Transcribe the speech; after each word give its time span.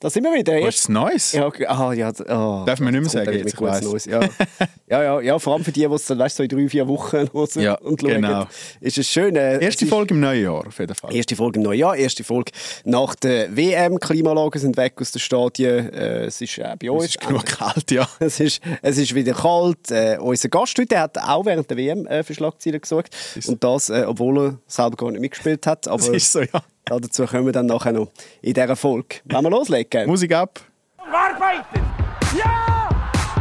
Da 0.00 0.10
sind 0.10 0.24
wir 0.24 0.32
wieder. 0.34 0.60
Was 0.60 0.74
ist 0.76 0.88
Neues? 0.90 1.32
ja, 1.32 1.48
ah, 1.68 1.92
ja, 1.92 2.10
oh, 2.28 2.64
Darf 2.66 2.80
man 2.80 2.92
nicht 2.92 3.00
mehr 3.02 3.10
sagen, 3.10 3.32
jetzt, 3.32 3.54
ich 3.54 3.60
weiss. 3.60 3.82
Neues. 3.82 4.04
Ja. 4.04 4.20
ja, 4.88 5.02
ja, 5.02 5.20
ja, 5.20 5.38
vor 5.38 5.54
allem 5.54 5.64
für 5.64 5.72
die, 5.72 5.86
die 5.86 5.94
es 5.94 6.04
dann 6.04 6.18
weißt, 6.18 6.36
so 6.36 6.42
in 6.42 6.48
drei, 6.50 6.68
vier 6.68 6.86
Wochen 6.86 7.16
hören 7.32 7.62
Ja, 7.62 7.74
und 7.76 8.00
schauen. 8.00 8.10
genau. 8.10 8.46
Ist 8.80 8.98
es 8.98 9.08
schön. 9.08 9.36
Äh, 9.36 9.62
Erste 9.64 9.86
Folge 9.86 10.12
im 10.14 10.20
neuen 10.20 10.42
Jahr, 10.44 10.66
auf 10.66 10.78
jeden 10.78 10.94
Fall. 10.94 11.14
Erste 11.14 11.34
Folge 11.34 11.58
im 11.58 11.62
neuen 11.64 11.78
Jahr, 11.78 11.96
erste 11.96 12.24
Folge 12.24 12.52
nach 12.84 13.14
der 13.14 13.56
WM. 13.56 13.98
Klimaanlagen 13.98 14.60
sind 14.60 14.76
weg 14.76 14.94
aus 15.00 15.12
den 15.12 15.20
Stadien. 15.20 15.92
Äh, 15.92 16.24
es 16.26 16.40
ist 16.42 16.58
äh, 16.58 16.76
bei 16.78 16.90
uns. 16.90 17.04
Es 17.04 17.10
ist 17.12 17.20
genug 17.20 17.46
kalt, 17.46 17.90
ja. 17.90 18.06
Es 18.20 18.38
ist, 18.40 18.60
es 18.82 18.98
ist 18.98 19.14
wieder 19.14 19.32
kalt. 19.32 19.90
Äh, 19.90 20.18
unser 20.20 20.48
Gast 20.50 20.78
heute 20.78 21.00
hat 21.00 21.16
auch 21.18 21.46
während 21.46 21.70
der 21.70 21.76
WM 21.78 22.06
äh, 22.06 22.22
für 22.22 22.34
Schlagzeilen 22.34 22.80
gesorgt. 22.80 23.14
Und 23.46 23.64
das, 23.64 23.88
äh, 23.88 24.04
obwohl 24.06 24.38
er 24.38 24.58
selber 24.66 24.96
gar 24.96 25.10
nicht 25.10 25.20
mitgespielt 25.20 25.66
hat. 25.66 25.88
Aber 25.88 25.96
Das 25.98 26.08
ist 26.08 26.32
so, 26.32 26.40
ja. 26.40 26.62
Dazu 26.88 27.26
kommen 27.26 27.46
wir 27.46 27.52
dann 27.52 27.66
nachher 27.66 27.92
noch 27.92 28.08
in 28.42 28.54
dieser 28.54 28.76
Folge. 28.76 29.16
Wollen 29.24 29.44
wir 29.44 29.50
loslegen? 29.50 30.06
Musik 30.06 30.32
ab. 30.32 30.60
Arbeiten! 30.98 31.80
Ja! 32.38 32.88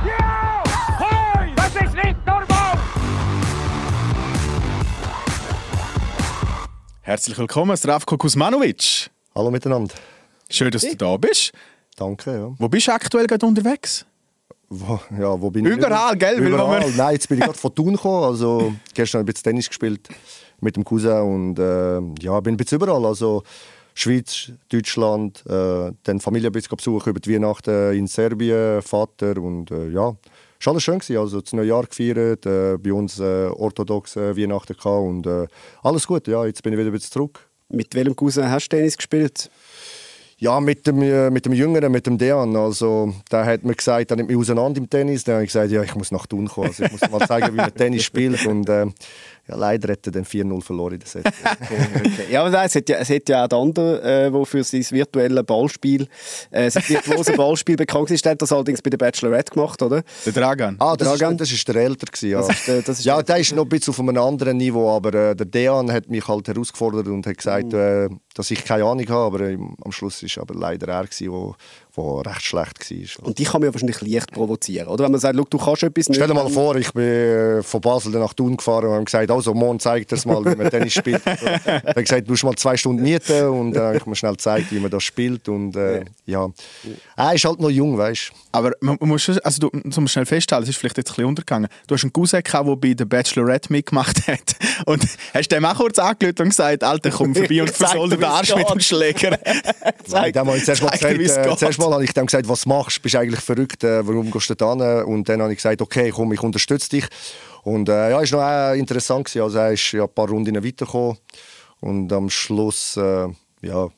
Ja! 0.06 0.64
Hoi! 1.00 1.54
Das 1.56 1.76
ist 1.76 1.94
nicht 1.94 2.26
normal! 2.26 2.80
Herzlich 7.02 7.38
willkommen, 7.38 7.78
Zdravko 7.78 8.18
Kuzmanovic. 8.18 9.12
Hallo 9.36 9.52
miteinander. 9.52 9.94
Schön, 10.50 10.72
dass 10.72 10.82
du 10.82 10.96
da 10.96 11.18
bist. 11.18 11.52
Danke, 11.98 12.32
ja. 12.32 12.56
Wo 12.58 12.68
bist 12.68 12.88
du 12.88 12.94
aktuell 12.94 13.28
gerade 13.28 13.46
unterwegs? 13.46 14.06
Wo, 14.70 15.00
ja, 15.20 15.40
wo 15.40 15.52
bin 15.52 15.66
ich? 15.66 15.72
Überall, 15.72 16.18
gell? 16.18 16.40
Überall. 16.40 16.92
Nein, 16.98 17.14
jetzt 17.14 17.30
bin 17.30 17.38
ich 17.38 17.44
gerade 17.44 17.58
von 17.58 17.76
Thun 17.76 17.94
gekommen. 17.94 18.24
Also, 18.24 18.74
gestern 18.96 19.20
habe 19.20 19.30
ich 19.30 19.34
ein 19.34 19.34
bisschen 19.34 19.44
Tennis 19.44 19.68
gespielt 19.68 20.10
mit 20.62 20.76
dem 20.76 20.84
Cousin 20.84 21.22
und 21.22 21.60
äh, 21.60 22.00
ja, 22.24 22.40
bin 22.40 22.54
ein 22.54 22.58
bisschen 22.58 22.82
überall. 22.82 23.06
Also, 23.06 23.44
Schweiz, 23.98 24.52
Deutschland, 24.70 25.44
äh, 25.48 25.92
dann 26.04 26.20
Familie 26.20 26.50
ein 26.50 26.52
bisschen 26.52 26.76
besuchen 26.76 27.10
über 27.10 27.20
die 27.20 27.34
Weihnachten 27.34 27.94
in 27.94 28.08
Serbien, 28.08 28.82
Vater 28.82 29.38
und 29.38 29.72
äh, 29.72 29.90
ja, 29.90 30.14
ist 30.60 30.68
alles 30.68 30.84
schön 30.84 31.00
gewesen. 31.00 31.18
Also 31.18 31.40
das 31.40 31.54
neue 31.54 31.68
Jahr 31.68 31.86
gefeiert, 31.86 32.46
äh, 32.46 32.78
bei 32.78 32.92
uns 32.92 33.20
äh, 33.20 33.48
orthodoxe 33.48 34.36
Weihnachten 34.36 34.76
gehabt 34.76 34.86
und 34.86 35.26
äh, 35.26 35.48
alles 35.82 36.06
gut. 36.06 36.28
Ja, 36.28 36.46
jetzt 36.46 36.62
bin 36.62 36.74
ich 36.74 36.80
wieder 36.80 36.90
ein 36.90 36.94
bisschen 36.94 37.12
zurück. 37.12 37.48
Mit 37.70 37.96
welchem 37.96 38.16
Cousin 38.16 38.50
hast 38.50 38.68
du 38.68 38.76
Tennis 38.76 38.98
gespielt? 38.98 39.50
Ja, 40.38 40.60
mit 40.60 40.86
dem, 40.86 41.02
äh, 41.02 41.30
mit 41.30 41.46
dem 41.46 41.54
Jüngeren, 41.54 41.90
mit 41.92 42.06
dem 42.06 42.18
Dejan. 42.18 42.56
Also, 42.58 43.14
der 43.32 43.46
hat 43.46 43.64
mir 43.64 43.74
gesagt, 43.74 44.12
er 44.12 44.18
nimmt 44.18 44.30
mich 44.30 44.38
auseinander 44.38 44.80
im 44.80 44.90
Tennis. 44.90 45.24
Dann 45.24 45.36
habe 45.36 45.46
ich 45.46 45.50
gesagt, 45.50 45.72
ja, 45.72 45.82
ich 45.82 45.96
muss 45.96 46.12
nach 46.12 46.28
Thun 46.28 46.48
kommen. 46.48 46.68
Also, 46.68 46.84
ich 46.84 46.92
muss 46.92 47.10
mal 47.10 47.26
zeigen, 47.26 47.54
wie 47.54 47.58
man 47.58 47.74
Tennis 47.74 48.04
spielt. 48.10 48.46
Und 48.46 48.68
äh, 48.68 48.88
ja, 49.48 49.56
leider 49.56 49.92
hat 49.94 50.06
er 50.08 50.12
dann 50.12 50.26
4-0 50.26 50.62
verloren 50.64 50.94
in 50.94 51.00
der 51.00 51.08
Set. 51.08 51.26
Okay. 51.66 52.32
Ja, 52.32 52.42
aber 52.42 52.50
nein, 52.50 52.66
es 52.68 52.76
hat 52.76 52.90
ja, 52.90 52.98
es 52.98 53.10
hat 53.10 53.30
ja 53.30 53.44
auch 53.44 53.48
den 53.48 53.60
anderen, 53.60 54.00
äh, 54.02 54.32
der 54.32 54.46
für 54.46 54.64
sein 54.64 54.86
virtuelles 54.90 55.44
Ballspiel, 55.46 56.08
äh, 56.52 56.70
sein 56.70 56.84
virtuoses 56.88 57.36
Ballspiel 57.38 57.76
bekannt 57.76 58.12
ist. 58.12 58.24
Der 58.26 58.32
hat 58.34 58.42
das 58.42 58.52
allerdings 58.52 58.82
bei 58.82 58.90
der 58.90 58.98
Bachelorette 58.98 59.54
gemacht, 59.54 59.82
oder? 59.82 60.04
Der 60.26 60.34
Dragan. 60.34 60.76
Ah, 60.80 60.96
das 60.96 61.08
Dragan? 61.10 61.34
ist, 61.34 61.42
das 61.42 61.52
ist 61.52 61.68
der 61.68 61.76
Älter. 61.76 62.06
Gewesen, 62.08 62.30
ja. 62.30 62.40
Das 62.40 62.50
ist 62.50 62.68
der- 62.68 62.82
das 62.82 63.00
ist 63.00 63.06
ja, 63.06 63.16
der- 63.18 63.24
der 63.24 63.38
ist 63.38 63.54
noch 63.56 63.64
ein 63.64 63.70
bisschen 63.70 63.92
auf 63.92 64.00
einem 64.00 64.18
anderen 64.18 64.58
Niveau. 64.58 64.90
Aber 64.96 65.14
äh, 65.14 65.36
der 65.36 65.46
Dejan 65.46 65.92
hat 65.92 66.10
mich 66.10 66.28
halt 66.28 66.48
herausgefordert 66.48 67.08
und 67.08 67.26
hat 67.28 67.38
gesagt, 67.38 67.72
Mhm. 67.74 67.76
äh, 67.80 68.10
dass 68.34 68.52
ich 68.52 68.64
keine 68.64 68.84
Ahnung 68.86 69.08
habe. 69.10 69.26
Aber 69.36 69.40
ähm, 69.50 69.76
am 69.84 69.92
Schluss 69.92 70.22
war 70.24 70.42
aber 70.42 70.56
leider 70.56 70.88
er, 70.88 71.04
der 71.06 71.56
wo, 71.96 72.22
recht 72.22 72.42
schlecht 72.42 72.92
war. 72.92 73.28
Und 73.28 73.38
die 73.38 73.44
kann 73.44 73.62
man 73.62 73.70
ja 73.70 73.74
wahrscheinlich 73.74 74.02
leicht 74.02 74.32
provozieren, 74.32 74.88
oder? 74.88 75.06
Wenn 75.06 75.12
man 75.12 75.22
sagt, 75.22 75.36
«Schau, 75.38 75.46
du 75.50 75.58
kannst 75.58 75.84
etwas 75.84 76.10
nicht. 76.10 76.18
Stell 76.18 76.28
dir 76.28 76.34
mal 76.34 76.50
vor, 76.50 76.76
ich 76.76 76.92
bin 76.94 77.04
äh, 77.04 77.64
von 77.64 77.82
Basel 77.82 78.12
nach 78.14 78.34
Thun 78.34 78.58
gefahren 78.58 78.86
und 78.86 78.94
habe 78.94 79.06
gesagt, 79.06 79.32
also 79.32 79.54
morgen 79.54 79.80
zeigt 79.80 80.12
er 80.12 80.20
mal, 80.26 80.46
wie 80.46 80.56
man 80.56 80.70
Tennis 80.70 80.94
spielt. 80.94 81.24
So. 81.24 81.46
Er 81.46 81.84
hat 81.84 81.96
gesagt, 81.96 82.28
du 82.28 82.32
musst 82.32 82.44
mal 82.44 82.56
zwei 82.56 82.78
Stunden 82.78 83.02
mieten 83.04 83.48
und 83.48 83.74
dann 83.74 83.84
habe 83.84 83.98
ich 83.98 84.06
mir 84.06 84.16
schnell 84.16 84.34
gezeigt, 84.34 84.72
wie 84.72 84.80
man 84.80 84.92
das 84.92 85.04
spielt 85.04 85.48
und 85.50 85.76
äh, 85.76 86.06
ja. 86.26 86.50
Er 87.16 87.34
ist 87.34 87.46
halt 87.46 87.60
noch 87.60 87.70
jung, 87.70 87.98
weißt 87.98 88.32
du. 88.32 88.36
Aber 88.52 88.72
man, 88.80 88.98
muss 89.02 89.24
schon, 89.24 89.38
also 89.40 89.70
du 89.70 90.00
musst 90.00 90.14
schnell 90.14 90.26
festhalten, 90.26 90.64
es 90.64 90.70
ist 90.70 90.78
vielleicht 90.78 90.98
jetzt 90.98 91.12
ein 91.12 91.16
bisschen 91.16 91.26
untergegangen. 91.26 91.70
Du 91.88 91.96
hast 91.96 92.04
einen 92.04 92.14
Cousin 92.14 92.42
gehabt, 92.42 92.68
der 92.68 92.76
bei 92.76 92.94
der 92.94 93.06
Bachelorette 93.06 93.72
mitgemacht 93.72 94.28
hat. 94.28 94.56
Und 94.86 95.06
hast 95.34 95.52
dem 95.52 95.66
auch 95.66 95.76
kurz 95.76 96.00
angelötet 96.00 96.42
und 96.42 96.50
gesagt, 96.50 96.84
Alter, 96.84 97.10
komm 97.10 97.34
vorbei 97.34 97.62
und 97.62 97.70
Zeig 97.74 97.90
versol 97.90 98.10
den 98.10 98.24
Arsch 98.24 98.56
mit 98.56 98.70
dem. 98.70 98.80
Schläger. 98.80 99.40
Nein, 100.10 100.34
dann 100.34 100.48
habe 100.48 100.58
ich 100.58 100.66
zuerst 100.66 100.84
mal, 100.84 100.90
gesagt, 100.90 101.18
wie's 101.18 101.38
äh, 101.38 101.48
geht. 101.48 101.60
zuerst 101.60 101.80
mal 101.90 101.96
habe 101.96 102.04
ich 102.04 102.14
dem 102.14 102.26
gesagt, 102.26 102.48
was 102.48 102.66
machst 102.66 102.98
du? 102.98 103.02
Bist 103.02 103.16
eigentlich 103.16 103.42
verrückt? 103.42 103.84
Äh, 103.84 104.06
warum 104.08 104.32
gehst 104.32 104.50
du 104.50 104.56
da 104.56 104.74
hin? 104.74 105.04
Und 105.06 105.30
dann 105.30 105.42
habe 105.42 105.52
ich 105.52 105.58
gesagt, 105.58 105.82
okay, 105.82 106.12
komm, 106.12 106.34
ich 106.34 106.42
unterstütze 106.42 106.90
dich. 106.90 107.06
Und 107.64 107.90
äh, 107.90 108.12
ja, 108.12 108.22
ist 108.22 108.32
noch 108.32 108.42
äh, 108.42 108.78
interessant. 108.78 109.36
Also 109.36 109.58
er 109.58 109.72
ist 109.72 109.92
ja 109.92 110.04
ein 110.04 110.14
paar 110.14 110.28
Runden 110.28 110.56
weitergekommen 110.56 111.18
und 111.82 112.12
am 112.14 112.30
Schluss, 112.30 112.98
äh, 112.98 113.28
ja, 113.62 113.90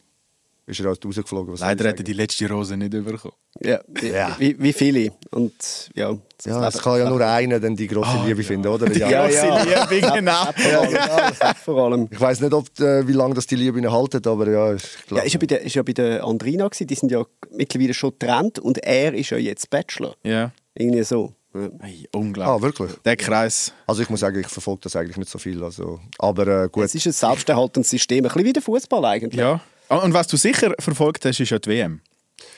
ist 0.67 0.79
er 0.81 0.87
halt 0.87 1.03
rausgeflogen. 1.03 1.55
Leider 1.55 1.87
hätte 1.87 2.03
die 2.03 2.13
letzte 2.13 2.47
Rose 2.49 2.75
nicht 2.77 2.91
bekommen. 2.91 3.33
Ja, 3.61 3.79
wie, 3.87 4.07
Ja. 4.09 4.35
Wie, 4.37 4.55
wie 4.59 4.73
viele. 4.73 5.11
Und 5.31 5.53
ja, 5.95 6.15
das 6.37 6.45
Ja, 6.45 6.67
es 6.67 6.77
kann 6.77 6.99
ja 6.99 7.09
nur 7.09 7.21
einer 7.25 7.59
dann 7.59 7.75
die 7.75 7.87
große 7.87 8.25
Liebe 8.25 8.43
finden, 8.43 8.67
oder? 8.67 8.85
Die 8.87 8.99
Ja. 8.99 9.25
grosse 9.25 9.47
Liebe, 9.89 10.11
genau. 10.13 10.51
vor 10.53 10.81
allem. 10.81 10.91
Ja, 10.93 11.29
das 11.29 11.39
hat 11.39 11.57
vor 11.57 11.83
allem. 11.85 12.07
Ich 12.11 12.19
weiß 12.19 12.41
nicht, 12.41 12.53
ob, 12.53 12.67
äh, 12.79 13.07
wie 13.07 13.13
lange 13.13 13.33
das 13.33 13.47
die 13.47 13.55
Liebe 13.55 13.79
ihnen 13.79 13.91
haltet, 13.91 14.27
aber 14.27 14.47
ja, 14.49 14.73
ich 14.73 14.83
glaube. 15.07 15.21
Ja, 15.21 15.25
ist 15.25 15.33
ja 15.33 15.39
bei 15.39 15.45
der, 15.47 15.61
ist 15.61 15.75
ja 15.75 15.83
bei 15.83 15.93
der 15.93 16.23
Andrina 16.25 16.67
gewesen. 16.67 16.85
Die 16.87 16.95
sind 16.95 17.11
ja 17.11 17.25
mittlerweile 17.49 17.93
schon 17.93 18.11
getrennt 18.11 18.59
und 18.59 18.77
er 18.79 19.13
ist 19.13 19.29
ja 19.29 19.37
jetzt 19.37 19.69
Bachelor. 19.69 20.15
Ja. 20.23 20.51
Irgendwie 20.75 21.03
so. 21.03 21.33
Ja. 21.55 21.69
Hey, 21.79 22.07
unglaublich. 22.13 22.55
ah, 22.55 22.61
wirklich? 22.61 22.91
Der 23.05 23.15
Kreis. 23.15 23.71
Also 23.87 24.01
ich 24.03 24.09
muss 24.09 24.19
sagen, 24.19 24.39
ich 24.39 24.47
verfolge 24.47 24.81
das 24.83 24.95
eigentlich 24.97 25.17
nicht 25.17 25.29
so 25.31 25.39
viel. 25.39 25.63
Also, 25.63 25.99
aber 26.19 26.65
äh, 26.65 26.69
gut. 26.69 26.83
Es 26.83 26.93
ist 26.93 27.07
ein 27.07 27.13
selbsterhaltendes 27.13 27.89
System, 27.89 28.17
ein 28.17 28.23
bisschen 28.27 28.43
wie 28.45 28.53
der 28.53 28.61
Fußball 28.61 29.05
eigentlich. 29.05 29.39
Ja. 29.39 29.61
Und 29.89 29.99
und 29.99 30.13
was 30.13 30.27
du 30.27 30.37
sicher 30.37 30.73
verfolgt 30.79 31.25
hast, 31.25 31.39
ist 31.39 31.49
ja 31.49 31.59
die 31.59 31.69
WM. 31.69 32.01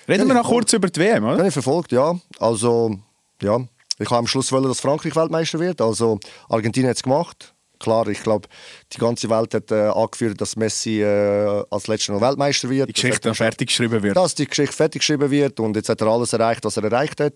Reden 0.08 0.28
wir 0.28 0.34
noch 0.34 0.48
kurz 0.48 0.74
über 0.74 0.90
die 0.90 1.00
WM, 1.00 1.24
Ja, 1.24 1.34
oder? 1.36 1.46
ich 1.48 1.54
verfolgt, 1.54 1.92
ja. 1.92 2.20
Also, 2.40 2.98
ja. 3.42 3.60
Ich 4.00 4.10
habe 4.10 4.20
am 4.20 4.28
Schluss 4.28 4.52
wollen, 4.52 4.64
dass 4.64 4.80
Frankreich 4.80 5.16
Weltmeister 5.16 5.60
wird. 5.60 5.82
Also, 5.82 6.20
Argentinien 6.50 6.90
hat 6.90 6.98
es 6.98 7.04
gemacht. 7.04 7.54
Klar, 7.80 8.08
ich 8.08 8.22
glaube, 8.22 8.48
die 8.92 8.98
ganze 8.98 9.30
Welt 9.30 9.54
hat 9.54 9.72
äh, 9.72 9.88
angeführt, 9.88 10.40
dass 10.42 10.58
Messi 10.58 11.02
äh, 11.02 11.64
als 11.70 11.88
letzter 11.88 12.14
noch 12.14 12.22
Weltmeister 12.22 12.70
wird. 12.70 12.90
Die 12.90 12.94
Geschichte 12.94 13.22
dann 13.22 13.36
fertig 13.36 13.70
geschrieben 13.70 14.04
wird. 14.04 14.18
dass 14.18 14.36
die 14.36 14.46
Geschichte 14.46 14.76
fertig 14.76 15.00
geschrieben 15.00 15.32
wird 15.32 15.60
und 15.60 15.76
jetzt 15.76 15.88
hat 15.88 16.02
er 16.02 16.08
alles 16.08 16.34
erreicht, 16.34 16.66
was 16.66 16.76
er 16.76 16.84
erreicht 16.84 17.22
hat. 17.22 17.34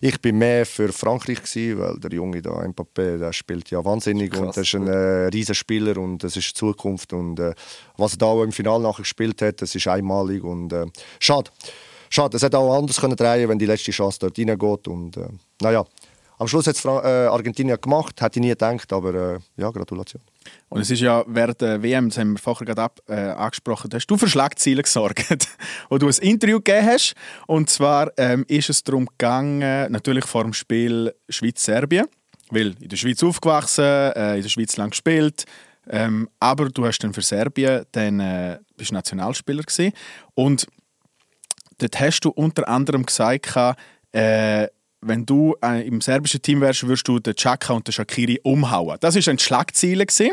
Ich 0.00 0.20
bin 0.20 0.38
mehr 0.38 0.66
für 0.66 0.92
Frankreich 0.92 1.42
gewesen, 1.42 1.78
weil 1.78 1.98
der 2.00 2.12
Junge 2.12 2.42
da, 2.42 2.50
Mbappé, 2.50 3.18
der 3.18 3.32
spielt 3.32 3.70
ja 3.70 3.84
wahnsinnig 3.84 4.36
und 4.36 4.46
Krass, 4.46 4.56
er 4.56 4.62
ist 4.62 4.74
ein 4.74 4.88
äh, 4.88 5.28
riesen 5.28 5.54
Spieler 5.54 5.96
und 5.96 6.24
das 6.24 6.36
ist 6.36 6.48
die 6.48 6.54
Zukunft 6.54 7.12
und 7.12 7.38
äh, 7.38 7.54
was 7.96 8.14
er 8.14 8.18
da 8.18 8.26
auch 8.26 8.42
im 8.42 8.52
Finale 8.52 8.82
nachher 8.82 9.02
gespielt 9.02 9.40
hat, 9.42 9.62
das 9.62 9.74
ist 9.74 9.86
einmalig 9.86 10.42
und 10.42 10.72
äh, 10.72 10.86
schade. 11.20 11.50
Schade, 12.10 12.36
es 12.36 12.42
hätte 12.42 12.58
auch 12.58 12.76
anders 12.76 13.00
können 13.00 13.16
drehen, 13.16 13.48
wenn 13.48 13.58
die 13.58 13.66
letzte 13.66 13.90
Chance 13.90 14.18
dort 14.20 14.38
reingeht 14.38 14.88
und 14.88 15.16
äh, 15.16 15.28
naja. 15.60 15.84
Am 16.38 16.48
Schluss 16.48 16.66
hat 16.66 16.74
es 16.74 16.84
äh, 16.84 16.88
Argentinien 16.88 17.80
gemacht, 17.80 18.20
hätte 18.20 18.38
ich 18.38 18.42
nie 18.42 18.48
gedacht, 18.48 18.92
aber 18.92 19.14
äh, 19.14 19.38
ja, 19.56 19.70
Gratulation. 19.70 20.20
Und 20.68 20.80
es 20.80 20.90
ist 20.90 21.00
ja 21.00 21.24
während 21.28 21.60
der 21.60 21.82
WM, 21.82 22.08
das 22.08 22.18
haben 22.18 22.32
wir 22.32 22.38
vorher 22.38 22.66
gerade 22.66 22.82
ab, 22.82 23.00
äh, 23.08 23.14
angesprochen, 23.14 23.90
hast 23.92 24.06
du 24.06 24.16
für 24.16 24.28
Schlagzeilen 24.28 24.82
gesorgt, 24.82 25.48
wo 25.88 25.98
du 25.98 26.08
ein 26.08 26.14
Interview 26.20 26.58
gegeben 26.58 26.86
hast. 26.86 27.14
Und 27.46 27.70
zwar 27.70 28.10
ähm, 28.16 28.44
ist 28.48 28.68
es 28.68 28.82
darum 28.82 29.06
gegangen, 29.06 29.92
natürlich 29.92 30.24
vor 30.24 30.42
dem 30.42 30.52
Spiel 30.52 31.14
Schweiz-Serbien, 31.28 32.06
weil 32.50 32.74
in 32.80 32.88
der 32.88 32.96
Schweiz 32.96 33.22
aufgewachsen, 33.22 33.84
äh, 33.84 34.36
in 34.36 34.42
der 34.42 34.48
Schweiz 34.48 34.76
lang 34.76 34.90
gespielt, 34.90 35.44
ähm, 35.88 36.28
aber 36.40 36.68
du 36.68 36.84
hast 36.84 36.98
dann 37.00 37.12
für 37.12 37.22
Serbien 37.22 37.84
dann 37.92 38.18
äh, 38.18 38.58
bist 38.76 38.90
Nationalspieler 38.90 39.62
gewesen. 39.62 39.92
und 40.34 40.66
dort 41.78 42.00
hast 42.00 42.20
du 42.20 42.30
unter 42.30 42.66
anderem 42.68 43.04
gesagt, 43.04 43.54
äh, 44.12 44.68
wenn 45.04 45.26
du 45.26 45.54
äh, 45.64 45.86
im 45.86 46.00
serbischen 46.00 46.42
Team 46.42 46.60
wärst, 46.60 46.86
würdest 46.86 47.06
du 47.06 47.18
den 47.18 47.34
Chaka 47.34 47.74
und 47.74 47.86
den 47.86 47.92
Shakiri 47.92 48.40
umhauen. 48.42 48.96
Das 49.00 49.14
war 49.14 49.32
ein 49.32 49.38
Schlagziele. 49.38 50.06
gewesen. 50.06 50.32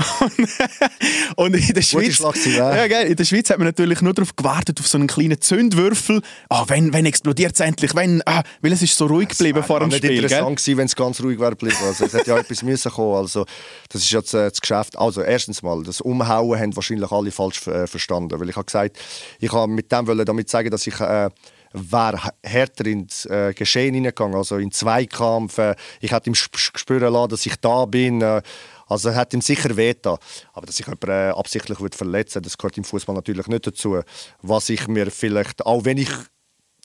Und 1.36 1.54
in 1.54 1.74
der 1.74 1.82
Schweiz, 1.82 2.18
ja. 2.46 2.86
gell, 2.86 3.06
in 3.06 3.16
der 3.16 3.24
Schweiz 3.24 3.50
hat 3.50 3.58
man 3.58 3.66
natürlich 3.66 4.00
nur 4.00 4.14
darauf 4.14 4.34
gewartet, 4.34 4.80
auf 4.80 4.86
so 4.86 4.98
einen 4.98 5.06
kleinen 5.06 5.40
Zündwürfel. 5.40 6.22
Ah, 6.48 6.64
wenn, 6.68 6.92
wenn 6.92 7.06
explodiert 7.06 7.54
es 7.54 7.60
endlich? 7.60 7.94
Wenn, 7.94 8.22
ah, 8.26 8.42
weil 8.62 8.72
es 8.72 8.82
ist 8.82 8.96
so 8.96 9.06
ruhig 9.06 9.28
geblieben 9.28 9.62
vor 9.62 9.80
dem 9.80 9.88
nicht 9.88 9.98
Spiel. 9.98 10.10
Gell? 10.10 10.22
interessant 10.22 10.56
gewesen, 10.56 10.78
wenn 10.78 10.86
es 10.86 10.96
ganz 10.96 11.22
ruhig 11.22 11.38
wäre 11.38 11.50
geblieben. 11.50 11.76
Also, 11.82 12.06
es 12.06 12.14
hätte 12.14 12.30
ja 12.30 12.38
etwas 12.38 12.62
müssen 12.62 12.90
kommen. 12.90 13.16
Also, 13.16 13.44
das 13.88 14.02
ist 14.02 14.10
jetzt 14.10 14.34
äh, 14.34 14.48
das 14.48 14.60
Geschäft. 14.60 14.98
Also, 14.98 15.22
erstens 15.22 15.62
mal, 15.62 15.82
das 15.82 16.00
Umhauen 16.00 16.58
haben 16.58 16.74
wahrscheinlich 16.76 17.10
alle 17.10 17.30
falsch 17.30 17.66
äh, 17.66 17.86
verstanden. 17.86 18.40
Weil 18.40 18.48
ich 18.48 18.56
habe 18.56 18.66
gesagt, 18.66 18.98
ich 19.38 19.52
habe 19.52 19.70
mit 19.70 19.92
dem 19.92 20.06
wollen 20.06 20.24
damit 20.24 20.48
sagen, 20.48 20.70
dass 20.70 20.86
ich 20.86 20.98
äh, 21.00 21.28
wäre 21.72 22.20
härter 22.42 22.86
ins 22.86 23.26
äh, 23.26 23.52
Geschehen 23.54 23.94
hineingegangen, 23.94 24.36
also 24.36 24.56
in 24.56 24.72
Zweikampf. 24.72 25.58
Äh, 25.58 25.76
ich 26.00 26.12
hätte 26.12 26.30
ihm 26.30 26.34
sp 26.34 26.56
sp- 26.58 26.78
spüren 26.78 27.12
lassen, 27.12 27.30
dass 27.30 27.46
ich 27.46 27.56
da 27.56 27.84
bin. 27.84 28.22
Äh, 28.22 28.42
also 28.86 29.14
hat 29.14 29.32
ihm 29.34 29.40
sicher 29.40 29.76
wehgetan. 29.76 30.18
Aber 30.52 30.66
dass 30.66 30.80
ich 30.80 30.86
jemanden 30.86 31.10
äh, 31.10 31.30
absichtlich 31.30 31.80
würde 31.80 31.96
verletzen 31.96 32.42
das 32.42 32.58
gehört 32.58 32.76
im 32.76 32.84
Fußball 32.84 33.14
natürlich 33.14 33.46
nicht 33.46 33.66
dazu. 33.66 34.00
Was 34.42 34.68
ich 34.68 34.88
mir 34.88 35.10
vielleicht, 35.10 35.64
auch 35.64 35.84
wenn 35.84 35.98
ich 35.98 36.10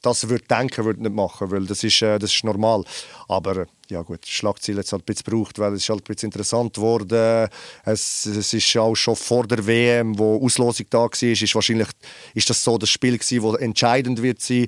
das 0.05 0.29
würde 0.29 0.45
denken, 0.45 0.85
würde 0.85 1.01
nicht 1.01 1.15
machen, 1.15 1.49
weil 1.51 1.65
das 1.65 1.83
ist, 1.83 2.01
äh, 2.01 2.19
das 2.19 2.33
ist 2.33 2.43
normal. 2.43 2.83
Aber 3.27 3.57
äh, 3.57 3.65
ja 3.89 4.01
gut, 4.01 4.25
Schlagziele 4.25 4.79
hat 4.79 4.85
es 4.85 4.91
halt 4.91 5.03
ein 5.03 5.05
bisschen 5.05 5.25
gebraucht, 5.25 5.57
weil 5.59 5.73
es 5.73 5.83
ist 5.83 5.89
halt 5.89 6.01
ein 6.01 6.03
bisschen 6.03 6.27
interessant 6.27 6.73
geworden. 6.75 7.49
Es, 7.83 8.25
es 8.25 8.53
ist 8.53 8.77
auch 8.77 8.95
schon 8.95 9.15
vor 9.15 9.47
der 9.47 9.65
WM, 9.65 10.17
wo 10.17 10.43
Auslosung 10.43 10.85
da 10.89 10.99
war, 10.99 11.23
ist 11.23 11.55
wahrscheinlich 11.55 11.89
ist 12.33 12.49
das 12.49 12.63
so 12.63 12.77
das 12.77 12.89
Spiel 12.89 13.17
gewesen, 13.17 13.41
wo 13.41 13.55
entscheidend 13.55 14.21
wird 14.21 14.41
sein. 14.41 14.67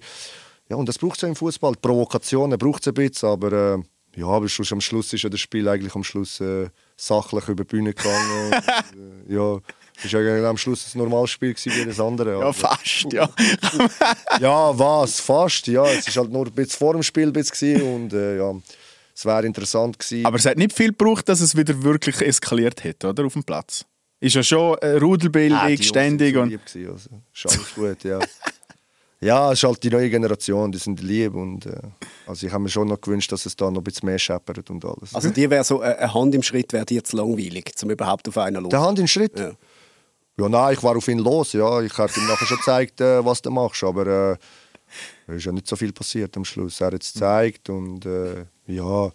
Ja, 0.69 0.75
und 0.75 0.89
das 0.89 0.97
braucht 0.97 1.15
es 1.17 1.21
ja 1.21 1.27
im 1.27 1.35
Fußball. 1.35 1.73
Provokationen 1.81 2.57
braucht 2.57 2.81
es 2.81 2.87
ein 2.87 2.93
bisschen, 2.93 3.29
aber 3.29 3.51
äh, 3.75 3.83
ja, 4.19 4.25
aber 4.25 4.49
schon 4.49 4.65
am 4.71 4.81
Schluss 4.81 5.13
ist 5.13 5.21
ja 5.21 5.29
das 5.29 5.39
Spiel 5.39 5.67
eigentlich 5.67 5.93
am 5.95 6.03
Schluss 6.03 6.41
äh, 6.41 6.69
sachlich 6.95 7.47
über 7.47 7.63
die 7.63 7.67
Bühne 7.67 7.93
gegangen. 7.93 8.53
und, 8.53 9.29
äh, 9.29 9.33
ja, 9.35 9.59
es 10.03 10.13
war 10.13 10.21
ja 10.21 10.49
am 10.49 10.57
Schluss 10.57 10.93
ein 10.93 10.97
normales 10.99 11.29
Spiel 11.31 11.53
gewesen 11.53 11.71
wie 11.75 11.85
das 11.85 11.99
andere. 11.99 12.39
Ja, 12.39 12.53
fast, 12.53 13.11
ja. 13.11 13.29
ja, 14.39 14.77
was? 14.77 15.19
Fast, 15.19 15.67
ja. 15.67 15.85
Es 15.85 16.15
war 16.15 16.23
halt 16.23 16.33
nur 16.33 16.45
ein 16.45 16.51
bisschen 16.51 16.77
vor 16.77 16.93
dem 16.93 17.03
Spiel 17.03 17.31
bisschen 17.31 17.81
und 17.81 18.13
äh, 18.13 18.37
ja, 18.37 18.53
es 19.15 19.25
wäre 19.25 19.45
interessant 19.45 19.97
gewesen. 19.97 20.25
Aber 20.25 20.37
es 20.37 20.45
hat 20.45 20.57
nicht 20.57 20.73
viel 20.73 20.89
gebraucht, 20.89 21.27
dass 21.27 21.41
es 21.41 21.55
wieder 21.55 21.81
wirklich 21.83 22.21
eskaliert 22.21 22.83
hat, 22.83 23.03
oder? 23.03 23.25
Auf 23.25 23.33
dem 23.33 23.43
Platz. 23.43 23.85
Ist 24.19 24.35
ja 24.35 24.43
schon 24.43 24.77
äh, 24.79 24.97
Rudelbildung, 24.97 25.57
Ah, 25.59 25.67
die 25.67 25.81
ständig. 25.83 26.35
Und 26.35 26.49
lieb 26.49 26.65
gewesen, 26.65 26.91
also. 26.91 27.09
Ist 27.33 27.45
alles 27.55 27.75
gut, 27.75 28.03
ja. 28.03 28.19
ja, 29.21 29.51
es 29.51 29.59
ist 29.59 29.63
halt 29.63 29.83
die 29.83 29.89
neue 29.89 30.09
Generation, 30.09 30.71
die 30.71 30.77
sind 30.79 31.01
lieb 31.01 31.33
und 31.35 31.65
äh, 31.67 31.71
also 32.25 32.45
ich 32.47 32.51
habe 32.51 32.63
mir 32.63 32.69
schon 32.69 32.87
noch 32.87 32.99
gewünscht, 32.99 33.31
dass 33.31 33.45
es 33.45 33.55
da 33.55 33.69
noch 33.69 33.81
ein 33.81 33.83
bisschen 33.83 34.07
mehr 34.07 34.17
scheppert 34.19 34.69
und 34.69 34.83
alles. 34.85 35.13
Also 35.13 35.29
dir 35.29 35.49
wäre 35.49 35.63
so 35.63 35.81
eine 35.81 35.97
eine 35.97 36.13
Hand 36.13 36.33
im 36.35 36.43
Schritt 36.43 36.73
wäre 36.73 36.85
dir 36.85 37.03
zu 37.03 37.15
langweilig, 37.17 37.73
um 37.83 37.91
überhaupt 37.91 38.27
auf 38.27 38.37
einen 38.39 38.63
los. 38.63 38.69
der 38.69 38.81
Hand 38.81 38.97
den 38.97 39.07
Schritt? 39.07 39.37
Ja. 39.39 39.51
Ja, 40.39 40.47
nein, 40.47 40.73
ich 40.73 40.83
war 40.83 40.95
auf 40.95 41.07
ihn 41.07 41.17
los, 41.17 41.53
ja. 41.53 41.81
Ich 41.81 41.97
habe 41.97 42.11
ihm 42.15 42.27
nachher 42.27 42.45
schon 42.45 42.57
gezeigt, 42.57 43.01
äh, 43.01 43.25
was 43.25 43.41
du 43.41 43.49
machst, 43.49 43.83
aber 43.83 44.05
äh, 44.05 44.37
es 45.27 45.37
ist 45.37 45.45
ja 45.45 45.51
nicht 45.51 45.67
so 45.67 45.75
viel 45.75 45.91
passiert 45.91 46.37
am 46.37 46.45
Schluss. 46.45 46.79
Er 46.79 46.87
hat 46.87 47.01
es 47.01 47.13
gezeigt 47.13 47.69
und 47.69 48.05
äh, 48.05 48.45
ja, 48.67 49.11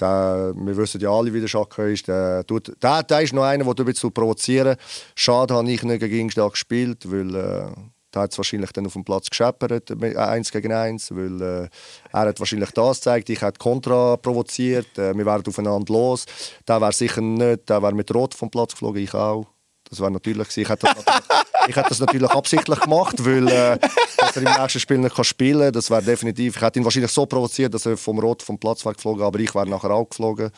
der, 0.00 0.54
wir 0.56 0.76
wissen 0.76 1.00
ja 1.00 1.10
alle, 1.10 1.32
wie 1.34 1.40
der 1.40 1.48
Schaka 1.48 1.84
ist. 1.84 2.08
Der, 2.08 2.46
tut, 2.46 2.72
der, 2.82 3.02
der 3.02 3.20
ist 3.20 3.34
noch 3.34 3.44
einer, 3.44 3.64
der 3.64 3.84
ein 3.84 3.86
bisschen 3.86 4.10
provozieren 4.10 4.76
Schade 5.14 5.54
habe 5.54 5.70
ich 5.70 5.82
nicht 5.82 6.00
gegen 6.00 6.30
ihn 6.30 6.50
gespielt, 6.50 7.10
weil 7.10 7.34
äh, 7.34 7.70
der 8.14 8.22
hat 8.22 8.32
es 8.32 8.38
wahrscheinlich 8.38 8.72
dann 8.72 8.86
auf 8.86 8.94
dem 8.94 9.04
Platz 9.04 9.28
gescheppert, 9.28 9.90
äh, 9.90 10.16
eins 10.16 10.50
gegen 10.50 10.72
eins, 10.72 11.14
weil 11.14 11.40
äh, 11.42 11.68
er 12.12 12.20
hat 12.20 12.38
wahrscheinlich 12.40 12.70
das 12.70 12.98
gezeigt, 12.98 13.28
ich 13.28 13.42
habe 13.42 13.58
Kontra 13.58 14.16
provoziert, 14.16 14.98
äh, 14.98 15.14
wir 15.16 15.26
wären 15.26 15.46
aufeinander 15.46 15.92
los. 15.92 16.24
Der 16.66 16.80
wäre 16.80 16.92
sicher 16.92 17.20
nicht, 17.20 17.68
der 17.68 17.82
wäre 17.82 17.94
mit 17.94 18.14
Rot 18.14 18.34
vom 18.34 18.50
Platz 18.50 18.72
geflogen, 18.72 19.02
ich 19.02 19.14
auch. 19.14 19.46
Das 19.92 20.00
wäre 20.00 20.10
natürlich 20.10 20.56
ich 20.56 20.66
hätte 20.70 20.86
das 20.86 20.96
natürlich, 20.96 21.28
ich 21.68 21.76
hätte 21.76 21.88
das 21.90 22.00
natürlich 22.00 22.30
absichtlich 22.30 22.80
gemacht, 22.80 23.14
weil 23.26 23.46
äh, 23.46 23.78
dass 24.16 24.36
er 24.36 24.42
im 24.42 24.62
nächsten 24.62 24.80
Spiel 24.80 24.96
nicht 24.96 25.14
kann 25.14 25.22
spielen 25.22 25.60
kann. 25.60 25.72
Das 25.74 25.90
wäre 25.90 26.02
definitiv. 26.02 26.56
Ich 26.56 26.62
hätte 26.62 26.78
ihn 26.80 26.84
wahrscheinlich 26.84 27.12
so 27.12 27.26
provoziert, 27.26 27.74
dass 27.74 27.84
er 27.84 27.98
vom 27.98 28.18
Rot 28.18 28.42
vom 28.42 28.58
Platz 28.58 28.86
wäre 28.86 28.94
geflogen, 28.94 29.22
aber 29.22 29.38
ich 29.38 29.54
wäre 29.54 29.68
nachher 29.68 29.90
auch 29.90 30.08
geflogen. 30.08 30.50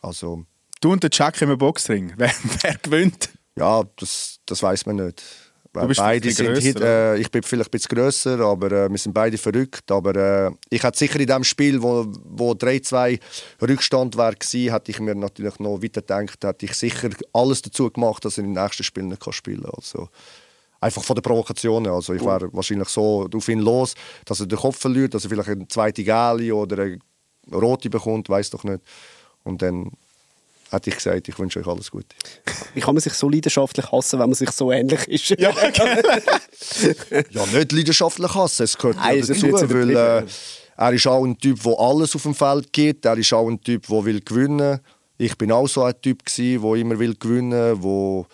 Also 0.00 0.46
du 0.80 0.92
und 0.92 1.02
der 1.02 1.10
Chuck 1.10 1.42
im 1.42 1.58
Boxring. 1.58 2.14
Wer, 2.16 2.32
wer 2.62 2.74
gewinnt? 2.76 3.28
ja, 3.54 3.84
das, 3.96 4.40
das 4.46 4.62
weiß 4.62 4.86
man 4.86 4.96
nicht. 4.96 5.22
Bist 5.74 6.00
beide 6.00 6.30
sind 6.30 6.46
grösser, 6.46 7.14
äh, 7.14 7.20
ich 7.20 7.30
bin 7.30 7.42
vielleicht 7.42 7.68
ein 7.68 7.70
bisschen 7.70 7.96
grösser, 7.96 8.40
aber 8.40 8.70
äh, 8.70 8.90
wir 8.90 8.98
sind 8.98 9.12
beide 9.12 9.36
verrückt. 9.36 9.90
Aber 9.90 10.14
äh, 10.14 10.50
ich 10.70 10.82
hätte 10.82 10.98
sicher 10.98 11.18
in 11.18 11.26
dem 11.26 11.44
Spiel, 11.44 11.82
wo, 11.82 12.06
wo 12.24 12.52
3-2 12.52 13.18
Rückstand 13.62 14.16
war, 14.16 14.32
hätte 14.32 14.90
ich 14.90 15.00
mir 15.00 15.14
natürlich 15.14 15.58
noch 15.58 15.82
weiter 15.82 16.00
gedacht, 16.00 16.44
hätte 16.44 16.66
ich 16.66 16.74
sicher 16.74 17.10
alles 17.32 17.62
dazu 17.62 17.90
gemacht, 17.90 18.24
dass 18.24 18.38
er 18.38 18.44
im 18.44 18.52
nächsten 18.52 18.84
Spiel 18.84 19.02
nicht 19.02 19.34
spielen 19.34 19.62
kann. 19.62 19.72
Also, 19.74 20.08
einfach 20.84 21.02
von 21.02 21.16
den 21.16 21.22
Provokationen. 21.22 21.92
Also 21.92 22.14
ich 22.14 22.24
wäre 22.24 22.52
wahrscheinlich 22.52 22.88
so 22.88 23.28
auf 23.34 23.48
ihn 23.48 23.60
los, 23.60 23.94
dass 24.26 24.40
er 24.40 24.46
den 24.46 24.58
Kopf 24.58 24.78
verliert, 24.78 25.14
dass 25.14 25.24
er 25.24 25.30
vielleicht 25.30 25.48
eine 25.48 25.68
zweite 25.68 26.04
Gale 26.04 26.54
oder 26.54 26.82
eine 26.82 26.98
rote 27.52 27.90
bekommt, 27.90 28.28
weiß 28.28 28.50
doch 28.50 28.64
nicht. 28.64 28.80
Und 29.42 29.62
dann 29.62 29.90
hätte 30.74 30.90
ich 30.90 30.96
gesagt, 30.96 31.28
ich 31.28 31.38
wünsche 31.38 31.60
euch 31.60 31.66
alles 31.66 31.90
Gute. 31.90 32.08
Wie 32.74 32.80
kann 32.80 32.94
man 32.94 33.00
sich 33.00 33.14
so 33.14 33.28
leidenschaftlich 33.28 33.90
hassen, 33.90 34.18
wenn 34.18 34.28
man 34.28 34.34
sich 34.34 34.50
so 34.50 34.70
ähnlich 34.72 35.06
ist? 35.08 35.30
Ja, 35.40 35.50
Ja, 37.30 37.46
nicht 37.46 37.72
leidenschaftlich 37.72 38.34
hassen, 38.34 38.64
es 38.64 38.76
gehört 38.76 38.96
Nein, 38.96 39.20
dazu, 39.20 39.52
weil 39.52 39.90
äh, 39.90 40.22
er 40.76 40.92
ist 40.92 41.06
auch 41.06 41.24
ein 41.24 41.38
Typ, 41.38 41.62
der 41.62 41.78
alles 41.78 42.14
auf 42.14 42.22
dem 42.22 42.34
Feld 42.34 42.72
gibt. 42.72 43.04
Er 43.04 43.16
ist 43.16 43.32
auch 43.32 43.48
ein 43.48 43.60
Typ, 43.60 43.86
der 43.86 44.04
will 44.04 44.20
gewinnen. 44.20 44.80
Ich 45.16 45.38
bin 45.38 45.52
auch 45.52 45.68
so 45.68 45.84
ein 45.84 45.94
Typ 46.02 46.22
der 46.28 46.74
immer 46.74 46.98
will 46.98 47.14
gewinnen, 47.14 47.80
wo 47.80 48.26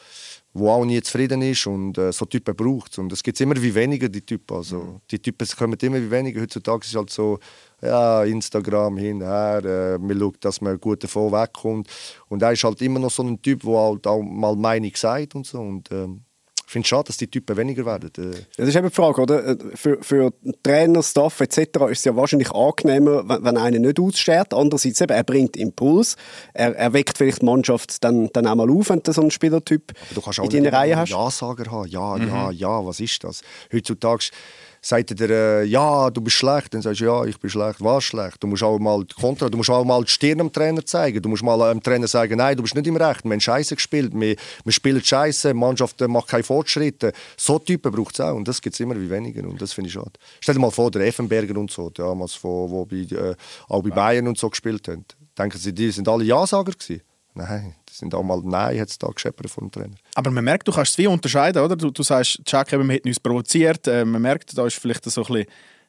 wo 0.53 0.69
auch 0.71 0.85
nie 0.85 1.01
zufrieden 1.01 1.43
ist 1.43 1.67
und 1.67 1.97
äh, 1.97 2.13
so 2.13 2.25
Typen 2.27 2.57
braucht 2.57 2.99
und 2.99 3.13
es 3.13 3.23
gibt 3.23 3.41
immer 3.41 3.55
wie 3.61 3.75
weniger 3.75 4.09
die 4.09 4.23
Typen. 4.23 4.57
Also 4.57 4.79
Mhm. 4.79 5.01
die 5.11 5.19
Typen 5.21 5.47
kommen 5.57 5.79
immer 5.81 5.99
wie 5.99 6.11
weniger. 6.11 6.41
Heutzutage 6.41 6.81
ist 6.85 6.91
es 6.91 6.97
halt 6.97 7.11
so 7.11 7.39
ja 7.81 8.25
Instagram 8.25 8.97
hin 8.99 9.21
her 9.23 9.63
äh, 9.65 9.99
man 9.99 10.19
schaut 10.19 10.41
dass 10.45 10.61
man 10.61 10.79
gut 10.81 11.05
davon 11.05 11.33
wegkommt. 11.33 11.89
Und 12.29 12.43
er 12.43 12.53
ist 12.53 12.65
halt 12.65 12.83
immer 12.83 12.99
noch 12.99 13.11
so 13.11 13.23
ein 13.23 13.41
Typ 13.41 13.63
der 13.63 13.79
halt 13.79 14.07
auch 14.07 14.23
mal 14.23 14.57
Meinung 14.57 14.93
sagt 14.95 15.35
und 15.35 15.47
so. 15.47 15.61
Und 15.61 15.91
ähm, 15.93 16.23
ich 16.71 16.73
finde 16.73 16.85
es 16.85 16.89
schade 16.89 17.05
dass 17.09 17.17
die 17.17 17.27
Typen 17.27 17.57
weniger 17.57 17.85
werden 17.85 18.13
äh, 18.17 18.45
Das 18.57 18.69
ist 18.69 18.77
eben 18.77 18.89
die 18.89 18.95
Frage, 18.95 19.21
oder? 19.21 19.57
Für, 19.75 19.99
für 20.03 20.33
Trainer, 20.63 21.03
Staff 21.03 21.41
etc. 21.41 21.59
ist 21.91 21.99
es 21.99 22.05
ja 22.05 22.15
wahrscheinlich 22.15 22.53
angenehmer, 22.53 23.29
wenn, 23.29 23.43
wenn 23.43 23.57
einer 23.57 23.81
nicht 23.81 23.99
aussteht. 23.99 24.55
Andererseits 24.55 25.01
eben, 25.01 25.13
er 25.13 25.25
bringt 25.25 25.57
Impuls. 25.57 26.15
Er, 26.55 26.77
er 26.77 26.93
weckt 26.93 27.19
vielleicht 27.19 27.43
die 27.43 27.47
Mannschaft 27.47 28.05
dann, 28.05 28.29
dann 28.33 28.47
auch 28.47 28.55
mal 28.55 28.71
auf, 28.71 28.89
wenn 28.89 29.03
du 29.03 29.11
so 29.11 29.21
einen 29.21 29.33
Spielertyp 29.33 29.93
Du 30.15 30.21
kannst 30.21 30.39
auch 30.39 30.45
in 30.45 30.63
deiner 30.63 30.73
Reihe 30.73 30.97
hast. 30.97 31.13
einen 31.13 31.21
Ja-Sager 31.21 31.69
haben. 31.73 31.89
Ja, 31.89 32.17
ja, 32.17 32.51
ja, 32.53 32.87
was 32.87 33.01
ist 33.01 33.25
das? 33.25 33.43
Heutzutage 33.73 34.31
sagt 34.81 35.11
er 35.11 35.17
dir, 35.17 35.31
äh, 35.31 35.65
ja, 35.65 36.11
du 36.11 36.21
bist 36.21 36.37
schlecht. 36.37 36.73
Dann 36.75 36.83
sagst 36.83 37.01
du, 37.01 37.05
ja, 37.05 37.25
ich 37.25 37.39
bin 37.39 37.51
schlecht. 37.51 37.81
Was 37.81 38.05
schlecht? 38.05 38.43
Du 38.43 38.47
musst 38.47 38.63
auch 38.63 38.79
mal 38.79 39.05
die 39.05 39.15
Kontra, 39.15 39.49
du 39.49 39.57
musst 39.57 39.71
auch 39.71 39.85
mal 39.85 40.03
die 40.03 40.11
Stirn 40.11 40.39
dem 40.39 40.53
Trainer 40.53 40.85
zeigen. 40.85 41.21
Du 41.21 41.29
musst 41.29 41.43
mal 41.43 41.73
dem 41.73 41.83
Trainer 41.83 42.09
sagen, 42.09 42.37
nein, 42.37 42.57
du 42.57 42.63
bist 42.63 42.75
nicht 42.75 42.87
im 42.87 42.97
Recht. 42.97 43.25
Wir 43.25 43.33
haben 43.33 43.41
Scheiße 43.41 43.75
gespielt. 43.75 44.13
Wir, 44.15 44.37
wir 44.65 44.73
spielen 44.73 45.03
Scheiße. 45.03 45.49
Die 45.49 45.55
Mannschaft 45.55 46.01
äh, 46.01 46.09
macht 46.09 46.29
keine 46.29 46.43
Fortschritte. 46.43 47.13
So 47.37 47.59
Typen 47.59 47.93
braucht 47.93 48.15
es 48.15 48.21
auch. 48.21 48.35
Und 48.35 48.49
das 48.49 48.61
gibt 48.61 48.75
es 48.75 48.81
immer 48.81 48.99
wie 48.99 49.11
weniger. 49.11 49.47
Und 49.47 49.61
das 49.61 49.73
finde 49.73 49.89
ich 49.89 49.95
schade. 49.95 50.13
Stell 50.41 50.55
dir 50.55 50.61
mal 50.61 50.71
vor, 50.71 50.91
der 50.91 51.07
Effenberger 51.07 51.59
und 51.59 51.71
so, 51.71 51.91
damals, 51.91 52.39
wo, 52.43 52.71
wo 52.71 52.87
bei, 52.87 52.97
äh, 52.97 53.35
auch 53.69 53.83
bei 53.83 53.91
Bayern 53.91 54.29
und 54.29 54.39
so 54.39 54.49
gespielt 54.49 54.89
haben. 54.89 55.05
Denken 55.39 55.59
Sie, 55.59 55.73
die 55.73 55.91
sind 55.91 56.09
alle 56.09 56.25
Ja-Sager 56.25 56.73
gewesen? 56.73 57.03
Nein, 57.35 57.75
sind 58.01 58.15
auch 58.15 58.23
mal 58.23 58.41
Nein, 58.43 58.81
hat 58.81 58.89
es 58.89 58.99
da 58.99 59.09
gescheppert 59.09 59.51
vom 59.51 59.71
Trainer. 59.71 59.95
Aber 60.15 60.31
man 60.31 60.45
merkt, 60.45 60.67
du 60.67 60.73
kannst 60.73 60.93
es 60.93 60.99
wie 60.99 61.07
unterscheiden, 61.07 61.63
oder? 61.63 61.77
Du, 61.77 61.91
du 61.91 62.03
sagst, 62.03 62.41
eben, 62.73 62.89
wir 62.89 62.95
hätten 62.95 63.09
uns 63.09 63.21
provoziert. 63.21 63.87
Äh, 63.87 64.05
man 64.05 64.21
merkt, 64.23 64.57
da 64.57 64.67
ist 64.67 64.79
vielleicht 64.79 65.05
so 65.05 65.23
ein 65.23 65.27
bisschen 65.27 65.47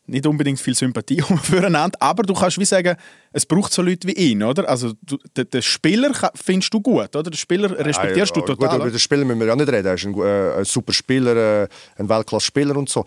nicht 0.07 0.25
unbedingt 0.25 0.59
viel 0.59 0.75
Sympathie 0.75 1.21
füreinander, 1.43 1.97
aber 2.01 2.23
du 2.23 2.33
kannst 2.33 2.57
wie 2.59 2.65
sagen, 2.65 2.95
es 3.31 3.45
braucht 3.45 3.71
so 3.71 3.81
Leute 3.81 4.07
wie 4.07 4.13
ihn, 4.13 4.43
oder? 4.43 4.67
Also 4.67 4.93
du, 5.03 5.17
den, 5.37 5.49
den 5.49 5.61
Spieler 5.61 6.11
findest 6.35 6.73
du 6.73 6.81
gut, 6.81 7.15
oder? 7.15 7.23
Den 7.23 7.33
Spieler 7.33 7.69
respektierst 7.71 8.35
Ja, 8.35 8.41
du 8.41 8.47
Gut, 8.47 8.57
total. 8.59 8.75
über 8.75 8.83
oder? 8.85 8.91
den 8.91 8.99
Spieler 8.99 9.25
müssen 9.25 9.39
wir 9.39 9.47
ja 9.47 9.55
nicht 9.55 9.69
reden. 9.69 9.85
Er 9.85 9.93
ist 9.93 10.05
ein, 10.05 10.13
äh, 10.19 10.53
ein 10.59 10.65
super 10.65 10.93
Spieler, 10.93 11.63
äh, 11.63 11.67
ein 11.97 12.09
Weltklasse-Spieler 12.09 12.75
und 12.75 12.89
so. 12.89 13.05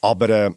Aber 0.00 0.28
äh, 0.28 0.50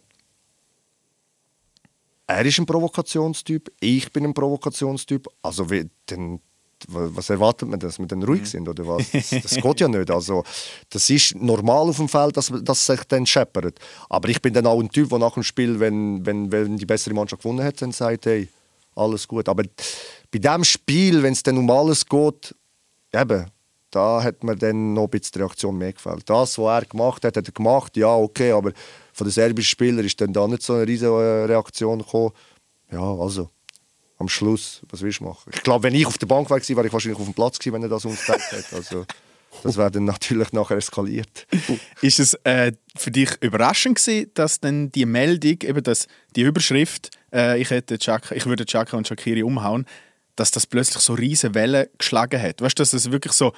er 2.28 2.46
ist 2.46 2.60
ein 2.60 2.66
Provokationstyp, 2.68 3.72
ich 3.80 4.12
bin 4.14 4.24
ein 4.26 4.34
Provokationstyp. 4.36 5.28
Also 5.42 5.70
wie, 5.72 5.90
dann, 6.06 6.40
was 6.88 7.30
erwartet 7.30 7.68
man, 7.70 7.80
dass 7.80 8.00
wir 8.00 8.06
dann 8.08 8.20
Mhm. 8.20 8.26
ruhig 8.26 8.50
sind 8.50 8.68
oder 8.70 8.88
was? 8.88 9.10
Das, 9.12 9.30
das 9.30 9.56
geht 9.56 9.80
ja 9.82 9.88
nicht. 9.88 10.10
Also, 10.10 10.44
das 10.90 11.10
ist 11.10 11.36
normal 11.36 11.90
auf 11.90 11.98
dem 11.98 12.08
Feld, 12.10 12.38
dass, 12.38 12.52
dass 12.64 12.86
sich 12.86 13.04
dann 13.06 13.26
scheppert. 13.26 13.80
Aber 14.10 14.30
ich 14.30 14.42
bin 14.42 14.54
dann 14.54 14.66
auch 14.68 14.80
ein 14.80 14.90
Typ, 14.90 15.10
der 15.10 15.20
nach 15.20 15.34
dem 15.34 15.44
Spiel, 15.44 15.80
wenn, 15.80 16.26
wenn, 16.26 16.52
wenn 16.52 16.78
die 16.78 16.86
bessere 16.86 17.14
Mannschaft 17.14 17.44
gewonnen 17.44 17.64
hat, 17.66 17.82
dann 17.82 17.92
sagt, 17.92 18.26
hey, 18.26 18.48
alles 18.96 19.28
gut. 19.28 19.48
Aber 19.50 19.64
bei 20.32 20.40
dem 20.40 20.64
Spiel, 20.64 21.22
wenn 21.24 21.34
es 21.34 21.44
dann 21.44 21.58
um 21.58 21.70
alles 21.70 22.06
geht, 22.06 22.56
eben, 23.14 23.46
da 23.92 24.22
hat 24.22 24.44
mir 24.44 24.56
dann 24.56 24.94
noch 24.94 25.04
ein 25.06 25.10
bisschen 25.10 25.32
die 25.36 25.40
Reaktion 25.40 25.78
mehr 25.78 25.94
gefällt. 25.94 26.30
Das, 26.30 26.58
was 26.58 26.82
er 26.84 26.86
gemacht 26.86 27.24
hat, 27.26 27.36
hat 27.38 27.48
er 27.48 27.52
gemacht, 27.52 27.98
ja, 27.98 28.14
okay, 28.16 28.52
aber 28.52 28.72
von 29.14 29.26
den 29.26 29.32
serbischen 29.32 29.70
Spielern 29.70 30.06
ist 30.06 30.20
dann 30.22 30.32
da 30.32 30.48
nicht 30.48 30.62
so 30.62 30.74
eine 30.74 30.86
riesige 30.88 31.10
äh, 31.12 31.46
Reaktion 31.46 32.00
gekommen. 32.00 32.32
Ja, 32.92 33.02
also, 33.02 33.50
am 34.20 34.28
Schluss, 34.28 34.82
was 34.90 35.02
willst 35.02 35.22
du 35.22 35.24
machen? 35.24 35.50
Ich 35.54 35.64
glaube, 35.64 35.84
wenn 35.84 35.96
ich 35.96 36.06
auf 36.06 36.18
der 36.18 36.28
Bank 36.28 36.50
war, 36.50 36.60
wäre 36.60 36.88
ich 36.88 36.94
wahrscheinlich 36.94 37.20
auf 37.20 37.26
dem 37.26 37.34
Platz 37.34 37.58
gewesen, 37.58 37.74
wenn 37.74 37.84
er 37.84 37.90
das 37.90 38.06
uns 38.06 38.20
gezeigt 38.20 38.52
hätte. 38.52 38.76
Also, 38.76 39.06
das 39.64 39.78
wäre 39.78 39.90
dann 39.90 40.06
natürlich 40.06 40.52
nachher 40.52 40.78
eskaliert. 40.78 41.48
Ist 42.02 42.20
es 42.20 42.34
äh, 42.44 42.74
für 42.96 43.12
dich 43.12 43.32
überraschend 43.42 43.98
gewesen, 43.98 44.30
dass 44.36 44.60
dann 44.60 44.92
die 44.92 45.06
Meldung, 45.06 45.58
eben 45.64 45.82
das, 45.84 46.08
die 46.36 46.42
Überschrift, 46.42 47.10
äh, 47.34 47.60
ich, 47.60 47.70
hätte 47.70 47.98
Chaka, 47.98 48.36
ich 48.36 48.46
würde 48.46 48.66
Chaka 48.66 48.98
und 48.98 49.08
Shakiri 49.08 49.42
umhauen, 49.42 49.86
dass 50.36 50.52
das 50.52 50.68
plötzlich 50.68 51.02
so 51.02 51.14
riesige 51.14 51.56
Wellen 51.56 51.88
geschlagen 51.98 52.42
hat? 52.42 52.62
Weißt 52.62 52.78
du, 52.78 52.82
dass 52.82 52.94
es 52.94 53.12
wirklich 53.12 53.34
so, 53.34 53.54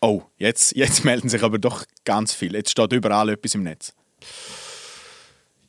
oh, 0.00 0.22
jetzt, 0.38 0.76
jetzt 0.76 1.04
melden 1.06 1.28
sich 1.28 1.42
aber 1.42 1.58
doch 1.58 1.84
ganz 2.04 2.34
viele. 2.34 2.58
Jetzt 2.58 2.70
steht 2.70 2.92
überall 2.92 3.30
etwas 3.30 3.54
im 3.54 3.62
Netz. 3.62 3.94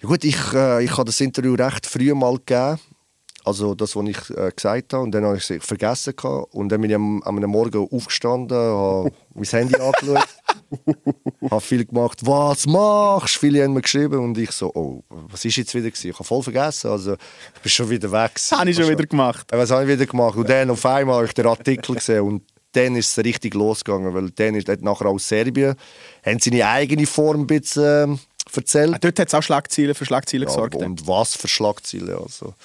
Ja 0.02 0.10
gut, 0.10 0.24
ich, 0.26 0.54
äh, 0.54 0.84
ich 0.84 0.92
habe 0.92 1.06
das 1.06 1.22
Interview 1.22 1.56
recht 1.56 1.86
früh 1.86 2.14
mal 2.14 2.38
gegeben. 2.38 2.80
Also 3.44 3.76
das, 3.76 3.96
was 3.96 4.08
ich 4.08 4.30
äh, 4.38 4.52
gesagt 4.56 4.94
habe. 4.94 5.04
Und 5.04 5.12
dann 5.12 5.26
habe 5.26 5.38
ich 5.38 5.50
es 5.50 5.66
vergessen. 5.66 6.16
Gehabt. 6.16 6.54
Und 6.54 6.70
dann 6.70 6.82
bin 6.82 6.90
ich 6.90 6.96
am, 6.96 7.22
am 7.24 7.36
Morgen 7.36 7.88
aufgestanden, 7.92 8.58
habe 8.58 9.12
mein 9.34 9.46
Handy 9.46 9.76
angeschaut. 9.76 10.28
habe 11.52 11.62
viel 11.62 11.86
gemacht, 11.86 12.20
was 12.26 12.66
machst 12.66 13.36
du? 13.36 13.40
Viele 13.40 13.64
haben 13.64 13.74
mir 13.74 13.82
geschrieben 13.82 14.20
und 14.20 14.38
ich 14.38 14.52
so, 14.52 14.72
oh, 14.74 15.04
was 15.30 15.46
ist 15.46 15.56
jetzt 15.58 15.74
wieder 15.76 15.90
gewesen? 15.90 16.10
Ich 16.10 16.16
habe 16.16 16.24
voll 16.24 16.42
vergessen, 16.42 16.90
also 16.90 17.14
ich 17.14 17.62
bin 17.62 17.70
schon 17.70 17.90
wieder 17.90 18.12
weg. 18.12 18.32
Das 18.36 18.52
habe 18.54 18.70
ich 18.70 18.76
schon 18.76 18.90
wieder 18.90 19.06
gemacht. 19.06 19.48
Ja, 19.52 19.58
was 19.58 19.70
habe 19.72 19.84
ich 19.84 19.90
wieder 19.90 20.06
gemacht? 20.06 20.36
Und 20.36 20.50
dann 20.50 20.70
auf 20.72 20.86
einmal 20.86 21.18
habe 21.18 21.26
ich 21.28 21.34
den 21.34 21.46
Artikel 21.46 21.96
gesehen 21.96 22.22
und 22.22 22.44
dann 22.72 22.96
ist 22.96 23.16
es 23.18 23.24
richtig 23.24 23.54
losgegangen, 23.54 24.14
weil 24.14 24.32
dann 24.32 24.56
ist 24.56 24.68
nachher 24.82 25.08
aus 25.08 25.28
Serbien, 25.28 25.76
haben 26.26 26.40
seine 26.40 26.68
eigene 26.68 27.06
Form 27.06 27.42
ein 27.42 27.48
bisschen 27.48 28.16
äh, 28.16 28.18
erzählt. 28.56 28.96
Ah, 28.96 28.98
dort 29.00 29.20
hat 29.20 29.28
es 29.28 29.34
auch 29.34 29.44
Schlagzeilen 29.44 29.94
für 29.94 30.06
Schlagzeilen 30.06 30.48
Ja, 30.48 30.54
gesorgt. 30.54 30.76
und 30.76 31.08
was 31.08 31.36
für 31.36 31.48
Schlagzeilen. 31.48 32.18
Also. 32.18 32.56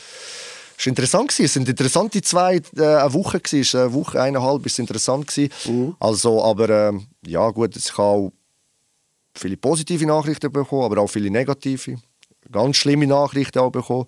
Es 0.79 0.87
war 0.87 0.91
interessant. 0.91 1.29
gewesen. 1.29 1.45
Es 1.45 1.53
sind 1.55 1.69
interessante 1.69 2.23
zwei 2.23 2.57
äh, 2.77 2.83
eine 2.85 3.13
Woche. 3.13 3.41
gewesen. 3.41 3.61
Es 3.61 3.69
ist 3.69 3.75
Eine 3.75 3.93
Woche, 3.95 4.23
eineinhalb 4.23 4.65
ist 4.65 4.79
interessant. 4.79 5.27
gewesen. 5.27 5.97
Also, 5.99 6.43
aber 6.45 6.69
ähm, 6.71 7.07
ja, 7.27 7.51
gut, 7.51 7.75
ich 7.77 7.91
habe 7.99 8.03
auch 8.03 8.33
viele 9.35 9.57
positive 9.57 10.07
Nachrichten 10.07 10.53
bekommen, 10.53 10.85
aber 10.85 11.01
auch 11.03 11.09
viele 11.11 11.31
negative. 11.31 11.97
Ganz 12.53 12.77
schlimme 12.77 13.07
Nachrichten 13.07 13.59
auch 13.59 13.71
bekommen. 13.73 14.07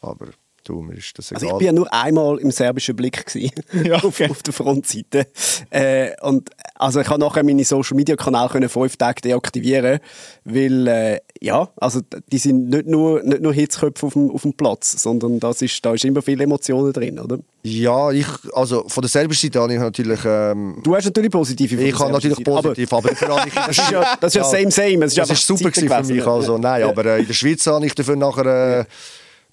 Aber 0.00 0.28
du. 0.64 0.86
Also 0.90 1.46
ich 1.46 1.52
bin 1.54 1.66
ja 1.66 1.72
nur 1.72 1.92
einmal 1.92 2.38
im 2.38 2.50
serbischen 2.50 2.96
Blick 2.96 3.26
gewesen, 3.26 3.52
Ja, 3.84 3.94
auf, 3.96 4.04
okay. 4.04 4.28
auf 4.30 4.42
der 4.42 4.52
Frontseite. 4.52 5.26
Äh, 5.70 6.10
und 6.20 6.50
also 6.74 7.00
ich 7.00 7.08
habe 7.08 7.20
nachher 7.20 7.44
meine 7.44 7.64
Social 7.64 7.96
Media 7.96 8.16
Kanäle 8.16 8.48
können 8.48 8.68
fünf 8.68 8.96
Tage 8.96 9.20
deaktivieren, 9.22 10.00
weil 10.44 10.86
äh, 10.86 11.20
ja, 11.40 11.68
also 11.76 12.00
die 12.30 12.38
sind 12.38 12.68
nicht 12.68 12.86
nur 12.86 13.22
nicht 13.22 13.42
nur 13.42 13.52
Hitzköpfe 13.52 14.06
auf 14.06 14.12
dem, 14.14 14.30
auf 14.30 14.42
dem 14.42 14.54
Platz, 14.54 15.02
sondern 15.02 15.40
das 15.40 15.62
ist 15.62 15.84
da 15.84 15.94
ist 15.94 16.04
immer 16.04 16.22
viel 16.22 16.40
Emotionen 16.40 16.92
drin, 16.92 17.18
oder? 17.18 17.38
ja, 17.64 18.10
ich, 18.10 18.26
also 18.54 18.84
von 18.88 19.02
der 19.02 19.08
serbischen 19.08 19.48
Seite 19.48 19.60
habe 19.60 19.72
ich 19.72 19.78
natürlich... 19.78 20.20
Ähm, 20.24 20.80
Du 20.82 20.96
hast 20.96 21.04
natürlich 21.04 21.30
positive. 21.30 21.80
ich 21.80 21.98
habe 21.98 22.10
natürlich 22.10 22.42
positiv, 22.42 22.92
aber, 22.92 23.10
habe 23.10 23.48
ich... 23.48 23.56
Aber 23.56 23.66
das 23.68 23.78
ist 23.78 23.90
ja, 23.90 24.16
das 24.20 24.34
ist 24.34 24.36
ja 24.36 24.44
same 24.44 24.70
same. 24.70 25.04
Es 25.04 25.12
ist 25.12 25.18
Das 25.18 25.30
ist 25.30 25.46
super 25.46 25.70
gewesen 25.70 25.88
für 25.88 26.12
mich. 26.12 26.26
Also, 26.26 26.58
nein, 26.58 26.82
aber 26.82 27.06
äh, 27.06 27.20
in 27.20 27.26
der 27.26 27.34
Schweiz 27.34 27.64
habe 27.66 27.86
ich 27.86 27.94
dafür 27.94 28.16
nachher 28.16 28.80
äh, 28.80 28.84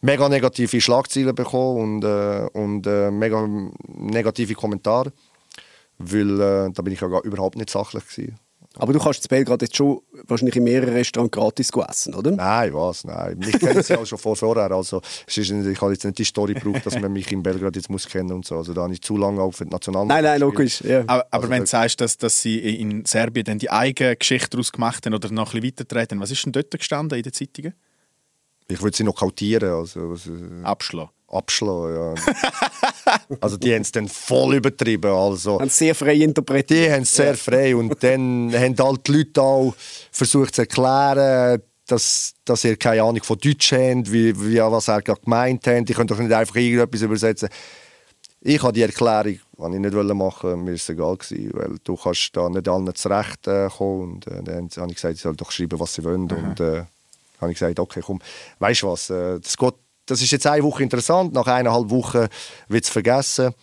mega 0.02 0.30
negative 0.30 0.80
Schlagzeilen 0.82 1.36
bekommen 1.36 2.02
und, 2.02 2.04
äh, 2.04 2.48
und 2.54 2.88
äh, 2.88 3.12
mega 3.12 3.48
negative 3.88 4.54
Kommentare. 4.54 5.12
Weil 5.98 6.40
äh, 6.40 6.72
da 6.72 6.82
bin 6.82 6.94
ich 6.94 7.02
ja 7.02 7.08
gar 7.08 7.24
überhaupt 7.24 7.58
nicht 7.58 7.70
sachlich 7.70 8.08
gewesen. 8.08 8.40
Aber 8.76 8.94
du 8.94 9.00
kannst 9.00 9.26
in 9.26 9.30
Belgrad 9.30 9.62
jetzt 9.64 9.76
schon 9.76 10.00
wahrscheinlich 10.28 10.56
in 10.56 10.64
mehreren 10.64 10.94
Restaurants 10.94 11.32
gratis 11.36 11.72
essen, 11.90 12.14
oder? 12.14 12.32
Nein, 12.32 12.74
was? 12.74 13.04
Nein. 13.04 13.38
Mich 13.40 13.60
kennen 13.60 13.82
sie 13.82 13.98
auch 13.98 14.06
schon 14.06 14.20
vor 14.20 14.36
vorher. 14.36 14.72
Also, 14.72 15.02
es 15.28 15.38
ist, 15.38 15.52
nicht- 15.52 15.68
ich 15.68 15.82
habe 15.82 15.92
jetzt 15.92 16.06
nicht 16.06 16.20
die 16.20 16.24
Story 16.24 16.54
gebraucht, 16.54 16.86
dass 16.86 16.98
man 16.98 17.12
mich 17.12 17.30
in 17.32 17.42
Belgrad 17.44 17.76
jetzt 17.76 17.90
muss 17.90 18.08
kennen 18.08 18.32
und 18.32 18.46
so. 18.46 18.56
Also 18.58 18.74
da 18.74 18.84
habe 18.84 18.94
ich 18.94 19.02
zu 19.02 19.18
lange 19.18 19.42
auch 19.42 19.52
für 19.52 19.66
die 19.66 19.72
Nationalmannschaft 19.72 20.24
Nein, 20.24 20.32
nein, 20.32 20.40
logisch. 20.40 20.82
Ja. 20.82 21.00
Aber, 21.02 21.14
aber 21.14 21.28
Also 21.32 21.50
wenn 21.50 21.60
du 21.62 21.66
sagst, 21.66 22.00
dass, 22.00 22.18
dass 22.18 22.42
sie 22.42 22.60
in 22.60 23.04
Serbien 23.06 23.44
dann 23.44 23.58
die 23.60 23.72
eigene 23.72 24.16
Geschichte 24.16 24.52
daraus 24.52 24.72
gemacht 24.72 25.06
haben 25.06 25.16
oder 25.16 25.30
noch 25.32 25.54
ein 25.56 25.62
bisschen 25.62 25.80
weitertreten, 25.80 26.20
was 26.22 26.32
ist 26.32 26.46
denn 26.46 26.54
dort 26.54 26.72
gestanden 26.72 27.18
in 27.18 27.24
den 27.24 27.34
Zeitungen? 27.34 27.74
Ich 28.72 28.82
würde 28.82 28.96
sie 28.96 29.04
noch 29.04 29.16
kautieren. 29.16 29.72
Also, 29.72 30.14
äh, 30.14 30.64
Abschlagen. 30.64 31.10
abschlagen, 31.28 31.96
ja. 31.96 32.14
also 33.42 33.58
die 33.58 33.74
haben 33.74 33.82
es 33.82 33.92
dann 33.92 34.08
voll 34.08 34.56
übertrieben. 34.56 35.12
Also. 35.12 35.60
Haben 35.60 35.70
sehr 35.70 35.96
frei 35.96 36.16
interpretiert. 36.16 36.88
Die 36.88 36.92
haben 36.92 37.02
es 37.02 37.12
sehr 37.12 37.36
frei 37.36 37.76
und 37.76 38.02
dann 38.04 38.54
haben 38.56 38.78
halt 38.78 39.08
die 39.08 39.12
Leute 39.12 39.42
auch 39.42 39.74
versucht 40.12 40.56
zu 40.56 40.62
erklären, 40.62 41.62
dass, 41.88 42.34
dass 42.46 42.64
ihr 42.64 42.78
keine 42.78 43.02
Ahnung 43.02 43.24
von 43.24 43.40
Deutsch 43.40 43.72
habt, 43.72 44.12
wie, 44.12 44.40
wie, 44.40 44.60
was 44.60 44.88
er 44.88 45.02
gerade 45.02 45.22
gemeint 45.22 45.66
hat. 45.66 45.90
Ich 45.90 45.96
könnte 45.96 46.14
doch 46.14 46.22
nicht 46.22 46.32
einfach 46.32 46.56
irgendetwas 46.56 47.02
übersetzen. 47.02 47.50
Ich 48.42 48.62
habe 48.62 48.72
die 48.72 48.84
Erklärung, 48.84 49.34
die 49.34 49.76
ich 49.76 49.80
nicht 49.80 49.94
machen 49.94 50.20
wollte, 50.20 50.56
mir 50.56 50.74
ist 50.74 50.84
es 50.84 50.90
egal 50.90 51.18
gewesen, 51.18 51.52
weil 51.54 51.76
du 51.84 51.96
kannst 51.96 52.30
da 52.38 52.48
nicht 52.48 52.70
allen 52.70 52.94
zurecht 52.96 53.48
äh. 53.48 53.68
Und 53.80 54.28
äh, 54.28 54.44
dann 54.44 54.70
habe 54.78 54.92
ich 54.92 54.96
gesagt, 54.96 55.18
sie 55.18 55.24
sollen 55.24 55.36
doch 55.36 55.52
schreiben, 55.52 55.80
was 55.80 55.96
sie 55.96 56.04
wollen. 56.04 56.32
Und 56.32 56.60
äh, 56.60 56.84
habe 57.40 57.52
ich 57.52 57.60
gesagt, 57.60 57.80
okay, 57.80 58.02
komm, 58.04 58.20
weißt 58.60 58.84
du 58.84 58.88
was, 58.88 59.10
äh, 59.10 59.40
das, 59.40 59.58
geht, 59.58 59.74
das 60.06 60.22
ist 60.22 60.32
jetzt 60.32 60.48
eine 60.48 60.64
Woche 60.64 60.84
interessant, 60.84 61.34
nach 61.34 61.48
eineinhalb 61.48 61.90
Wochen 61.90 62.28
wird 62.68 62.84
es 62.84 62.90
vergessen. 62.90 63.54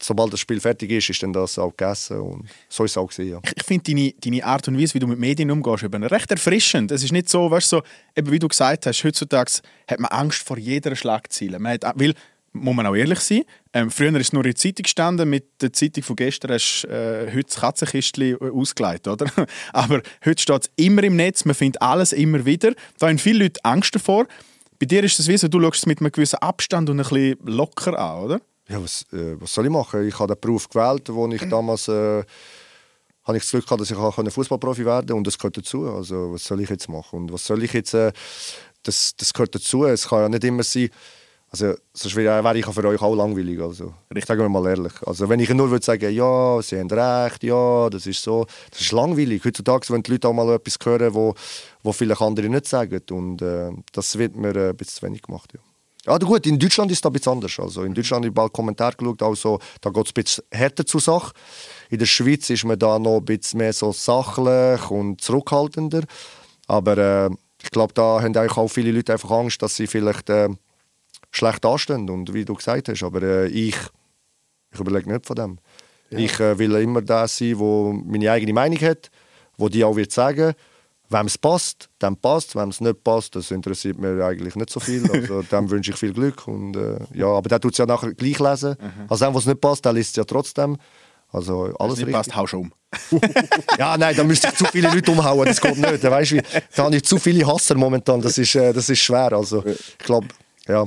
Sobald 0.00 0.32
das 0.32 0.38
Spiel 0.38 0.60
fertig 0.60 0.92
ist, 0.92 1.10
ist 1.10 1.20
dann 1.24 1.32
das 1.32 1.58
auch 1.58 1.76
gegessen 1.76 2.20
und 2.20 2.48
so 2.68 2.84
ist 2.84 2.92
es 2.92 2.96
auch 2.96 3.08
gewesen, 3.08 3.32
ja. 3.32 3.40
Ich, 3.42 3.56
ich 3.56 3.64
finde 3.64 3.92
deine, 3.92 4.14
deine 4.20 4.44
Art 4.44 4.68
und 4.68 4.78
Weise, 4.78 4.94
wie 4.94 5.00
du 5.00 5.08
mit 5.08 5.18
Medien 5.18 5.50
umgehst, 5.50 5.82
eben 5.82 6.04
recht 6.04 6.30
erfrischend. 6.30 6.92
Es 6.92 7.02
ist 7.02 7.10
nicht 7.10 7.28
so, 7.28 7.50
weißt 7.50 7.68
so, 7.68 7.82
wie 8.14 8.38
du 8.38 8.46
gesagt 8.46 8.86
hast, 8.86 9.02
heutzutage 9.02 9.50
hat 9.88 9.98
man 9.98 10.12
Angst 10.12 10.42
vor 10.42 10.56
jeder 10.56 10.94
Schlagzeile. 10.94 11.58
Man 11.58 11.72
hat, 11.72 11.82
weil, 11.96 12.14
muss 12.60 12.74
man 12.74 12.86
auch 12.86 12.94
ehrlich 12.94 13.20
sein, 13.20 13.42
ähm, 13.72 13.90
früher 13.90 14.14
ist 14.16 14.28
es 14.28 14.32
nur 14.32 14.44
in 14.44 14.50
der 14.50 14.56
Zeitung 14.56 14.82
gestanden, 14.82 15.28
mit 15.28 15.62
der 15.62 15.72
Zeitung 15.72 16.02
von 16.02 16.16
gestern 16.16 16.52
hast 16.52 16.82
du 16.82 16.88
äh, 16.88 17.30
heute 17.32 17.44
das 17.44 17.56
Katzenkistchen 17.56 18.36
äh, 18.40 18.50
ausgelegt, 18.50 19.08
oder? 19.08 19.26
Aber 19.72 20.02
heute 20.24 20.42
steht 20.42 20.62
es 20.62 20.70
immer 20.76 21.02
im 21.02 21.16
Netz, 21.16 21.44
man 21.44 21.54
findet 21.54 21.82
alles 21.82 22.12
immer 22.12 22.44
wieder. 22.44 22.72
Da 22.98 23.08
haben 23.08 23.18
viele 23.18 23.44
Leute 23.44 23.64
Angst 23.64 23.94
davor. 23.94 24.26
Bei 24.78 24.86
dir 24.86 25.02
ist 25.02 25.18
es 25.18 25.28
wie 25.28 25.36
so, 25.36 25.48
du 25.48 25.60
schaust 25.60 25.78
es 25.78 25.86
mit 25.86 26.00
einem 26.00 26.12
gewissen 26.12 26.36
Abstand 26.36 26.88
und 26.88 27.00
ein 27.00 27.02
bisschen 27.06 27.36
locker 27.44 27.98
an, 27.98 28.24
oder? 28.24 28.40
Ja, 28.68 28.82
was, 28.82 29.06
äh, 29.12 29.40
was 29.40 29.52
soll 29.52 29.66
ich 29.66 29.72
machen? 29.72 30.06
Ich 30.06 30.18
habe 30.18 30.34
den 30.34 30.40
Beruf 30.40 30.68
gewählt, 30.68 31.08
wo 31.08 31.26
ich 31.28 31.48
damals 31.48 31.88
äh, 31.88 32.22
habe 33.24 33.36
ich 33.36 33.42
das 33.42 33.50
Glück 33.50 33.64
gehabt, 33.64 33.80
dass 33.80 33.90
ich 33.90 34.34
Fußballprofi 34.34 34.84
werden 34.84 35.06
konnte 35.06 35.14
und 35.14 35.26
das 35.26 35.38
gehört 35.38 35.56
dazu. 35.56 35.86
Also 35.86 36.32
was 36.32 36.44
soll 36.44 36.60
ich 36.60 36.70
jetzt 36.70 36.88
machen? 36.88 37.20
Und 37.20 37.32
was 37.32 37.44
soll 37.44 37.62
ich 37.62 37.72
jetzt? 37.72 37.94
Äh, 37.94 38.12
das, 38.82 39.14
das 39.16 39.32
gehört 39.32 39.54
dazu. 39.54 39.84
Es 39.84 40.08
kann 40.08 40.20
ja 40.20 40.28
nicht 40.28 40.44
immer 40.44 40.62
sein. 40.62 40.88
Also 41.50 41.74
sonst 41.94 42.16
wäre 42.16 42.58
ich 42.58 42.66
für 42.66 42.84
euch 42.84 43.00
auch 43.00 43.14
langweilig. 43.14 43.58
Also 43.60 43.94
Richtig. 44.10 44.26
sagen 44.26 44.40
wir 44.40 44.48
mal 44.48 44.66
ehrlich. 44.68 44.92
Also 45.06 45.28
wenn 45.28 45.40
ich 45.40 45.48
nur 45.48 45.70
würde 45.70 45.84
sagen, 45.84 46.12
ja, 46.12 46.60
sie 46.60 46.78
haben 46.78 46.90
recht, 46.90 47.42
ja, 47.42 47.88
das 47.88 48.06
ist 48.06 48.22
so, 48.22 48.46
das 48.70 48.80
ist 48.82 48.92
langweilig. 48.92 49.42
Heutzutage, 49.44 49.86
wenn 49.90 50.02
die 50.02 50.12
Leute 50.12 50.28
auch 50.28 50.34
mal 50.34 50.54
etwas 50.54 50.76
hören, 50.84 51.14
wo, 51.14 51.34
wo 51.82 51.92
vielleicht 51.92 52.20
andere 52.20 52.48
nicht 52.48 52.66
sagen, 52.66 53.00
und 53.10 53.40
äh, 53.40 53.70
das 53.92 54.18
wird 54.18 54.36
mir 54.36 54.54
äh, 54.54 54.70
ein 54.70 54.76
bisschen 54.76 55.00
zu 55.00 55.06
wenig 55.06 55.22
gemacht. 55.22 55.50
Ja. 55.54 55.60
Ja, 56.06 56.16
gut, 56.16 56.46
in 56.46 56.58
Deutschland 56.58 56.90
ist 56.90 57.04
das 57.04 57.10
ein 57.10 57.12
bisschen 57.12 57.32
anders. 57.32 57.58
Also 57.58 57.82
in 57.82 57.92
Deutschland 57.92 58.24
habe 58.24 58.28
ich 58.28 58.34
bald 58.34 58.52
Kommentare 58.52 58.96
geschaut, 58.96 59.22
also, 59.22 59.58
da 59.80 59.90
geht 59.90 60.06
es 60.06 60.10
ein 60.10 60.14
bisschen 60.14 60.44
härter 60.50 60.86
zur 60.86 61.00
Sache. 61.00 61.32
In 61.90 61.98
der 61.98 62.06
Schweiz 62.06 62.48
ist 62.48 62.64
man 62.64 62.78
da 62.78 62.98
noch 62.98 63.18
ein 63.18 63.24
bisschen 63.24 63.58
mehr 63.58 63.72
so 63.72 63.92
sachlich 63.92 64.90
und 64.90 65.20
zurückhaltender. 65.20 66.04
Aber 66.66 66.96
äh, 66.96 67.30
ich 67.62 67.70
glaube, 67.70 67.92
da 67.92 68.22
haben 68.22 68.36
auch 68.36 68.68
viele 68.68 68.92
Leute 68.92 69.12
einfach 69.12 69.30
Angst, 69.30 69.60
dass 69.60 69.76
sie 69.76 69.86
vielleicht 69.86 70.30
äh, 70.30 70.48
schlecht 71.30 71.64
anstehen. 71.64 72.08
Und 72.10 72.32
wie 72.32 72.44
du 72.44 72.54
gesagt 72.54 72.88
hast, 72.88 73.02
aber 73.02 73.22
äh, 73.22 73.46
ich, 73.48 73.76
ich 74.72 74.80
überlege 74.80 75.10
nicht 75.10 75.26
von 75.26 75.36
dem. 75.36 75.58
Ich 76.10 76.40
äh, 76.40 76.58
will 76.58 76.74
immer 76.76 77.02
der 77.02 77.28
sein, 77.28 77.58
der 77.58 77.92
meine 78.04 78.30
eigene 78.32 78.52
Meinung 78.52 78.80
hat, 78.80 79.10
wo 79.56 79.68
die 79.68 79.84
auch 79.84 79.96
wird 79.96 80.12
sagen 80.12 80.54
Wem 81.10 81.26
es 81.26 81.38
passt, 81.38 81.88
dann 81.98 82.16
passt. 82.16 82.54
Wem 82.54 82.68
es 82.68 82.82
nicht 82.82 83.02
passt, 83.02 83.34
das 83.34 83.50
interessiert 83.50 83.98
mir 83.98 84.22
eigentlich 84.24 84.56
nicht 84.56 84.70
so 84.70 84.78
viel. 84.78 85.08
Also, 85.10 85.42
dem 85.42 85.70
wünsche 85.70 85.92
ich 85.92 85.96
viel 85.96 86.12
Glück. 86.12 86.46
Und, 86.46 86.76
äh, 86.76 86.98
ja, 87.14 87.26
aber 87.26 87.48
der 87.48 87.60
tut 87.60 87.72
es 87.72 87.78
ja 87.78 87.86
nachher 87.86 88.12
gleich 88.12 88.38
lesen. 88.38 88.76
Also 89.08 89.24
dem, 89.24 89.34
was 89.34 89.46
nicht 89.46 89.60
passt, 89.60 89.84
der 89.84 89.94
liest 89.94 90.10
es 90.10 90.16
ja 90.16 90.24
trotzdem. 90.24 90.76
Also 91.30 91.74
alles 91.78 91.96
nicht 91.96 92.08
richtig. 92.08 92.14
passt, 92.14 92.36
hau 92.36 92.46
schon 92.46 92.60
um. 92.60 92.72
Ja, 93.78 93.96
nein, 93.96 94.16
da 94.16 94.24
müsste 94.24 94.48
ich 94.48 94.54
zu 94.54 94.64
viele 94.66 94.90
Leute 94.90 95.10
umhauen. 95.10 95.46
Das 95.46 95.60
geht 95.60 95.78
nicht. 95.78 96.04
Da, 96.04 96.10
weißt, 96.10 96.32
wie, 96.32 96.42
da 96.74 96.84
habe 96.84 96.96
ich 96.96 97.04
zu 97.04 97.18
viele 97.18 97.46
Hasser 97.46 97.74
momentan. 97.74 98.20
Das 98.20 98.36
ist, 98.36 98.54
äh, 98.54 98.72
das 98.72 98.88
ist 98.88 99.00
schwer. 99.00 99.32
Also, 99.32 99.64
ich 99.64 99.98
glaube, 99.98 100.28
ja, 100.66 100.86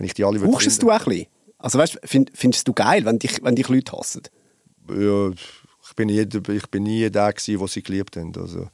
wenn 0.00 0.06
ich 0.06 0.14
die 0.14 0.24
alle 0.24 0.40
würde 0.40 0.50
Brauchst 0.50 0.64
du 0.64 0.70
es 0.70 0.76
finden- 0.78 0.86
du 0.88 0.92
auch 0.96 1.00
ein 1.06 1.10
bisschen? 1.10 1.26
Also 1.58 1.78
weißt, 1.78 2.00
find, 2.04 2.30
findest 2.34 2.66
du 2.66 2.72
geil, 2.72 3.04
wenn 3.04 3.18
dich, 3.18 3.42
wenn 3.42 3.54
dich 3.54 3.68
Leute 3.68 3.92
hassen? 3.92 4.22
ja, 4.88 5.28
ich 5.30 5.94
bin 5.94 6.06
nie, 6.06 6.20
ich 6.20 6.66
bin 6.70 6.82
nie 6.84 7.10
der 7.10 7.32
gewesen, 7.34 7.58
den 7.58 7.66
sie 7.68 7.82
geliebt 7.82 8.16
haben. 8.16 8.32
Also, 8.36 8.68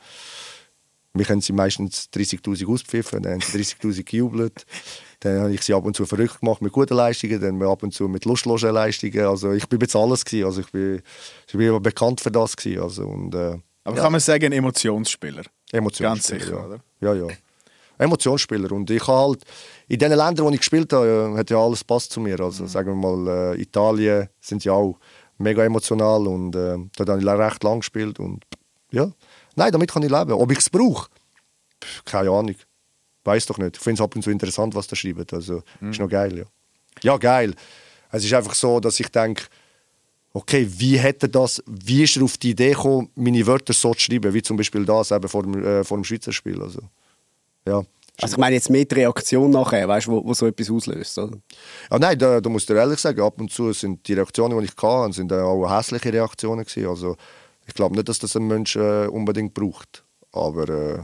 mich 1.14 1.28
haben 1.28 1.40
sie 1.40 1.52
meistens 1.52 2.08
30'000 2.14 2.66
auspfiffen, 2.68 3.22
dann 3.22 3.32
haben 3.34 3.40
sie 3.40 3.58
30'000 3.58 4.04
gejubelt. 4.04 4.64
Dann 5.20 5.40
habe 5.40 5.52
ich 5.54 5.62
sie 5.62 5.74
ab 5.74 5.84
und 5.84 5.96
zu 5.96 6.04
verrückt 6.06 6.40
gemacht 6.40 6.60
mit 6.62 6.72
guten 6.72 6.94
Leistungen, 6.94 7.40
dann 7.40 7.60
ab 7.62 7.82
und 7.82 7.92
zu 7.92 8.06
mit 8.06 8.24
lustlosen 8.24 8.70
Leistungen. 8.70 9.24
Also 9.24 9.52
ich 9.52 9.66
bin 9.68 9.80
jetzt 9.80 9.96
alles 9.96 10.24
gewesen. 10.24 10.44
Also 10.46 10.60
ich 10.60 10.70
bin, 10.70 11.02
ich 11.48 11.54
bin 11.56 11.82
bekannt 11.82 12.20
für 12.20 12.30
das 12.30 12.56
gewesen. 12.56 12.82
Also 12.82 13.04
und, 13.06 13.34
äh, 13.34 13.58
Aber 13.84 13.96
ja, 13.96 14.02
kann 14.02 14.12
man 14.12 14.20
sagen, 14.20 14.44
ein 14.44 14.52
Emotionsspieler? 14.52 15.42
Emotionsspieler, 15.72 16.08
Ganz 16.10 16.26
sicher, 16.44 16.50
ja. 16.58 16.64
oder? 16.66 16.80
Ja, 17.00 17.14
ja. 17.14 17.26
Emotionsspieler. 17.98 18.72
Und 18.72 18.90
ich 18.90 19.06
habe 19.06 19.18
halt, 19.18 19.42
in 19.88 19.98
den 19.98 20.12
Ländern, 20.12 20.46
wo 20.46 20.50
ich 20.50 20.58
gespielt 20.58 20.92
habe, 20.92 21.34
hat 21.36 21.50
ja 21.50 21.58
alles 21.58 21.84
passt 21.84 22.12
zu 22.12 22.20
mir. 22.20 22.38
Also 22.40 22.66
sagen 22.66 23.00
wir 23.00 23.14
mal, 23.14 23.54
äh, 23.54 23.60
Italien 23.60 24.28
sind 24.40 24.64
ja 24.64 24.72
auch 24.72 24.98
mega 25.38 25.64
emotional 25.64 26.26
und 26.26 26.54
äh, 26.54 26.76
dort 26.96 27.08
habe 27.08 27.20
ich 27.20 27.26
recht 27.26 27.62
lang 27.62 27.80
gespielt. 27.80 28.18
Und 28.18 28.44
ja, 28.90 29.10
nein, 29.54 29.72
damit 29.72 29.90
kann 29.90 30.02
ich 30.02 30.10
leben. 30.10 30.32
Ob 30.32 30.50
ich 30.50 30.58
es 30.58 30.70
brauche? 30.70 31.08
Keine 32.04 32.30
Ahnung. 32.30 32.56
Weiß 33.24 33.46
doch 33.46 33.58
nicht. 33.58 33.76
Ich 33.76 33.82
finde 33.82 34.00
es 34.00 34.04
ab 34.04 34.14
und 34.14 34.22
zu 34.22 34.30
interessant, 34.30 34.74
was 34.74 34.86
da 34.86 34.96
schreibt. 34.96 35.32
Also 35.32 35.62
ist 35.80 36.00
noch 36.00 36.08
geil, 36.08 36.38
ja. 36.38 36.44
Ja, 37.02 37.16
geil. 37.16 37.54
Es 38.10 38.24
ist 38.24 38.32
einfach 38.32 38.54
so, 38.54 38.80
dass 38.80 38.98
ich 39.00 39.08
denke, 39.08 39.44
okay, 40.32 40.66
wie 40.68 40.98
hätte 40.98 41.28
das, 41.28 41.62
wie 41.66 42.04
ist 42.04 42.16
er 42.16 42.22
auf 42.22 42.36
die 42.36 42.50
Idee 42.50 42.70
gekommen, 42.70 43.10
meine 43.14 43.46
Wörter 43.46 43.72
so 43.72 43.94
zu 43.94 44.00
schreiben, 44.00 44.32
wie 44.32 44.42
zum 44.42 44.56
Beispiel 44.56 44.84
das 44.84 45.10
eben 45.10 45.28
vor 45.28 45.42
dem, 45.42 45.64
äh, 45.64 45.82
vor 45.82 45.96
dem 45.96 46.04
Schweizer 46.04 46.32
Spiel. 46.32 46.60
Also, 46.62 46.80
ja. 47.66 47.82
Also 48.22 48.34
ich 48.34 48.38
meine 48.38 48.54
jetzt 48.54 48.70
mehr 48.70 48.84
die 48.86 48.94
Reaktion 48.94 49.50
nachher, 49.50 49.86
weißt, 49.86 50.08
wo, 50.08 50.24
wo 50.24 50.32
so 50.32 50.46
etwas 50.46 50.70
auslöst. 50.70 51.18
Oder? 51.18 51.36
Ja, 51.90 51.98
nein, 51.98 52.18
da, 52.18 52.40
da 52.40 52.48
musst 52.48 52.68
du 52.70 52.72
ehrlich 52.72 52.98
sagen, 52.98 53.20
ab 53.20 53.38
und 53.38 53.50
zu 53.52 53.72
sind 53.74 54.08
die 54.08 54.14
Reaktionen, 54.14 54.58
die 54.58 54.64
ich 54.64 54.82
hatte, 54.82 55.12
sind 55.12 55.30
auch 55.32 55.68
hässliche 55.68 56.12
Reaktionen 56.12 56.64
gewesen. 56.64 56.88
Also 56.88 57.16
Ich 57.66 57.74
glaube 57.74 57.94
nicht, 57.94 58.08
dass 58.08 58.18
das 58.18 58.36
ein 58.36 58.46
Mensch 58.46 58.76
äh, 58.76 59.06
unbedingt 59.06 59.52
braucht. 59.52 60.04
Aber 60.32 60.68
äh, 60.68 61.02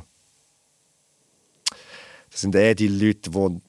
das 2.31 2.41
sind 2.41 2.55
eher 2.55 2.75
die 2.75 2.89
Leute, 2.89 3.31
die 3.31 3.61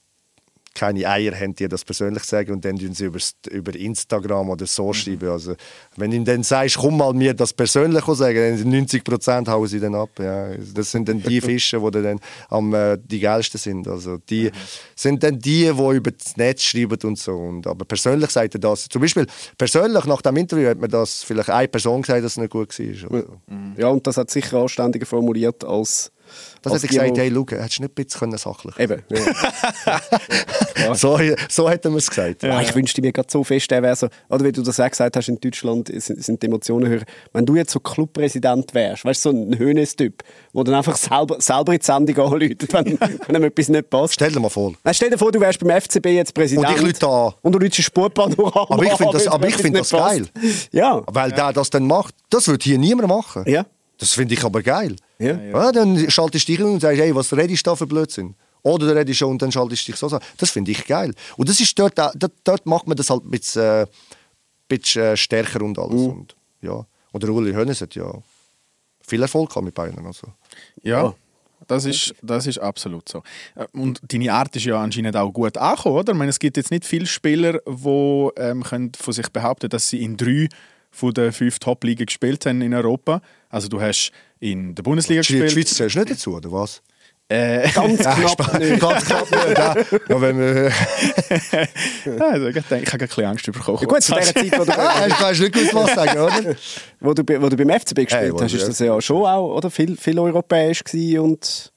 keine 0.76 1.08
Eier 1.08 1.34
haben, 1.40 1.54
die 1.56 1.68
das 1.68 1.86
persönlich 1.86 2.24
sagen 2.24 2.52
und 2.54 2.66
dann 2.66 2.78
tun 2.78 2.94
sie 2.94 3.06
übers, 3.06 3.36
über 3.50 3.76
Instagram 3.76 4.50
oder 4.50 4.66
so 4.66 4.88
Mhm. 4.88 4.94
schreiben. 4.94 5.30
Also, 5.30 5.56
wenn 5.98 6.10
du 6.12 6.18
ihnen 6.18 6.26
dann 6.26 6.44
sagst, 6.44 6.78
komm 6.78 6.98
mal 6.98 7.14
mir 7.14 7.34
das 7.34 7.54
persönlich 7.54 8.04
sagen, 8.06 8.36
dann 8.38 8.58
sind 8.58 8.70
90 8.72 9.04
Prozent 9.04 9.48
hauen 9.48 9.68
sie 9.68 9.80
dann 9.80 9.96
ab. 9.96 10.10
Ja. 10.20 10.50
Das 10.74 10.92
sind 10.92 11.08
dann 11.10 11.22
die 11.22 11.42
Fische, 11.42 11.80
die 11.80 12.02
dann 12.02 12.20
am 12.50 12.74
äh, 12.74 12.98
die 13.04 13.20
geilsten 13.20 13.60
sind. 13.60 13.88
Also, 13.88 14.18
die 14.30 14.46
Mhm. 14.46 14.52
sind 14.96 15.24
dann 15.24 15.40
die, 15.40 15.72
die 15.72 15.96
über 15.96 16.12
das 16.12 16.38
Netz 16.38 16.64
schreiben 16.64 16.98
und 17.04 17.20
so. 17.20 17.34
Und, 17.34 17.68
aber 17.68 17.86
persönlich 17.86 18.30
sagt 18.32 18.56
er 18.56 18.60
das. 18.60 18.88
Zum 18.90 19.02
Beispiel, 19.02 19.28
persönlich 19.58 20.06
nach 20.06 20.22
dem 20.22 20.38
Interview 20.38 20.70
hat 20.70 20.80
mir 20.80 20.88
das 20.88 21.24
vielleicht 21.24 21.50
eine 21.50 21.68
Person 21.68 22.02
gesagt, 22.02 22.24
dass 22.24 22.34
es 22.34 22.38
nicht 22.38 22.50
gut 22.52 22.78
war. 22.80 23.12
Oder 23.12 23.22
so. 23.28 23.38
Ja, 23.78 23.88
und 23.90 24.06
das 24.08 24.18
hat 24.18 24.30
sicher 24.32 24.58
anständiger 24.60 25.06
formuliert 25.06 25.64
als. 25.64 26.12
Das 26.64 26.74
hat 26.74 26.84
er 26.84 26.88
gesagt, 26.88 27.18
hey, 27.18 27.32
schau, 27.34 27.46
hättest 27.58 27.78
du 27.80 27.84
nicht 27.84 28.00
ein 28.00 28.06
bisschen 28.06 28.38
sachlich 28.38 28.80
Eben. 28.80 29.02
Ja. 30.76 30.96
So, 30.96 31.20
so 31.50 31.70
hat 31.70 31.86
er 31.86 31.92
mir 31.92 31.98
es 31.98 32.10
gesagt. 32.10 32.44
Ah, 32.44 32.62
ich 32.62 32.74
wünschte 32.76 33.02
mir 33.02 33.12
gerade 33.12 33.28
so 33.32 33.44
fest, 33.44 33.72
er 33.72 33.82
wäre 33.84 33.96
so, 33.96 34.08
oder 34.30 34.44
wie 34.44 34.52
du 34.52 34.62
das 34.62 34.80
auch 34.80 34.90
gesagt 34.90 35.16
hast, 35.16 35.30
in 35.30 35.40
Deutschland 35.40 35.88
sind, 35.88 36.24
sind 36.24 36.42
die 36.42 36.48
Emotionen 36.48 36.90
höher. 36.90 37.04
Wenn 37.32 37.46
du 37.46 37.56
jetzt 37.56 37.72
so 37.72 37.80
Clubpräsident 37.80 38.74
wärst, 38.74 39.06
weißt 39.06 39.26
du, 39.26 39.30
so 39.32 39.36
ein 39.36 39.58
Höhnes-Typ, 39.58 40.24
der 40.54 40.64
dann 40.64 40.74
einfach 40.76 40.96
selber, 40.96 41.40
selber 41.40 41.74
in 41.74 41.80
die 41.80 41.86
Sendung 41.86 42.18
anruft, 42.26 42.74
wenn, 42.74 43.00
wenn 43.28 43.36
ihm 43.36 43.44
etwas 43.44 43.70
nicht 43.70 43.90
passt. 43.90 44.16
Stell 44.16 44.32
dir 44.32 44.40
mal 44.40 44.50
vor. 44.50 44.74
Nein, 44.84 44.94
stell 44.94 45.10
dir 45.10 45.18
vor, 45.18 45.32
du 45.32 45.40
wärst 45.40 45.60
beim 45.60 45.80
FCB 45.82 46.06
jetzt 46.08 46.34
Präsident. 46.34 46.68
Und 46.68 46.76
ich 46.76 46.82
rufe 46.96 47.08
an. 47.08 47.34
Und 47.42 47.52
du 47.54 47.60
rufst 47.60 47.80
ein 47.80 47.84
Sportpanorama 47.84 48.68
Aber 48.74 48.84
ich 48.84 48.94
finde 48.94 49.14
das- 49.14 49.28
an, 49.28 49.34
aber 49.34 49.48
ich 49.48 49.60
etwas 49.64 49.90
das 49.90 49.92
passt. 49.92 50.32
Ja. 50.72 51.02
Weil 51.08 51.32
der 51.32 51.54
das 51.54 51.70
dann 51.70 51.86
macht, 51.88 52.16
das 52.30 52.48
würde 52.48 52.64
hier 52.64 52.78
niemand 52.78 53.08
machen. 53.08 53.44
Ja. 53.48 53.66
Das 54.04 54.14
finde 54.14 54.34
ich 54.34 54.44
aber 54.44 54.62
geil. 54.62 54.98
Ja. 55.18 55.40
Ja, 55.42 55.72
dann 55.72 56.10
schaltest 56.12 56.50
du 56.50 56.52
dich 56.52 56.62
um 56.62 56.74
und 56.74 56.82
sagst, 56.82 57.00
hey, 57.00 57.16
was 57.16 57.32
redest 57.32 57.66
du 57.66 57.70
da 57.72 57.76
für 57.78 57.88
Blödsinn? 57.88 58.36
Oder 58.62 58.88
du 58.88 58.96
redest 58.98 59.20
schon 59.20 59.30
und 59.32 59.42
dann 59.42 59.50
schaltest 59.52 59.88
du 59.88 59.92
dich 59.94 60.00
so 60.00 60.08
an. 60.08 60.20
Das 60.38 60.50
finde 60.52 60.72
ich 60.72 60.86
geil. 60.86 61.14
Und 61.38 61.48
das 61.48 61.62
ist 61.62 61.78
dort, 61.80 61.98
dort, 61.98 62.34
dort 62.44 62.66
macht 62.66 62.86
man 62.86 62.98
das 62.98 63.10
halt 63.10 63.24
ein 63.24 63.32
bisschen, 63.32 63.62
äh, 63.62 63.86
bisschen 64.68 65.04
äh, 65.04 65.16
stärker 65.18 65.62
und 65.62 65.80
alles. 65.80 66.02
Mhm. 66.02 66.10
Und, 66.10 66.36
ja. 66.62 66.86
Und 67.14 67.24
der 67.24 67.30
Uli 67.30 67.54
Hoeneß 67.54 67.80
hat 67.80 67.96
ja 67.96 68.12
viel 69.08 69.22
Erfolg 69.22 69.50
gehabt 69.50 69.66
mit 69.66 69.74
Bayern. 69.74 70.06
Also. 70.06 70.28
Ja, 70.82 71.04
Ja. 71.04 71.14
das 71.68 71.86
ist, 71.86 72.14
das 72.22 72.46
ist 72.46 72.58
absolut 72.58 73.08
so. 73.08 73.24
Äh, 73.56 73.68
Und 73.72 74.02
deine 74.12 74.34
Art 74.34 74.54
ist 74.58 74.66
ja 74.66 74.82
anscheinend 74.82 75.16
auch 75.16 75.32
gut 75.32 75.58
angekommen, 75.58 75.96
oder? 75.96 76.12
Ich 76.12 76.20
meine, 76.20 76.30
es 76.30 76.40
gibt 76.40 76.58
jetzt 76.58 76.72
nicht 76.72 76.84
viele 76.84 77.06
Spieler, 77.06 77.60
die 77.66 78.30
ähm, 78.38 78.64
können 78.64 78.92
von 79.00 79.14
sich 79.14 79.30
behaupten 79.30 79.70
dass 79.70 79.88
sie 79.90 80.04
in 80.04 80.18
drei 80.18 80.50
von 80.94 81.12
den 81.14 81.32
fünf 81.34 81.60
Top-Ligen 81.60 82.06
gespielt 82.06 82.46
haben 82.46 82.62
in 82.62 82.74
Europa. 82.74 83.22
Also 83.50 83.68
du 83.68 83.82
hast 83.82 84.12
in 84.40 84.76
der 84.76 84.84
Bundesliga 84.84 85.22
Die 85.22 85.28
gespielt. 85.28 85.52
Schweiz 85.52 85.74
zählst 85.74 85.96
du 85.96 86.00
nicht 86.00 86.12
dazu, 86.12 86.36
oder 86.36 86.52
was? 86.52 86.82
Äh, 87.30 87.68
Ganz 87.72 88.00
knapp 88.02 88.60
nicht. 88.60 88.80
Ganz 88.80 89.06
knapp 89.06 89.32
nicht. 89.32 89.58
Ja, 89.58 89.76
ja, 90.10 90.22
wenn 90.22 90.38
wir, 90.38 90.72
also, 92.20 92.48
ich 92.48 92.54
denke, 92.54 92.84
ich 92.84 92.94
habe 92.94 93.04
ein 93.04 93.08
bisschen 93.08 93.26
Angst 93.26 93.46
bekommen. 93.46 93.78
Ja, 93.82 93.88
gut, 93.88 94.02
zu 94.04 94.14
der 94.14 94.24
Zeit, 94.24 94.60
wo 94.60 94.64
du, 94.66 94.72
ah, 94.78 94.94
hast 95.00 95.10
du 95.10 95.26
hast 95.26 95.40
nicht 95.40 95.54
gewusst, 95.54 95.74
was 95.74 95.94
sagen, 95.96 96.20
oder? 96.20 96.56
wo 97.00 97.14
du, 97.14 97.24
bei- 97.24 97.42
wo 97.42 97.50
du 97.50 97.56
beim 97.58 97.70
FCB 97.70 97.96
gespielt 98.06 98.12
Hey, 98.12 98.32
hast, 98.40 98.54
du- 98.54 98.58
ist 98.58 98.68
das 98.68 98.80
ja 98.80 99.02
schon 99.02 99.26
auch 99.26 99.56
oder, 99.56 99.72
viel, 99.72 99.96
viel 99.98 100.20
europäisch 100.20 100.84
gewesen 100.84 101.20
und 101.20 101.72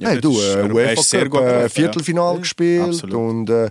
hey, 0.00 0.20
du, 0.20 0.30
äh, 0.40 0.70
UEFA 0.70 1.02
sehr 1.02 1.22
Cup, 1.24 1.30
gut 1.32 1.42
äh, 1.42 1.68
Viertelfinale 1.68 2.38
gespielt 2.40 2.82
Absolut. 2.82 3.14
und 3.16 3.50
äh, 3.50 3.70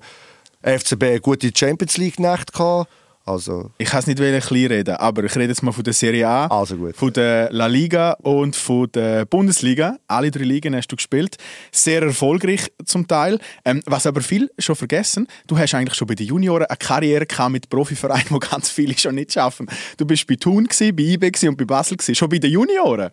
FCB 0.80 1.04
eine 1.04 1.20
gute 1.22 1.50
Champions 1.56 1.98
League 1.98 2.20
Nacht 2.20 2.54
gehabt. 2.54 2.92
Also, 3.24 3.70
Ich 3.78 3.88
kann 3.90 4.00
es 4.00 4.08
nicht 4.08 4.18
klein 4.18 4.66
reden, 4.66 4.96
aber 4.96 5.24
ich 5.24 5.36
rede 5.36 5.50
jetzt 5.50 5.62
mal 5.62 5.72
von 5.72 5.84
der 5.84 5.94
Serie 5.94 6.28
A, 6.28 6.48
Also 6.48 6.76
gut. 6.76 6.96
von 6.96 7.14
der 7.14 7.52
La 7.52 7.68
Liga 7.68 8.14
und 8.24 8.56
von 8.56 8.92
der 8.92 9.26
Bundesliga. 9.26 9.98
Alle 10.08 10.32
drei 10.32 10.44
Ligen 10.44 10.76
hast 10.76 10.88
du 10.88 10.96
gespielt. 10.96 11.38
Sehr 11.72 12.02
erfolgreich 12.02 12.72
zum 12.84 13.08
Teil. 13.08 13.40
Ähm, 13.64 13.82
was 13.86 14.08
aber 14.08 14.22
viel 14.22 14.50
schon 14.58 14.76
vergessen, 14.76 15.28
du 15.46 15.58
hast 15.58 15.74
eigentlich 15.76 15.94
schon 15.96 16.08
bei 16.08 16.16
den 16.16 16.26
Junioren 16.28 16.66
eine 16.66 16.78
Karriere 16.78 17.26
gehabt 17.28 17.52
mit 17.52 17.70
Profivereinen, 17.70 18.26
wo 18.32 18.40
ganz 18.40 18.70
viele 18.72 18.98
schon 18.98 19.16
nicht 19.16 19.32
schaffen. 19.34 19.68
Du 19.98 20.06
bist 20.06 20.26
bei 20.26 20.36
Thun, 20.36 20.66
gewesen, 20.66 20.96
bei 20.96 21.04
IB 21.04 21.48
und 21.48 21.58
bei 21.58 21.66
Basel, 21.66 21.98
gewesen. 21.98 22.16
schon 22.16 22.30
bei 22.30 22.40
den 22.40 22.52
Junioren. 22.52 23.12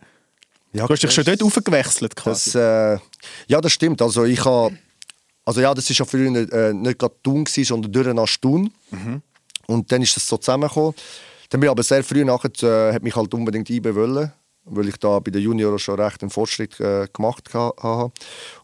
ja, 0.73 0.87
Du 0.87 0.93
hast 0.93 1.03
dich 1.03 1.11
schon 1.11 1.23
dort 1.23 1.43
aufgewechselt 1.43 2.15
quasi. 2.15 2.51
Das, 2.53 2.55
äh, 2.55 2.99
ja, 3.47 3.61
das 3.61 3.71
stimmt. 3.73 4.01
Also 4.01 4.25
ich 4.25 4.43
habe, 4.43 4.75
also 5.45 5.61
ja, 5.61 5.73
das 5.73 5.87
ist 5.89 5.99
ja 5.99 6.05
früher 6.05 6.31
nicht, 6.31 6.51
äh, 6.51 6.73
nicht 6.73 6.97
gerade 6.97 7.13
Thun 7.23 7.45
sondern 7.45 8.15
nach 8.15 8.27
Thun. 8.41 8.71
Und 9.69 9.91
dann 9.91 10.01
ist 10.01 10.15
das 10.15 10.27
so 10.27 10.37
zusammengekommen. 10.37 10.93
Dann 11.49 11.59
bin 11.61 11.67
ich 11.67 11.71
aber 11.71 11.83
sehr 11.83 12.03
früh 12.03 12.23
nachher, 12.25 12.51
äh, 12.63 12.93
hat 12.93 13.03
mich 13.03 13.15
halt 13.15 13.33
unbedingt 13.33 13.69
IB 13.69 13.93
wollen, 13.95 14.31
weil 14.65 14.87
ich 14.87 14.97
da 14.97 15.19
bei 15.19 15.31
den 15.31 15.41
Junioren 15.41 15.79
schon 15.79 15.99
recht 15.99 16.21
einen 16.21 16.29
Fortschritt 16.29 16.79
äh, 16.79 17.07
gemacht 17.11 17.49
ha- 17.53 17.73
habe. 17.81 18.11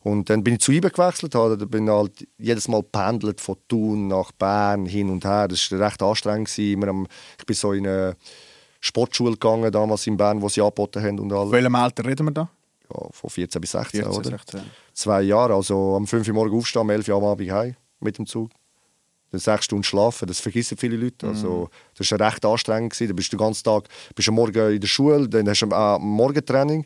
Und 0.02 0.30
dann 0.30 0.44
bin 0.44 0.56
ich 0.56 0.60
zu 0.62 0.72
IB 0.72 0.90
gewechselt, 0.90 1.34
habe, 1.36 1.58
da 1.58 1.66
bin 1.66 1.86
ich 1.86 1.92
halt 1.92 2.28
jedes 2.38 2.68
Mal 2.68 2.84
pendelt 2.84 3.42
von 3.42 3.56
Thun 3.68 4.08
nach 4.08 4.32
Bern 4.34 4.86
hin 4.86 5.10
und 5.10 5.26
her. 5.26 5.48
Das 5.48 5.72
war 5.72 5.80
recht 5.80 6.02
anstrengend. 6.02 6.50
am, 6.88 7.08
ich 7.40 7.46
bin 7.46 7.56
so 7.56 7.72
in 7.74 7.88
eine 7.88 8.16
Sportschule 8.80 9.32
gegangen, 9.32 9.72
damals 9.72 10.06
in 10.06 10.18
Bern, 10.18 10.42
wo 10.42 10.50
sie 10.50 10.62
angeboten 10.62 11.04
haben 11.04 11.20
und 11.20 11.34
alles. 11.34 11.52
welchem 11.52 11.76
Alter 11.76 12.06
reden 12.06 12.26
wir 12.28 12.32
da? 12.34 12.50
Ja, 12.94 13.02
von 13.12 13.30
14 13.32 13.60
bis 13.62 13.72
16, 13.72 14.04
14, 14.04 14.20
oder? 14.20 14.30
16. 14.30 14.62
zwei 14.94 15.22
Jahre. 15.24 15.56
Also 15.56 15.96
am 15.96 16.06
5 16.06 16.28
Uhr 16.28 16.34
morgens 16.36 16.54
aufstehen, 16.60 16.82
am 16.82 16.90
11 16.92 17.08
Uhr 17.10 17.16
am 17.16 17.24
Abend 17.24 17.52
heim 17.52 17.76
mit 18.00 18.18
dem 18.20 18.28
Zug. 18.28 18.52
Dann 19.36 19.40
sechs 19.40 19.66
Stunden 19.66 19.84
schlafen, 19.84 20.28
das 20.28 20.40
vergessen 20.40 20.78
viele 20.78 20.96
Leute. 20.96 21.28
Also, 21.28 21.70
das 21.98 22.10
war 22.12 22.20
recht 22.22 22.46
anstrengend. 22.46 22.94
Gewesen. 22.94 23.10
Da 23.10 23.14
bist 23.14 23.34
du 23.34 23.38
den 23.38 23.46
ganzen 23.46 23.64
Tag 23.64 23.90
bist 24.16 24.30
am 24.30 24.36
Morgen 24.36 24.72
in 24.74 24.80
der 24.80 24.88
Schule, 24.88 25.28
dann 25.28 25.50
hast 25.50 25.62
du 25.62 25.72
am 25.72 26.02
äh, 26.02 26.06
Morgentraining, 26.06 26.86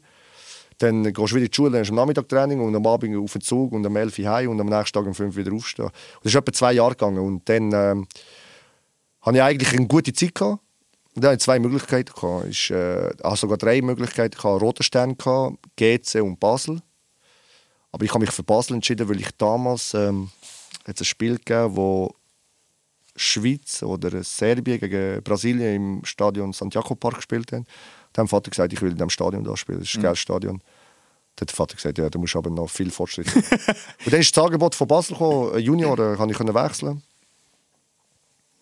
dann 0.79 1.03
gehst 1.03 1.17
du 1.17 1.35
wieder 1.35 1.45
in 1.45 1.51
die 1.51 1.55
Schule, 1.55 1.71
dann 1.71 1.81
hast 1.81 1.89
du 1.89 1.93
am 1.93 1.97
Nachmittag 1.97 2.27
Training 2.27 2.59
und 2.61 2.75
am 2.75 2.87
Abend 2.87 3.15
auf 3.17 3.33
den 3.33 3.41
Zug 3.41 3.71
und 3.73 3.85
am 3.85 3.95
11 3.95 4.19
Uhr 4.19 4.29
heim 4.29 4.49
und 4.49 4.61
am 4.61 4.67
nächsten 4.67 4.97
Tag 4.97 5.05
um 5.05 5.13
5 5.13 5.35
Uhr 5.35 5.45
wieder 5.45 5.55
aufstehen. 5.55 5.85
Und 5.85 5.93
das 6.23 6.33
ist 6.33 6.35
etwa 6.35 6.53
zwei 6.53 6.73
Jahre 6.73 6.91
gegangen. 6.91 7.19
Und 7.19 7.47
dann 7.47 7.71
ähm, 7.73 8.07
hatte 9.21 9.37
ich 9.37 9.43
eigentlich 9.43 9.77
eine 9.77 9.87
gute 9.87 10.13
Zeit. 10.13 10.33
Gehabt. 10.33 10.61
Und 11.15 11.23
dann 11.23 11.31
hatte 11.31 11.37
ich 11.37 11.43
zwei 11.43 11.59
Möglichkeiten. 11.59 12.13
Gehabt. 12.13 12.47
Ich 12.47 12.71
äh, 12.71 13.09
hatte 13.23 13.35
sogar 13.35 13.57
drei 13.57 13.81
Möglichkeiten. 13.81 14.37
Gehabt. 14.37 14.61
Roter 14.61 14.83
Stern, 14.83 15.17
gehabt, 15.17 15.57
GC 15.75 16.21
und 16.21 16.39
Basel. 16.39 16.81
Aber 17.91 18.05
ich 18.05 18.11
habe 18.11 18.19
mich 18.19 18.31
für 18.31 18.43
Basel 18.43 18.75
entschieden, 18.75 19.09
weil 19.09 19.19
ich 19.19 19.31
damals 19.37 19.93
ähm, 19.93 20.29
ein 20.85 21.05
Spiel 21.05 21.37
gegeben, 21.37 21.75
wo 21.75 22.15
Schweiz 23.19 23.83
oder 23.83 24.23
Serbien 24.23 24.79
gegen 24.79 25.21
Brasilien 25.23 25.75
im 25.75 26.05
Stadion 26.05 26.53
Santiago 26.53 26.95
Park 26.95 27.17
gespielt 27.17 27.51
haben. 27.51 27.65
Dann 28.13 28.23
hat 28.23 28.29
Vater 28.29 28.49
gesagt, 28.49 28.73
ich 28.73 28.81
will 28.81 28.91
in 28.91 28.95
diesem 28.95 29.09
Stadion 29.09 29.43
da 29.43 29.57
spielen. 29.57 29.79
Das 29.79 29.89
ist 29.89 29.95
ein 29.95 30.03
geiles 30.03 30.19
Stadion. 30.19 30.59
Dann 31.35 31.41
hat 31.41 31.49
der 31.49 31.55
Vater 31.55 31.75
gesagt, 31.75 31.97
ja, 31.97 32.09
du 32.09 32.19
musst 32.19 32.35
aber 32.35 32.49
noch 32.49 32.69
viel 32.69 32.89
Fortschritt 32.91 33.27
machen. 33.27 33.43
Und 34.05 34.13
dann 34.13 34.21
ist 34.21 34.35
das 34.35 34.43
Angebot 34.43 34.73
von 34.73 34.87
Basel 34.87 35.13
gekommen, 35.13 35.53
ein 35.53 35.61
Junior, 35.61 35.97
da 35.97 36.15
kann 36.15 36.29
ich 36.29 36.39
wechseln. 36.39 37.03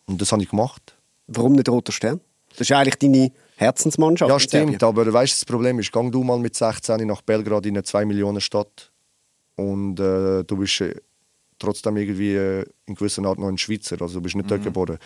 Und 0.08 0.22
das 0.22 0.32
habe 0.32 0.42
ich 0.42 0.50
gemacht. 0.50 0.96
warum 1.28 1.54
nicht 1.54 1.70
Roter 1.70 1.92
Stern? 1.92 2.20
Das 2.50 2.62
ist 2.62 2.72
eigentlich 2.72 2.96
deine 2.96 3.32
Herzensmannschaft. 3.58 4.32
Ja, 4.32 4.40
stimmt. 4.40 4.82
Aber 4.82 5.12
weißt 5.12 5.34
das 5.34 5.46
Problem 5.46 5.78
ist, 5.80 5.92
gang 5.92 6.12
du 6.12 6.24
mal 6.24 6.40
mit 6.40 6.56
16 6.56 7.06
nach 7.06 7.22
Belgrad 7.22 7.66
in 7.66 7.76
eine 7.76 7.84
2 7.84 8.06
Millionen 8.06 8.42
Stadt 8.42 8.92
und 9.56 10.00
äh, 10.00 10.44
du 10.44 10.58
bist 10.58 10.82
äh, 10.82 10.96
trotzdem 11.60 11.98
irgendwie 11.98 12.36
äh, 12.36 12.66
in 12.86 12.96
gewisser 12.96 13.24
Art 13.26 13.40
noch 13.40 13.48
ein 13.48 13.58
Schweizer, 13.58 14.02
also 14.02 14.16
du 14.16 14.22
bist 14.22 14.36
nicht 14.36 14.50
dort 14.50 14.64
geboren. 14.64 14.98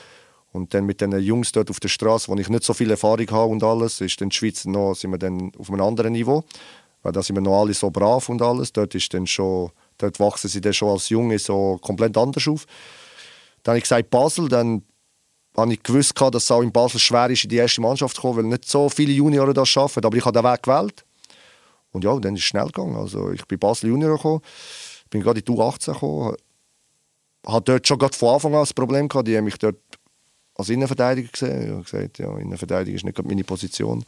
Und 0.54 0.74
dann 0.74 0.86
mit 0.86 1.00
den 1.00 1.18
Jungs 1.20 1.52
dort 1.54 1.70
auf 1.70 1.80
der 1.80 1.88
Straße, 1.88 2.28
wo 2.28 2.36
ich 2.36 2.50
nicht 2.50 2.64
so 2.64 2.74
viel 2.74 2.92
Erfahrung 2.92 3.30
habe 3.32 3.52
und 3.52 3.64
alles, 3.64 4.02
ist 4.02 4.20
dann 4.20 4.30
die 4.30 4.36
Schweiz 4.36 4.66
noch, 4.66 4.96
sind 4.96 5.12
wir 5.12 5.18
dann 5.18 5.52
auf 5.58 5.70
einem 5.70 5.82
anderen 5.82 6.12
Niveau. 6.12 6.44
Weil 7.04 7.14
da 7.14 7.24
sind 7.24 7.36
wir 7.36 7.42
noch 7.42 7.62
alle 7.62 7.74
so 7.74 7.90
brav 7.90 8.30
und 8.30 8.42
alles. 8.42 8.74
Dort, 8.74 8.94
ist 8.94 9.14
dann 9.14 9.26
schon, 9.26 9.72
dort 9.98 10.20
wachsen 10.20 10.50
sie 10.50 10.62
dann 10.62 10.74
schon 10.74 10.90
als 10.90 11.10
Junge 11.10 11.40
so 11.40 11.80
komplett 11.82 12.18
anders 12.18 12.48
auf. 12.48 12.66
Dann 13.64 13.74
habe 13.74 13.78
ich 13.78 13.84
gesagt 13.84 14.10
Basel, 14.10 14.50
dann 14.50 14.84
habe 15.56 15.74
ich 15.74 15.82
gewusst, 15.82 16.20
dass 16.20 16.44
es 16.44 16.52
auch 16.52 16.62
in 16.62 16.72
Basel 16.72 17.00
schwer 17.00 17.30
ist, 17.30 17.44
in 17.44 17.50
die 17.50 17.58
erste 17.58 17.82
Mannschaft 17.82 18.16
zu 18.16 18.22
kommen, 18.22 18.38
weil 18.38 18.44
nicht 18.44 18.68
so 18.68 18.90
viele 18.90 19.14
Junioren 19.14 19.54
das 19.54 19.70
schaffen. 19.70 20.04
Aber 20.04 20.16
ich 20.16 20.26
habe 20.26 20.40
den 20.40 20.50
Weg 20.50 20.64
gewählt. 20.64 21.06
Und 21.92 22.04
ja, 22.04 22.18
dann 22.20 22.36
ist 22.36 22.42
es 22.42 22.48
schnell 22.48 22.68
gegangen. 22.68 22.96
Also 22.96 23.32
ich 23.32 23.46
bin 23.46 23.60
Basel 23.60 23.90
Junior 23.90 24.16
gekommen, 24.16 24.42
bin 25.12 25.21
gerade 25.21 25.39
in 25.39 25.45
die 25.45 25.52
U18 25.52 25.93
gekommen, 25.93 26.36
hatte 27.45 27.71
dort 27.71 27.88
schon 27.88 28.00
gerade 28.00 28.17
von 28.17 28.34
Anfang 28.34 28.54
an 28.54 28.62
das 28.62 28.74
Problem 28.74 29.08
gehabt, 29.08 29.28
die 29.28 29.38
haben 29.38 29.45
mich 29.45 29.60
dort 29.60 29.78
als 30.56 30.69
Innenverteidiger 30.69 31.30
gesehen. 31.32 31.63
Ich 31.63 31.69
habe 31.69 31.84
gesagt, 31.84 32.17
ja, 32.19 32.38
Innenverteidiger 32.38 32.95
ist 32.95 33.06
nicht 33.06 33.24
meine 33.24 33.43
Position. 33.43 34.00
Ich 34.00 34.06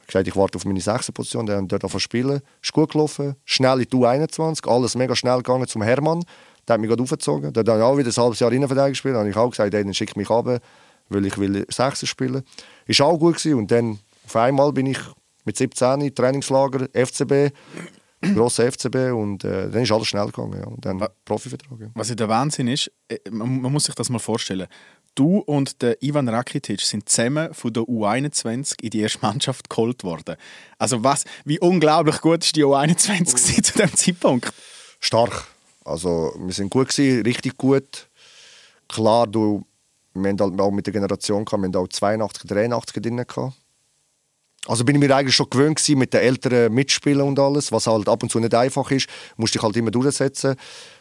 habe 0.00 0.06
gesagt, 0.06 0.28
ich 0.28 0.36
warte 0.36 0.56
auf 0.56 0.64
meine 0.64 0.80
sechste 0.80 1.12
Position, 1.12 1.46
dann 1.46 1.56
haben 1.56 1.68
dort 1.68 1.84
angefangen 1.84 2.00
spielen. 2.00 2.40
Ist 2.62 2.72
gut 2.72 2.92
gelaufen, 2.92 3.36
schnell 3.44 3.80
in 3.80 3.88
die 3.90 3.96
U21, 3.96 4.68
alles 4.68 4.94
mega 4.94 5.16
schnell 5.16 5.38
gegangen 5.38 5.66
zum 5.66 5.82
Hermann. 5.82 6.24
Der 6.66 6.74
hat 6.74 6.80
mich 6.80 6.88
gerade 6.88 7.02
aufgezogen. 7.02 7.52
Der 7.52 7.60
hat 7.60 7.68
dann 7.68 7.82
auch 7.82 7.96
wieder 7.96 8.10
ein 8.10 8.16
halbes 8.16 8.40
Jahr 8.40 8.52
Innenverteidiger 8.52 8.90
gespielt. 8.90 9.14
Dann 9.14 9.20
habe 9.20 9.30
ich 9.30 9.36
auch 9.36 9.50
gesagt, 9.50 9.72
hey, 9.74 9.84
dann 9.84 9.94
schick 9.94 10.16
mich 10.16 10.28
runter, 10.30 10.60
weil 11.08 11.26
ich 11.26 11.38
will 11.38 11.64
Sechser 11.70 12.06
spielen. 12.06 12.42
Ist 12.86 13.00
auch 13.00 13.18
gut 13.18 13.36
gewesen. 13.36 13.58
Und 13.58 13.70
dann 13.70 13.98
auf 14.24 14.36
einmal 14.36 14.72
bin 14.72 14.86
ich 14.86 14.98
mit 15.44 15.56
17 15.56 16.14
Trainingslager, 16.14 16.88
FCB, 16.92 17.54
grosser 18.34 18.70
FCB 18.70 19.12
und 19.12 19.44
äh, 19.44 19.70
dann 19.70 19.82
ist 19.82 19.92
alles 19.92 20.08
schnell 20.08 20.26
gegangen. 20.26 20.58
Ja. 20.58 20.66
Und 20.66 20.84
dann 20.84 21.06
Profivertrag. 21.24 21.80
Ja. 21.80 21.86
Was 21.94 22.08
ja 22.08 22.14
der 22.14 22.28
Wahnsinn 22.28 22.68
ist, 22.68 22.90
äh, 23.08 23.18
man, 23.30 23.60
man 23.60 23.72
muss 23.72 23.84
sich 23.84 23.94
das 23.94 24.08
mal 24.08 24.18
vorstellen. 24.18 24.66
Du 25.14 25.38
und 25.38 25.80
der 25.80 26.02
Ivan 26.02 26.28
Rakitic 26.28 26.82
sind 26.82 27.08
zusammen 27.08 27.54
von 27.54 27.72
der 27.72 27.84
U21 27.84 28.82
in 28.82 28.90
die 28.90 29.00
erste 29.00 29.20
Mannschaft 29.22 29.70
geholt 29.70 30.04
worden. 30.04 30.36
Also 30.78 31.02
was, 31.02 31.24
wie 31.46 31.58
unglaublich 31.58 32.20
gut 32.20 32.44
ist 32.44 32.54
die 32.54 32.64
U21 32.64 33.18
gewesen 33.24 33.64
zu 33.64 33.78
dem 33.78 33.94
Zeitpunkt? 33.94 34.52
Stark. 35.00 35.46
Also 35.84 36.34
wir 36.38 36.52
sind 36.52 36.68
gut 36.68 36.88
gewesen, 36.88 37.22
richtig 37.22 37.56
gut. 37.56 38.08
Klar, 38.88 39.26
du, 39.26 39.64
wir 40.12 40.28
haben 40.28 40.38
halt 40.38 40.60
auch 40.60 40.70
mit 40.70 40.86
der 40.86 40.92
Generation 40.92 41.44
gehabt, 41.44 41.62
wir 41.62 41.68
haben 41.68 41.76
auch 41.76 41.88
82, 41.88 42.46
83 42.46 43.02
drin 43.02 43.16
gehabt. 43.16 43.54
Also 44.66 44.84
bin 44.84 44.96
ich 44.96 45.00
mir 45.00 45.14
eigentlich 45.14 45.34
schon 45.34 45.48
gewöhnt 45.48 45.76
gewesen, 45.76 45.98
mit 45.98 46.12
den 46.12 46.20
älteren 46.20 46.72
Mitspielern 46.72 47.28
und 47.28 47.38
alles, 47.38 47.70
was 47.72 47.86
halt 47.86 48.08
ab 48.08 48.22
und 48.22 48.30
zu 48.30 48.40
nicht 48.40 48.54
einfach 48.54 48.90
ist, 48.90 49.08
musst 49.36 49.54
dich 49.54 49.62
halt 49.62 49.76
immer 49.76 49.90
durchsetzen. 49.90 50.56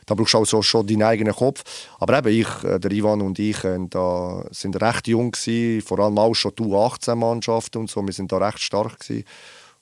Da 0.05 0.13
brauchst 0.13 0.33
du 0.33 0.37
auch 0.39 0.45
so, 0.45 0.61
schon 0.61 0.85
deinen 0.85 1.03
eigenen 1.03 1.33
Kopf. 1.33 1.63
Aber 1.99 2.17
eben 2.19 2.41
ich, 2.41 2.63
äh, 2.63 2.79
der 2.79 2.91
Ivan 2.91 3.21
und 3.21 3.39
ich, 3.39 3.63
äh, 3.63 3.79
da 3.89 4.45
sind 4.51 4.79
recht 4.81 5.07
jung 5.07 5.31
gewesen, 5.31 5.81
vor 5.81 5.99
allem 5.99 6.17
auch 6.17 6.35
schon 6.35 6.53
die 6.57 6.63
U18-Mannschaften 6.63 7.81
und 7.81 7.89
so. 7.89 8.05
Wir 8.05 8.13
sind 8.13 8.31
da 8.31 8.37
recht 8.37 8.59
stark 8.59 8.99
gewesen. 8.99 9.25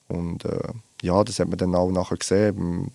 Und 0.08 0.46
äh, 0.46 0.69
ja, 1.02 1.24
das 1.24 1.39
hat 1.39 1.50
man 1.50 1.58
dann 1.58 1.76
auch 1.76 1.91
nachher 1.91 2.17
gesehen. 2.17 2.91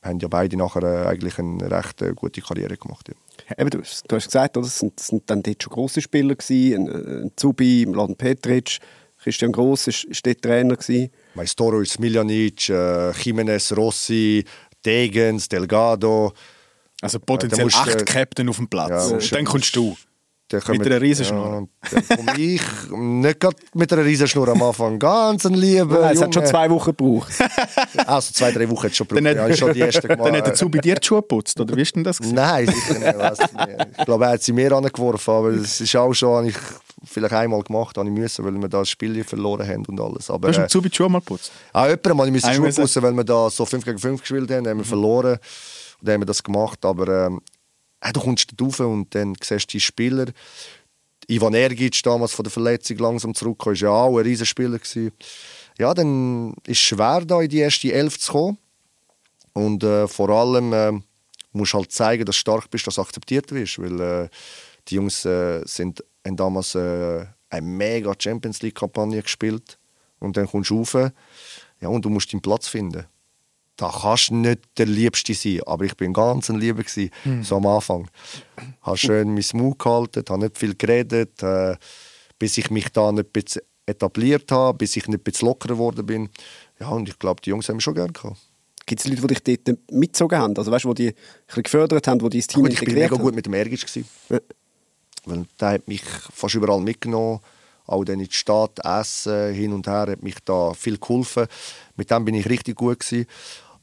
Wir 0.00 0.10
haben 0.10 0.20
ja 0.20 0.28
beide 0.28 0.56
nachher 0.56 0.82
äh, 0.82 1.06
eigentlich 1.06 1.38
eine 1.38 1.70
recht 1.70 2.02
gute 2.16 2.40
Karriere 2.40 2.78
gemacht. 2.78 3.08
Ja. 3.08 3.58
Eben, 3.58 3.70
du, 3.70 3.78
du 3.78 4.16
hast 4.16 4.26
gesagt, 4.26 4.56
es 4.56 4.78
sind, 4.78 4.98
sind 4.98 5.28
dann 5.28 5.42
dort 5.42 5.62
schon 5.62 5.72
grosse 5.72 6.00
Spieler 6.00 6.34
gewesen, 6.34 6.88
ein, 6.88 7.24
ein 7.24 7.32
Zubi, 7.36 7.84
Mladen 7.86 8.16
Petric, 8.16 8.78
Christian 9.22 9.52
Gross 9.52 9.86
war 9.86 9.94
dort 10.24 10.42
Trainer. 10.42 10.76
Gewesen. 10.76 11.10
Maestoro, 11.34 11.84
Smiljanic, 11.84 12.68
äh, 12.70 13.10
Jimenez, 13.12 13.72
Rossi, 13.76 14.44
Degens, 14.84 15.48
Delgado. 15.48 16.32
Also 17.00 17.18
potenziell 17.20 17.64
musst, 17.66 17.76
acht 17.78 18.00
äh, 18.00 18.04
Captain 18.04 18.48
auf 18.48 18.56
dem 18.56 18.68
Platz. 18.68 19.10
ja, 19.10 19.16
und 19.16 19.32
dann 19.32 19.44
kommst 19.44 19.74
du. 19.76 19.96
Dann 20.50 20.62
kommen- 20.62 20.78
Mit 20.78 20.86
einer 20.86 21.00
Riesenschnur. 21.02 21.46
Ja, 21.46 21.56
und 21.58 21.68
dann 22.08 22.16
komme 22.26 22.40
ich 22.40 22.62
nicht 22.90 23.38
gerade 23.40 23.56
mit 23.74 23.92
einer 23.92 24.04
Riesenschnur 24.04 24.48
am 24.48 24.62
Anfang. 24.62 24.98
Ganz 24.98 25.44
ein 25.44 25.52
lieber 25.54 26.00
Nein, 26.00 26.14
es 26.16 26.22
hat 26.22 26.32
schon 26.32 26.46
zwei 26.46 26.70
Wochen 26.70 26.86
gebraucht. 26.96 27.32
Also 28.06 28.32
zwei, 28.32 28.50
drei 28.52 28.68
Wochen 28.70 28.84
hat 28.84 28.90
es 28.92 28.96
schon 28.96 29.06
Dann 29.08 29.24
gebraucht. 29.24 29.36
hat, 29.38 29.46
Ja, 29.48 29.52
ist 29.52 29.58
schon 29.58 29.72
die 29.74 29.80
erste 29.80 30.08
dann 30.08 30.18
hat 30.36 30.46
er 30.46 30.54
zu 30.54 30.70
bei 30.70 30.78
dir 30.78 30.94
die 30.94 31.06
Schuhe 31.06 31.20
geputzt, 31.20 31.60
oder 31.60 31.76
wie 31.76 31.82
ist 31.82 31.94
denn 31.94 32.02
das? 32.04 32.16
gewesen? 32.18 32.34
Nein, 32.34 32.66
sicher 32.66 32.98
nicht. 32.98 33.18
weiss 33.18 33.38
ich 33.40 33.52
nicht. 33.52 33.86
Ich 33.98 34.04
glaube, 34.06 34.24
er 34.24 34.30
hat 34.30 34.42
sie 34.42 34.52
mir 34.52 34.72
angeworfen, 34.72 35.30
aber 35.34 35.48
es 35.50 35.80
ist 35.82 35.94
auch 35.96 36.14
schon, 36.14 36.46
ich 36.46 36.56
vielleicht 37.18 37.34
einmal 37.34 37.62
gemacht, 37.62 37.96
habe 37.96 38.08
ich 38.08 38.14
müssen, 38.14 38.44
weil 38.44 38.52
wir 38.52 38.68
da 38.68 38.78
das 38.80 38.90
Spiel 38.90 39.22
verloren 39.24 39.66
haben 39.66 39.84
und 39.86 40.00
alles. 40.00 40.30
Aber 40.30 40.48
Du 40.48 40.54
hast 40.54 40.58
äh, 40.58 40.66
ihm 40.66 40.68
zu 40.68 40.82
bei 40.82 40.88
die 40.88 40.96
Schuhe 40.96 41.08
mal 41.08 41.20
geputzt. 41.20 41.52
Auch 41.72 41.86
jemandem 41.86 42.32
musste 42.34 42.50
ich 42.50 42.56
Schuhe 42.56 42.72
putzen, 42.72 43.02
weil 43.02 43.12
wir 43.12 43.24
da 43.24 43.50
so 43.50 43.64
5 43.64 43.84
gegen 43.84 43.98
5 43.98 44.20
gespielt 44.20 44.50
haben, 44.50 44.66
haben 44.66 44.78
wir 44.78 44.84
verloren. 44.84 45.32
Und 46.00 46.08
dann 46.08 46.14
haben 46.14 46.20
wir 46.22 46.26
das 46.26 46.42
gemacht. 46.42 46.84
Aber 46.84 47.26
ähm, 47.26 47.40
äh, 48.00 48.12
du 48.12 48.20
kommst 48.20 48.52
da 48.56 48.64
rauf 48.64 48.80
und 48.80 49.14
dann 49.14 49.34
siehst 49.42 49.72
du 49.72 49.72
die 49.72 49.80
Spieler. 49.80 50.26
Ivan 51.26 51.54
Ergic, 51.54 52.02
damals 52.02 52.32
von 52.32 52.44
der 52.44 52.50
Verletzung 52.50 52.96
langsam 52.98 53.34
zurückgekommen, 53.34 53.80
war 53.82 53.88
ja 53.88 53.90
auch 53.90 54.18
ein 54.18 54.24
riesen 54.24 54.46
Spieler. 54.46 54.78
gewesen. 54.78 55.12
Ja, 55.78 55.92
dann 55.92 56.54
ist 56.66 56.78
es 56.78 56.78
schwer, 56.78 57.22
da 57.24 57.40
in 57.40 57.50
die 57.50 57.58
erste 57.58 57.92
Elf 57.92 58.18
zu 58.18 58.32
kommen. 58.32 58.58
Und 59.52 59.82
äh, 59.84 60.08
vor 60.08 60.30
allem 60.30 60.72
äh, 60.72 60.92
musst 61.52 61.74
du 61.74 61.78
halt 61.78 61.92
zeigen, 61.92 62.24
dass 62.24 62.36
du 62.36 62.40
stark 62.40 62.70
bist, 62.70 62.86
dass 62.86 62.94
du 62.94 63.02
akzeptiert 63.02 63.52
wirst. 63.52 63.78
Weil 63.78 64.00
äh, 64.00 64.28
die 64.88 64.94
Jungs 64.94 65.24
äh, 65.24 65.62
sind, 65.66 66.02
haben 66.26 66.36
damals 66.36 66.74
äh, 66.74 67.26
eine 67.50 67.66
mega 67.66 68.14
Champions 68.18 68.62
League-Kampagne 68.62 69.22
gespielt. 69.22 69.78
Und 70.18 70.36
dann 70.36 70.48
kommst 70.48 70.70
du 70.70 70.78
rauf 70.78 70.94
ja, 71.80 71.88
und 71.88 72.04
du 72.04 72.10
musst 72.10 72.32
deinen 72.32 72.42
Platz 72.42 72.68
finden. 72.68 73.06
Da 73.76 73.92
kannst 74.02 74.30
du 74.30 74.34
nicht 74.34 74.60
der 74.76 74.86
Liebste 74.86 75.34
sein, 75.34 75.60
aber 75.64 75.84
ich 75.84 75.96
bin 75.96 76.12
ganz 76.12 76.50
ein 76.50 76.58
Lieber 76.58 76.82
gewesen, 76.82 77.10
so 77.44 77.56
am 77.56 77.66
Anfang. 77.66 78.10
Habe 78.82 78.96
schön 78.96 79.32
mein 79.32 79.44
Mund 79.52 79.78
gehalten, 79.78 80.24
habe 80.28 80.42
nicht 80.42 80.58
viel 80.58 80.74
geredet, 80.74 81.40
äh, 81.44 81.76
bis 82.40 82.58
ich 82.58 82.70
mich 82.70 82.88
da 82.88 83.12
nicht 83.12 83.26
ein 83.26 83.32
bisschen 83.32 83.62
etabliert 83.86 84.50
habe, 84.50 84.78
bis 84.78 84.96
ich 84.96 85.06
nicht 85.06 85.20
ein 85.20 85.22
bisschen 85.22 85.46
lockerer 85.46 85.74
geworden 85.74 86.04
bin. 86.04 86.28
Ja, 86.80 86.88
und 86.88 87.08
ich 87.08 87.18
glaube, 87.20 87.40
die 87.40 87.50
Jungs 87.50 87.68
haben 87.68 87.76
mich 87.76 87.84
schon 87.84 87.94
gerne 87.94 88.12
gehabt. 88.12 88.36
Gibt 88.84 89.00
es 89.00 89.06
Leute, 89.06 89.26
die 89.28 89.44
dich 89.44 89.64
dort 89.64 89.78
mitgezogen 89.92 90.38
haben? 90.38 90.56
Also 90.56 90.72
weißt 90.72 90.84
du, 90.84 90.94
die 90.94 91.06
dich 91.06 91.14
ein 91.14 91.46
bisschen 91.46 91.62
gefördert 91.62 92.08
haben, 92.08 92.18
die 92.18 92.28
dein 92.28 92.40
Team 92.40 92.62
Gut, 92.62 92.72
ich 92.72 92.80
bin 92.80 92.88
integriert 92.88 93.10
mega 93.10 93.16
gut 93.16 93.26
haben? 93.28 93.34
mit 93.36 93.46
dem. 93.46 93.54
Ja. 94.30 94.38
Weil 95.28 95.46
der 95.60 95.68
hat 95.70 95.88
mich 95.88 96.02
fast 96.02 96.54
überall 96.54 96.80
mitgenommen. 96.80 97.40
Auch 97.86 98.04
dann 98.04 98.20
in 98.20 98.26
die 98.26 98.34
Stadt, 98.34 98.78
Essen, 98.84 99.54
hin 99.54 99.72
und 99.72 99.86
her, 99.86 100.06
hat 100.10 100.22
mich 100.22 100.36
da 100.44 100.74
viel 100.74 100.98
geholfen. 100.98 101.46
Mit 101.96 102.10
dem 102.10 102.24
bin 102.24 102.34
ich 102.34 102.48
richtig 102.48 102.76
gut 102.76 103.00
gewesen. 103.00 103.26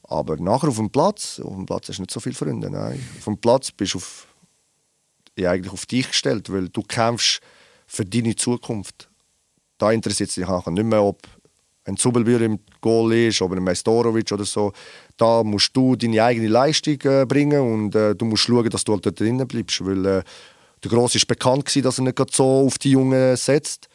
Aber 0.04 0.36
nachher 0.36 0.68
auf 0.68 0.76
dem 0.76 0.90
Platz, 0.90 1.40
auf 1.40 1.54
dem 1.54 1.66
Platz 1.66 1.88
hast 1.88 1.98
du 1.98 2.02
nicht 2.02 2.12
so 2.12 2.20
viele 2.20 2.36
Freunde. 2.36 2.70
Nein. 2.70 3.04
Auf 3.18 3.24
dem 3.24 3.38
Platz 3.38 3.72
bist 3.72 3.94
du 3.94 3.98
auf, 3.98 4.28
ja, 5.36 5.50
eigentlich 5.50 5.72
auf 5.72 5.86
dich 5.86 6.08
gestellt, 6.08 6.52
weil 6.52 6.68
du 6.68 6.82
kämpfst 6.82 7.40
für 7.86 8.04
deine 8.04 8.36
Zukunft. 8.36 9.08
Da 9.78 9.90
interessiert 9.90 10.28
es 10.28 10.36
dich 10.36 10.46
nachher 10.46 10.70
nicht 10.70 10.84
mehr, 10.84 11.02
ob 11.02 11.22
ein 11.84 11.96
Zubelbühr 11.96 12.40
im 12.40 12.58
Goal 12.80 13.12
ist 13.14 13.40
oder 13.42 13.56
ein 13.56 13.64
Mestorovic 13.64 14.30
oder 14.32 14.44
so. 14.44 14.72
Da 15.16 15.42
musst 15.42 15.76
du 15.76 15.96
deine 15.96 16.22
eigene 16.22 16.48
Leistung 16.48 16.98
äh, 17.04 17.24
bringen 17.26 17.60
und 17.60 17.94
äh, 17.94 18.14
du 18.14 18.24
musst 18.24 18.44
schauen, 18.44 18.68
dass 18.70 18.84
du 18.84 18.92
halt 18.92 19.06
dort 19.06 19.20
drinnen 19.20 19.46
bleibst. 19.46 19.84
Weil 19.84 20.06
äh, 20.06 20.22
der 20.82 20.90
Gross 20.90 21.14
ist 21.14 21.26
bekannt 21.26 21.64
gewesen, 21.64 21.82
dass 21.82 21.98
er 21.98 22.04
nicht 22.04 22.16
gerade 22.16 22.32
so 22.32 22.44
auf 22.66 22.78
die 22.78 22.90
Jungen 22.92 23.36
setzt. 23.36 23.88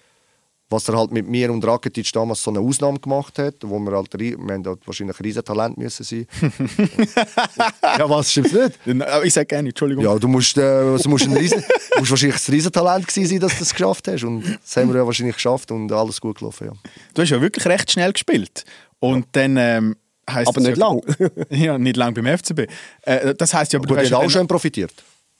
Was 0.69 0.87
er 0.87 0.95
halt 0.97 1.11
mit 1.11 1.27
mir 1.27 1.51
und 1.51 1.65
Rakitic 1.67 2.09
damals 2.13 2.41
so 2.41 2.49
eine 2.49 2.61
Ausnahme 2.61 2.97
gemacht 2.97 3.37
hat, 3.39 3.55
wo 3.61 3.77
wir 3.79 3.91
halt, 3.91 4.07
wir 4.17 4.37
haben 4.37 4.65
halt 4.65 4.87
wahrscheinlich 4.87 5.19
ein 5.19 5.23
Riesentalent 5.23 5.77
müssen 5.77 6.03
sein. 6.05 6.25
ja, 7.83 8.09
was, 8.09 8.31
stimmt's 8.31 8.53
nicht? 8.53 8.79
Dann- 8.85 9.01
aber 9.01 9.25
Ich 9.25 9.33
sage 9.33 9.47
gerne, 9.47 9.67
Entschuldigung. 9.67 10.05
Ja, 10.05 10.17
du 10.17 10.29
musst, 10.29 10.57
äh, 10.57 10.61
also 10.61 11.09
musst, 11.09 11.25
ein 11.25 11.33
Riesen, 11.35 11.61
du 11.93 11.99
musst 11.99 12.11
wahrscheinlich 12.11 12.47
ein 12.47 12.53
Riesentalent 12.53 13.05
gewesen 13.05 13.29
sein, 13.29 13.39
dass 13.41 13.53
du 13.53 13.59
das 13.59 13.73
geschafft 13.73 14.07
hast. 14.07 14.23
Und 14.23 14.43
das 14.63 14.77
haben 14.77 14.93
wir 14.93 15.01
ja 15.01 15.05
wahrscheinlich 15.05 15.35
geschafft 15.35 15.71
und 15.71 15.91
alles 15.91 16.21
gut 16.21 16.37
gelaufen. 16.39 16.67
Ja. 16.67 16.73
Du 17.13 17.21
hast 17.21 17.29
ja 17.31 17.41
wirklich 17.41 17.65
recht 17.65 17.91
schnell 17.91 18.13
gespielt. 18.13 18.63
Und 18.99 19.25
dann 19.33 19.57
ähm, 19.57 19.97
heisst 20.29 20.47
Aber 20.47 20.61
nicht 20.61 20.77
ja, 20.77 20.87
lang. 20.87 21.01
Ja, 21.49 21.77
nicht 21.77 21.97
lang 21.97 22.13
beim 22.13 22.25
FCB. 22.37 22.67
Äh, 23.01 23.35
das 23.35 23.53
heisst 23.53 23.73
ja, 23.73 23.79
aber 23.79 23.87
Gut, 23.89 23.97
du 23.97 24.01
hast 24.01 24.09
ja 24.09 24.17
auch 24.17 24.29
schon 24.29 24.47
profitiert. 24.47 24.93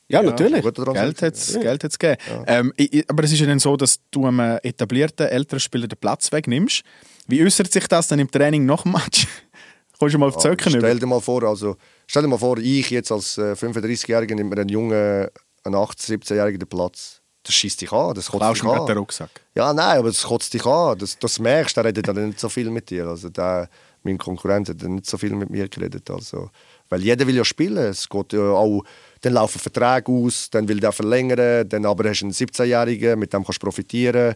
Ja, 0.08 0.22
natürlich. 0.22 0.62
Gut 0.62 0.78
daran 0.78 0.94
Geld 0.94 1.22
hat 1.22 1.34
es 1.36 1.60
Geld 1.60 1.84
hat's 1.84 1.98
gegeben. 2.00 2.18
Ähm, 2.48 2.74
ich- 2.76 3.10
aber 3.10 3.24
es 3.24 3.32
ist 3.32 3.40
ja 3.40 3.46
dann 3.48 3.60
so, 3.60 3.78
dass 3.78 4.00
du 4.12 4.26
einem 4.26 4.60
etablierten 4.64 5.28
älteren 5.28 5.60
Spieler 5.60 5.88
den 5.88 5.98
Platz 5.98 6.32
wegnimmst. 6.32 6.84
Wie 7.28 7.44
äußert 7.44 7.72
sich 7.72 7.88
das 7.88 8.08
dann 8.08 8.20
im 8.20 8.30
Training 8.30 8.66
nach 8.66 8.84
dem 8.84 8.92
Match? 8.94 9.28
Kommst 10.00 10.16
du 10.16 10.20
mal 10.20 10.28
auf 10.28 10.36
die 10.38 10.42
Zöcken? 10.42 10.72
Stell 10.72 11.00
dir 11.00 11.06
mal 11.06 11.22
vor, 11.22 11.44
also, 11.44 11.76
stell 12.08 12.24
dir 12.24 12.28
mal 12.28 12.38
vor, 12.40 12.58
ich 12.58 12.90
jetzt 12.90 13.12
als 13.12 13.38
äh, 13.38 13.54
35-Jähriger 13.54 14.34
nimmt 14.36 14.50
mir 14.50 14.60
einen 14.60 14.70
jungen, 14.70 15.28
einen 15.64 15.76
18-, 15.76 16.18
17-Jährigen 16.24 16.60
den 16.60 16.68
Platz. 16.68 17.22
Das 17.44 17.56
schießt 17.56 17.82
dich 17.82 17.92
an, 17.92 18.14
das 18.14 18.28
kotzt 18.28 18.40
Klaust 18.42 18.62
dich 18.62 18.70
gerade 18.70 18.86
den 18.86 18.92
an. 18.92 18.98
Rucksack. 18.98 19.30
Ja, 19.56 19.74
nein, 19.74 19.98
aber 20.00 20.10
das 20.10 20.24
kotzt 20.24 20.54
dich 20.54 20.66
an. 20.66 20.98
Das, 21.00 21.18
das 21.18 21.40
merkst 21.40 21.76
du, 21.78 21.82
der 21.82 21.90
redet 21.90 22.08
dann 22.08 22.28
nicht 22.28 22.40
so 22.40 22.50
viel 22.50 22.70
mit 22.70 22.90
dir. 22.90 23.08
Also 23.08 23.30
der, 23.30 23.68
mein 24.04 24.18
Konkurrent 24.20 24.70
hat 24.70 24.82
dann 24.84 24.96
nicht 24.96 25.08
so 25.08 25.18
viel 25.18 25.32
mit 25.36 25.50
mir 25.50 25.68
geredet. 25.68 26.10
Also, 26.12 26.50
weil 26.90 27.02
jeder 27.02 27.26
will 27.26 27.36
ja 27.36 27.46
spielen. 27.46 27.78
Es 27.78 28.08
geht 28.10 28.34
ja 28.34 28.42
auch, 28.42 28.84
dann 29.22 29.34
laufen 29.34 29.60
Verträge 29.60 30.12
aus, 30.12 30.50
dann 30.50 30.68
will 30.68 30.80
der 30.80 30.92
verlängern, 30.92 31.68
dann 31.70 31.86
aber 31.86 32.10
hast 32.10 32.22
du 32.22 32.26
einen 32.26 32.34
17-Jährigen, 32.34 33.20
mit 33.20 33.32
dem 33.34 33.44
kannst 33.44 33.62
du 33.62 33.66
profitieren. 33.66 34.34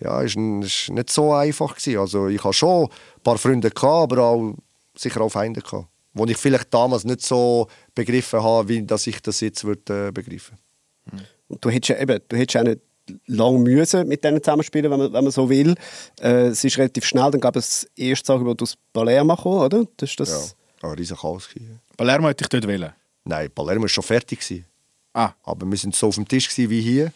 Ja, 0.00 0.22
ist, 0.22 0.36
ein- 0.36 0.62
ist 0.62 0.88
nicht 0.90 1.10
so 1.10 1.32
einfach 1.32 1.74
gewesen. 1.76 1.98
Also 1.98 2.28
ich 2.28 2.42
habe 2.44 2.54
schon 2.54 2.84
ein 2.84 3.22
paar 3.22 3.38
Freunde 3.38 3.70
gehabt, 3.70 4.12
aber 4.12 4.22
auch 4.22 4.54
sicher 4.96 5.20
auch 5.20 5.30
Feinde 5.30 5.60
gehabt, 5.60 5.86
wo 6.14 6.24
ich 6.26 6.36
vielleicht 6.36 6.72
damals 6.72 7.04
nicht 7.04 7.22
so 7.22 7.66
begriffen 7.94 8.42
habe, 8.42 8.68
wie 8.68 8.82
dass 8.82 9.06
ich 9.06 9.20
das 9.20 9.40
jetzt 9.40 9.64
würde, 9.64 10.08
äh, 10.08 10.12
begreifen. 10.12 10.56
Und 11.48 11.64
du 11.64 11.68
hättest 11.70 11.88
ja 11.88 11.98
eben, 12.00 12.20
du 12.28 12.36
hättest 12.36 12.56
auch 12.58 12.62
nicht 12.62 12.80
lang 13.26 13.60
müssen 13.64 14.06
mit 14.06 14.22
denen 14.22 14.40
zusammenspielen, 14.40 14.88
wenn 14.92 14.98
man, 15.00 15.12
wenn 15.12 15.24
man 15.24 15.32
so 15.32 15.48
will. 15.50 15.74
Äh, 16.20 16.46
es 16.48 16.62
ist 16.62 16.78
relativ 16.78 17.04
schnell, 17.04 17.32
dann 17.32 17.40
gab 17.40 17.56
es 17.56 17.80
das 17.80 17.90
erste 17.96 18.32
Angebot 18.32 18.62
aus 18.62 18.76
Palermo 18.92 19.34
gekommen, 19.34 19.60
oder? 19.62 19.84
Das 19.96 20.10
ist 20.10 20.18
Ja, 20.20 20.24
das, 20.26 20.56
ein 20.82 20.90
riesen 20.92 21.16
Chaos. 21.16 21.48
gewesen. 21.48 21.80
Palermo 21.96 22.28
hätte 22.28 22.44
ich 22.44 22.48
dort 22.48 22.68
wählen. 22.68 22.92
Nein, 23.24 23.50
Palermo 23.50 23.82
war 23.82 23.88
schon 23.88 24.04
fertig. 24.04 24.40
Gewesen. 24.40 24.64
Ah, 25.12 25.32
Aber 25.42 25.68
wir 25.70 25.76
sind 25.76 25.94
so 25.94 26.08
auf 26.08 26.14
dem 26.14 26.26
Tisch 26.28 26.48
gewesen 26.48 26.70
wie 26.70 26.80
hier. 26.80 27.12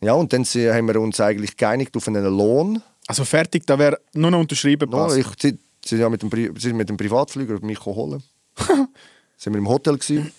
Ja, 0.00 0.12
und 0.12 0.32
dann 0.32 0.44
haben 0.44 0.88
wir 0.88 1.00
uns 1.00 1.20
eigentlich 1.20 1.56
geeinigt 1.56 1.96
auf 1.96 2.06
einen 2.08 2.24
Lohn. 2.24 2.82
also 3.06 3.24
fertig, 3.24 3.66
da 3.66 3.78
wäre 3.78 3.98
nur 4.12 4.30
noch 4.30 4.40
unterschrieben. 4.40 4.90
No, 4.90 5.14
ich, 5.14 5.26
sie, 5.40 5.52
sie 5.52 5.58
sind 5.90 6.00
ja 6.00 6.08
mit 6.10 6.22
dem, 6.22 6.28
Pri- 6.30 6.58
sie 6.60 6.72
mit 6.72 6.88
dem 6.88 6.96
Privatflüger 6.96 7.60
mich 7.64 7.84
holen. 7.84 8.22
sind 9.36 9.52
wir 9.54 9.58
im 9.58 9.68
Hotel 9.68 9.96
gewesen. 9.96 10.32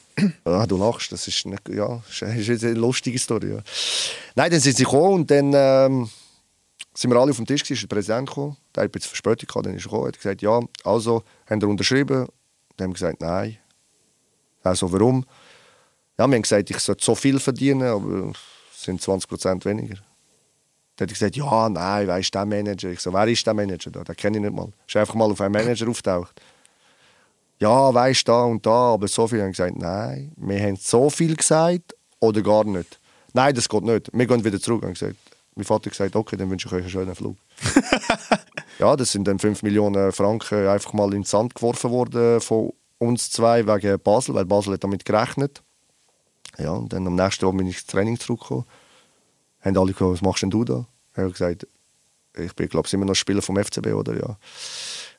Ja, 0.45 0.65
du 0.65 0.77
lachst, 0.77 1.11
das 1.11 1.27
ist, 1.27 1.45
nicht, 1.45 1.69
ja, 1.69 2.01
ist, 2.09 2.21
ist 2.49 2.63
eine 2.63 2.73
lustige 2.73 3.17
Story. 3.19 3.51
Ja. 3.53 3.59
Nein, 4.35 4.51
dann 4.51 4.59
sind 4.59 4.75
sie 4.77 4.83
gekommen 4.83 5.13
und 5.13 5.31
dann 5.31 5.51
ähm, 5.55 6.09
sind 6.93 7.11
wir 7.11 7.17
alle 7.17 7.29
auf 7.31 7.37
dem 7.37 7.45
Tisch 7.45 7.61
gewesen, 7.63 7.73
ist 7.75 7.81
der 7.83 7.95
Präsident 7.95 8.27
gekommen, 8.27 8.57
der 8.75 8.83
hat 8.83 8.89
ein 8.89 8.91
bisschen 8.91 9.09
Verspätung 9.09 9.47
gehabt, 9.47 9.65
dann 9.67 9.75
ist 9.75 9.81
er 9.85 9.89
gekommen, 9.89 10.07
hat 10.07 10.17
gesagt, 10.17 10.41
ja, 10.41 10.59
also, 10.83 11.23
haben 11.49 11.61
wir 11.61 11.67
unterschrieben? 11.69 12.27
Dann 12.77 12.85
haben 12.85 12.93
gesagt, 12.93 13.21
nein. 13.21 13.57
Also, 14.67 14.91
warum? 14.91 15.25
Ja, 16.17 16.27
wir 16.27 16.35
haben 16.35 16.41
gesagt, 16.41 16.69
ich 16.69 16.79
sollte 16.79 17.03
so 17.03 17.15
viel 17.15 17.39
verdienen, 17.39 17.87
aber 17.87 18.31
es 18.73 18.83
sind 18.83 19.01
20 19.01 19.29
Prozent 19.29 19.65
weniger. 19.65 19.95
Dann 20.95 21.05
hat 21.05 21.11
er 21.11 21.13
gesagt, 21.13 21.35
ja, 21.35 21.69
nein, 21.69 22.07
wer 22.07 22.17
ist 22.17 22.33
der 22.33 22.45
Manager? 22.45 22.89
Ich 22.89 22.99
so, 22.99 23.13
wer 23.13 23.27
ist 23.27 23.45
der 23.45 23.53
Manager 23.53 23.91
da? 23.91 24.03
Den 24.03 24.15
kenne 24.15 24.37
ich 24.37 24.43
nicht 24.43 24.55
mal. 24.55 24.69
Ist 24.87 24.95
einfach 24.95 25.13
mal 25.13 25.29
auf 25.29 25.39
einen 25.41 25.53
Manager 25.53 25.87
auftaucht. 25.89 26.41
Ja, 27.59 27.93
weisst 27.93 28.27
da 28.27 28.43
und 28.43 28.65
da, 28.65 28.93
aber 28.93 29.07
so 29.07 29.27
viel 29.27 29.41
haben 29.41 29.51
gesagt, 29.51 29.77
nein, 29.77 30.31
wir 30.37 30.59
haben 30.59 30.75
so 30.75 31.09
viel 31.09 31.35
gesagt 31.35 31.95
oder 32.19 32.41
gar 32.41 32.63
nicht. 32.63 32.99
Nein, 33.33 33.53
das 33.53 33.69
geht 33.69 33.83
nicht. 33.83 34.09
Wir 34.11 34.25
gehen 34.25 34.43
wieder 34.43 34.59
zurück. 34.59 34.83
Und 34.83 34.93
gesagt, 34.93 35.15
mein 35.55 35.65
Vater 35.65 35.85
hat 35.85 35.91
gesagt, 35.91 36.15
okay, 36.15 36.37
dann 36.37 36.49
wünsche 36.49 36.67
ich 36.67 36.73
euch 36.73 36.81
einen 36.81 36.89
schönen 36.89 37.15
Flug. 37.15 37.37
ja, 38.79 38.95
das 38.95 39.11
sind 39.11 39.27
dann 39.27 39.39
5 39.39 39.63
Millionen 39.63 40.11
Franken 40.11 40.67
einfach 40.67 40.93
mal 40.93 41.13
ins 41.13 41.31
Sand 41.31 41.55
geworfen 41.55 41.91
worden 41.91 42.41
von 42.41 42.73
uns 42.99 43.29
zwei 43.29 43.65
wegen 43.67 43.99
Basel, 43.99 44.35
weil 44.35 44.45
Basel 44.45 44.73
hat 44.73 44.83
damit 44.83 45.05
gerechnet. 45.05 45.61
Ja, 46.57 46.71
und 46.71 46.91
dann 46.93 47.05
am 47.05 47.15
nächsten 47.15 47.45
Tag 47.45 47.57
bin 47.57 47.67
ich 47.67 47.77
ins 47.77 47.85
Training 47.85 48.19
zurückgekommen. 48.19 48.65
Haben 49.61 49.77
alle 49.77 49.91
gefragt, 49.91 50.11
was 50.13 50.21
machst 50.21 50.43
denn 50.43 50.49
du 50.49 50.63
da? 50.63 50.85
Ich 51.11 51.17
habe 51.17 51.31
gesagt, 51.31 51.67
ich 52.35 52.55
bin, 52.55 52.69
glaube 52.69 52.87
ich, 52.87 52.93
immer 52.93 53.05
noch 53.05 53.15
Spieler 53.15 53.41
vom 53.41 53.57
FCB, 53.57 53.87
oder? 53.87 54.15
Ja, 54.15 54.37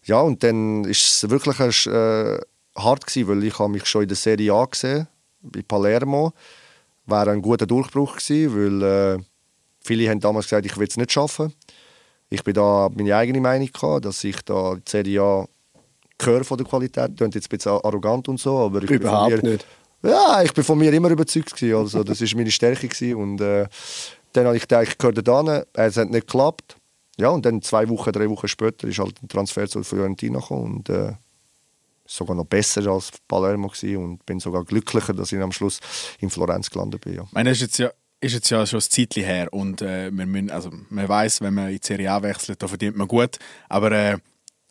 ja 0.05 0.21
und 0.21 0.43
dann 0.43 0.85
war 0.85 0.91
es 0.91 1.29
wirklich 1.29 1.87
äh, 1.87 2.39
hart 2.77 3.07
gewesen, 3.07 3.29
weil 3.29 3.45
ich 3.45 3.59
habe 3.59 3.73
mich 3.73 3.87
schon 3.87 4.03
in 4.03 4.09
der 4.09 4.17
Serie 4.17 4.53
A 4.53 4.65
gesehen, 4.65 5.09
bei 5.43 5.63
Palermo. 5.63 6.33
Wäre 7.07 7.31
ein 7.31 7.43
guter 7.43 7.67
Durchbruch 7.67 8.17
gewesen, 8.17 8.55
weil 8.55 8.83
äh, 8.83 9.23
viele 9.81 10.09
haben 10.11 10.21
damals 10.21 10.47
gesagt, 10.47 10.67
ich 10.67 10.77
will 10.77 10.89
es 10.89 10.97
nicht 10.97 11.13
schaffen. 11.13 11.53
Ich 12.31 12.45
bin 12.45 12.55
da 12.55 12.91
meine 12.95 13.17
eigene 13.17 13.41
Meinung 13.41 13.71
gehabt, 13.73 14.05
dass 14.05 14.23
ich 14.25 14.43
da 14.43 14.75
die 14.75 14.91
Serie 14.91 15.23
A 15.23 15.49
gehöre 16.19 16.45
von 16.45 16.59
der 16.59 16.67
Qualität. 16.67 17.17
Klingt 17.17 17.35
jetzt 17.35 17.47
ein 17.47 17.57
bisschen 17.57 17.73
arrogant 17.73 18.29
und 18.29 18.41
so, 18.41 18.59
aber 18.59 18.83
ich 18.83 18.91
Überhaupt 18.91 19.31
bin 19.31 19.41
von 19.41 19.49
mir, 19.49 19.53
nicht. 19.53 19.67
Ja, 20.03 20.43
ich 20.43 20.53
bin 20.53 20.65
von 20.65 20.79
mir 20.79 20.93
immer 20.93 21.11
überzeugt 21.11 21.55
gewesen. 21.55 21.77
Also 21.77 22.05
das 22.05 22.21
ist 22.21 22.35
meine 22.35 22.51
Stärke 22.51 22.89
gewesen. 22.89 23.15
und 23.17 23.41
äh, 23.41 23.67
dann 24.33 24.47
habe 24.47 24.57
ich 24.57 24.63
gedacht, 24.63 24.89
ich 24.89 24.99
gehöre 24.99 25.15
da 25.15 25.43
hin. 25.43 25.65
Es 25.73 25.97
hat 25.97 26.11
nicht 26.11 26.27
geklappt. 26.27 26.77
Ja, 27.19 27.31
und 27.31 27.45
dann 27.45 27.63
zwei 27.63 27.89
Wochen, 27.89 28.13
drei 28.13 28.29
Wochen 28.31 28.47
später 28.47 28.87
ist 28.87 28.99
halt 28.99 29.21
ein 29.23 29.29
Transfer 29.29 29.67
zu 29.69 29.83
Fiorentina 29.83 30.39
gekommen 30.39 30.77
und 30.77 30.89
äh, 30.89 31.15
sogar 32.07 32.37
noch 32.37 32.45
besser 32.45 32.87
als 32.87 33.11
Palermo 33.27 33.69
gewesen 33.69 33.97
und 33.97 34.25
bin 34.25 34.39
sogar 34.39 34.65
glücklicher, 34.65 35.13
dass 35.13 35.33
ich 35.33 35.41
am 35.41 35.51
Schluss 35.51 35.81
in 36.21 36.31
Florenz 36.31 36.71
gelandet 36.71 37.01
bin. 37.01 37.15
Ja. 37.15 37.23
Ich 37.25 37.33
meine, 37.33 37.51
das 37.51 37.59
ist 37.59 37.63
jetzt 37.63 37.79
ja, 37.79 37.91
ist 38.21 38.35
jetzt 38.35 38.51
ja 38.51 38.65
schon 38.67 38.79
ein 38.79 38.83
Zeitchen 38.83 39.25
her 39.25 39.53
und 39.53 39.83
äh, 39.83 40.11
wir 40.13 40.27
müssen, 40.27 40.51
also, 40.51 40.71
man 40.91 41.09
weiß, 41.09 41.41
wenn 41.41 41.55
man 41.55 41.71
in 41.71 41.79
die 41.79 41.87
Serie 41.87 42.13
A 42.13 42.23
wechselt, 42.23 42.63
da 42.63 42.69
verdient 42.69 42.97
man 42.97 43.09
gut. 43.09 43.39
Aber 43.69 43.91
äh, 43.91 44.19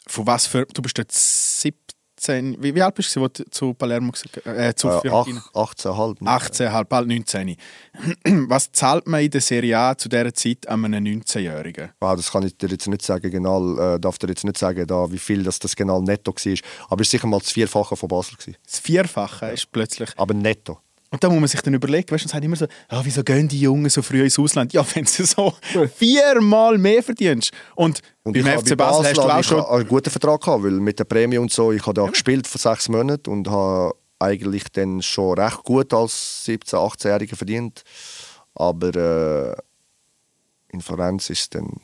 von 0.08 0.28
was 0.28 0.48
für, 0.48 0.66
du 0.66 0.82
bist 0.82 0.98
jetzt 0.98 1.62
17, 1.62 2.62
wie, 2.62 2.74
wie 2.74 2.82
alt 2.82 2.96
bist 2.96 3.16
du, 3.16 3.24
als 3.24 3.34
du 3.34 3.44
zu 3.50 3.74
Palermo 3.74 4.12
äh, 4.46 4.74
zu 4.74 4.90
Äh, 4.90 5.02
Fiorentina? 5.02 5.44
ach- 5.54 5.74
18,5. 5.76 6.26
18, 6.26 6.72
halb, 6.72 6.90
bald 6.90 7.08
19. 7.08 7.56
Was 8.50 8.72
zahlt 8.72 9.08
man 9.08 9.22
in 9.22 9.30
der 9.32 9.42
Serie 9.42 9.78
A 9.78 9.98
zu 9.98 10.10
dieser 10.10 10.34
Zeit 10.34 10.68
an 10.68 10.84
einem 10.86 11.04
19-Jährigen? 11.22 11.92
Ah, 12.00 12.16
das 12.16 12.32
kann 12.32 12.44
ich 12.44 12.58
dir 12.58 12.70
jetzt 12.70 12.88
nicht 12.88 13.02
sagen, 13.04 13.30
genau, 13.30 13.78
äh, 13.78 14.00
darf 14.00 14.18
dir 14.18 14.28
jetzt 14.30 14.44
nicht 14.44 14.58
sagen, 14.58 14.86
da, 14.88 15.12
wie 15.12 15.20
viel 15.20 15.44
das, 15.44 15.60
das 15.60 15.76
genau 15.76 16.02
netto 16.02 16.32
war. 16.32 16.58
Aber 16.90 17.02
es 17.02 17.08
war 17.08 17.12
sicher 17.12 17.28
mal 17.28 17.40
das 17.40 17.52
Vierfache 17.52 17.96
von 17.96 18.10
Basel. 18.10 18.36
Gewesen. 18.38 18.58
Das 18.66 18.80
Vierfache 18.80 19.48
ist 19.48 19.72
plötzlich. 19.72 20.10
Aber 20.18 20.34
netto. 20.34 20.80
Und 21.10 21.24
da 21.24 21.30
muss 21.30 21.40
man 21.40 21.48
sich 21.48 21.62
dann 21.62 21.74
überlegen, 21.74 22.12
weißt 22.12 22.26
du, 22.26 22.30
sagt 22.30 22.44
immer 22.44 22.58
so, 22.58 22.68
ah, 22.90 23.02
wieso 23.04 23.24
gehen 23.24 23.48
die 23.48 23.62
Jungen 23.62 23.90
so 23.90 24.02
früh 24.02 24.24
ins 24.24 24.38
Ausland? 24.38 24.74
Ja, 24.74 24.86
wenn 24.94 25.06
du 25.06 25.26
so 25.26 25.54
viermal 25.96 26.78
mehr 26.78 27.02
verdienst. 27.02 27.52
Und, 27.76 28.02
Und 28.24 28.34
beim 28.34 28.60
FC 28.60 28.70
bei 28.70 28.76
Basel 28.76 29.06
hast 29.06 29.18
du 29.18 29.22
auch 29.22 29.40
ich 29.40 29.46
schon... 29.46 29.64
einen 29.64 29.88
guten 29.88 30.10
Vertrag 30.10 30.42
gehabt, 30.42 30.64
weil 30.64 30.72
mit 30.72 31.00
der 31.00 31.06
Prämie 31.06 31.38
und 31.38 31.52
so, 31.52 31.72
ich 31.72 31.86
habe 31.86 31.94
da 31.94 32.08
gespielt 32.08 32.46
für 32.46 32.58
sechs 32.58 32.90
Monate 32.90 33.30
und 33.30 33.50
habe 33.50 33.94
eigentlich 34.20 34.64
dann 34.74 35.02
schon 35.02 35.40
recht 35.40 35.64
gut 35.64 35.94
als 35.94 36.44
17-, 36.46 36.76
18-Jähriger 36.76 37.36
verdient. 37.36 37.84
Aber 38.56 38.96
äh, 38.96 39.56
in 40.70 40.82
Florenz 40.82 41.30
ist 41.30 41.56
dann 41.56 41.80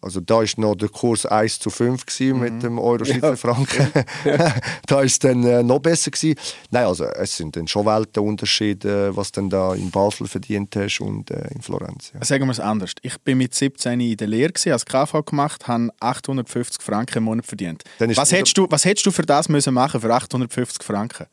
also 0.00 0.20
da 0.20 0.42
ist 0.42 0.58
noch 0.58 0.74
der 0.76 0.88
Kurs 0.88 1.26
1 1.26 1.58
zu 1.58 1.70
5 1.70 2.06
gewesen 2.06 2.36
Mhm. 2.36 2.40
mit 2.40 2.62
dem 2.62 2.78
Euro 2.78 3.04
Schweizer 3.04 3.36
Franken. 3.36 3.90
da 4.86 5.00
ist 5.02 5.24
dann 5.24 5.42
äh, 5.44 5.62
noch 5.62 5.80
besser 5.80 6.10
gewesen. 6.10 6.38
Nein, 6.70 6.84
also 6.84 7.04
es 7.04 7.36
sind 7.36 7.56
dann 7.56 7.66
schon 7.66 7.84
Weltenunterschiede, 7.86 9.16
was 9.16 9.32
dann 9.32 9.50
da 9.50 9.74
in 9.74 9.90
Basel 9.90 10.26
verdient 10.28 10.74
hast 10.76 11.00
und 11.00 11.30
äh, 11.30 11.48
in 11.54 11.62
Florenz. 11.62 12.12
Ja. 12.14 12.24
Sagen 12.24 12.46
wir 12.46 12.52
es 12.52 12.60
anders. 12.60 12.92
Ich 13.02 13.18
bin 13.20 13.38
mit 13.38 13.54
17 13.54 13.98
in 14.00 14.16
der 14.16 14.28
Lehre, 14.28 14.52
gewesen, 14.52 14.72
als 14.72 14.84
KV 14.86 15.24
gemacht, 15.24 15.66
habe 15.66 15.90
850 16.00 16.82
Franken 16.82 17.18
im 17.18 17.24
Monat 17.24 17.46
verdient. 17.46 17.82
Was 17.98 18.32
hättest, 18.32 18.56
du, 18.56 18.66
was 18.70 18.84
hättest 18.84 19.06
du 19.06 19.10
für 19.10 19.22
das 19.22 19.48
müssen 19.48 19.74
machen, 19.74 20.00
für 20.00 20.12
850 20.14 20.82
Franken? 20.82 21.26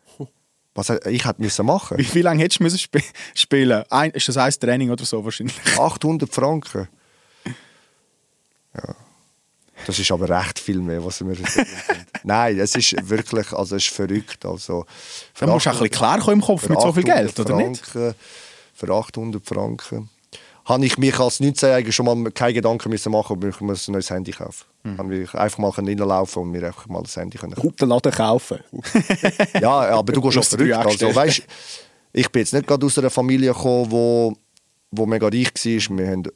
Was 0.78 0.90
ich 0.90 1.26
hätte 1.26 1.42
müssen 1.42 1.66
machen. 1.66 1.98
Wie, 1.98 2.14
wie 2.16 2.22
lange 2.22 2.44
hättest 2.44 2.60
du 2.60 2.64
müssen 2.64 2.78
sp 2.84 3.00
spielen 3.34 3.84
Ein, 3.90 4.12
Ist 4.12 4.28
das 4.28 4.36
ein 4.36 4.52
Training 4.52 4.90
oder 4.90 5.06
so 5.06 5.24
wahrscheinlich? 5.24 5.56
800 5.80 6.30
Franken. 6.34 6.90
Ja. 8.76 8.96
Das 9.86 10.00
ist 10.00 10.12
aber 10.12 10.30
recht 10.30 10.58
viel 10.60 10.80
mehr, 10.80 11.04
was 11.06 11.24
wir. 11.24 11.36
Nein, 12.24 12.58
es 12.60 12.76
ist 12.76 12.96
wirklich, 13.08 13.52
also 13.54 13.76
es 13.76 13.86
ist 13.86 13.94
verrückt. 13.94 14.46
Also, 14.46 14.86
Da 15.38 15.46
musst 15.48 15.66
du 15.66 15.70
auch 15.70 15.74
ein 15.74 15.80
bisschen 15.80 15.98
klarkommen 15.98 16.40
im 16.40 16.46
Kopf 16.46 16.68
mit 16.70 16.82
so 16.82 16.92
viel 16.94 17.04
800 17.04 17.36
Geld, 17.36 17.40
oder 17.40 17.56
nicht? 17.58 17.86
Franken, 17.86 18.16
Für 18.74 18.90
800 18.94 19.46
Franken 19.46 20.10
habe 20.66 20.86
ich 20.86 20.98
mich 20.98 21.20
als 21.20 21.40
19-Jähriger 21.40 21.92
schon 21.92 22.06
mal 22.06 22.32
keine 22.32 22.54
Gedanken 22.54 22.90
müssen 22.90 23.12
machen, 23.12 23.34
ob 23.34 23.44
ich 23.44 23.62
ein 23.62 23.68
neues 23.68 24.10
Handy 24.10 24.32
kaufe. 24.32 24.66
Mhm. 24.84 24.98
Habe 24.98 25.16
ich 25.18 25.34
einfach 25.36 25.60
mal 25.60 25.70
reinlaufen 25.70 26.42
und 26.42 26.52
mir 26.52 26.66
einfach 26.66 26.88
mal 26.88 27.00
ein 27.00 27.06
Handy 27.06 27.38
können 27.38 27.54
kaufen. 27.54 27.76
Den 27.80 27.90
Laden 27.90 28.12
kaufen. 28.12 28.60
Ja, 29.62 29.90
aber 29.96 30.12
du 30.12 30.22
gehst 30.22 30.54
drei 30.60 30.70
verrückt. 30.70 31.04
Also, 31.04 31.16
weißt, 31.16 31.44
ich 32.14 32.32
bin 32.32 32.40
jetzt 32.42 32.54
nicht 32.54 32.66
gerade 32.66 32.84
aus 32.84 32.98
einer 32.98 33.12
Familie 33.12 33.54
gekommen, 33.54 33.92
wo, 33.92 34.34
wo 34.90 35.06
mega 35.06 35.28
reich 35.28 35.52
war. 35.54 35.98
Wir 35.98 36.08
haben 36.08 36.24
äh, 36.26 36.30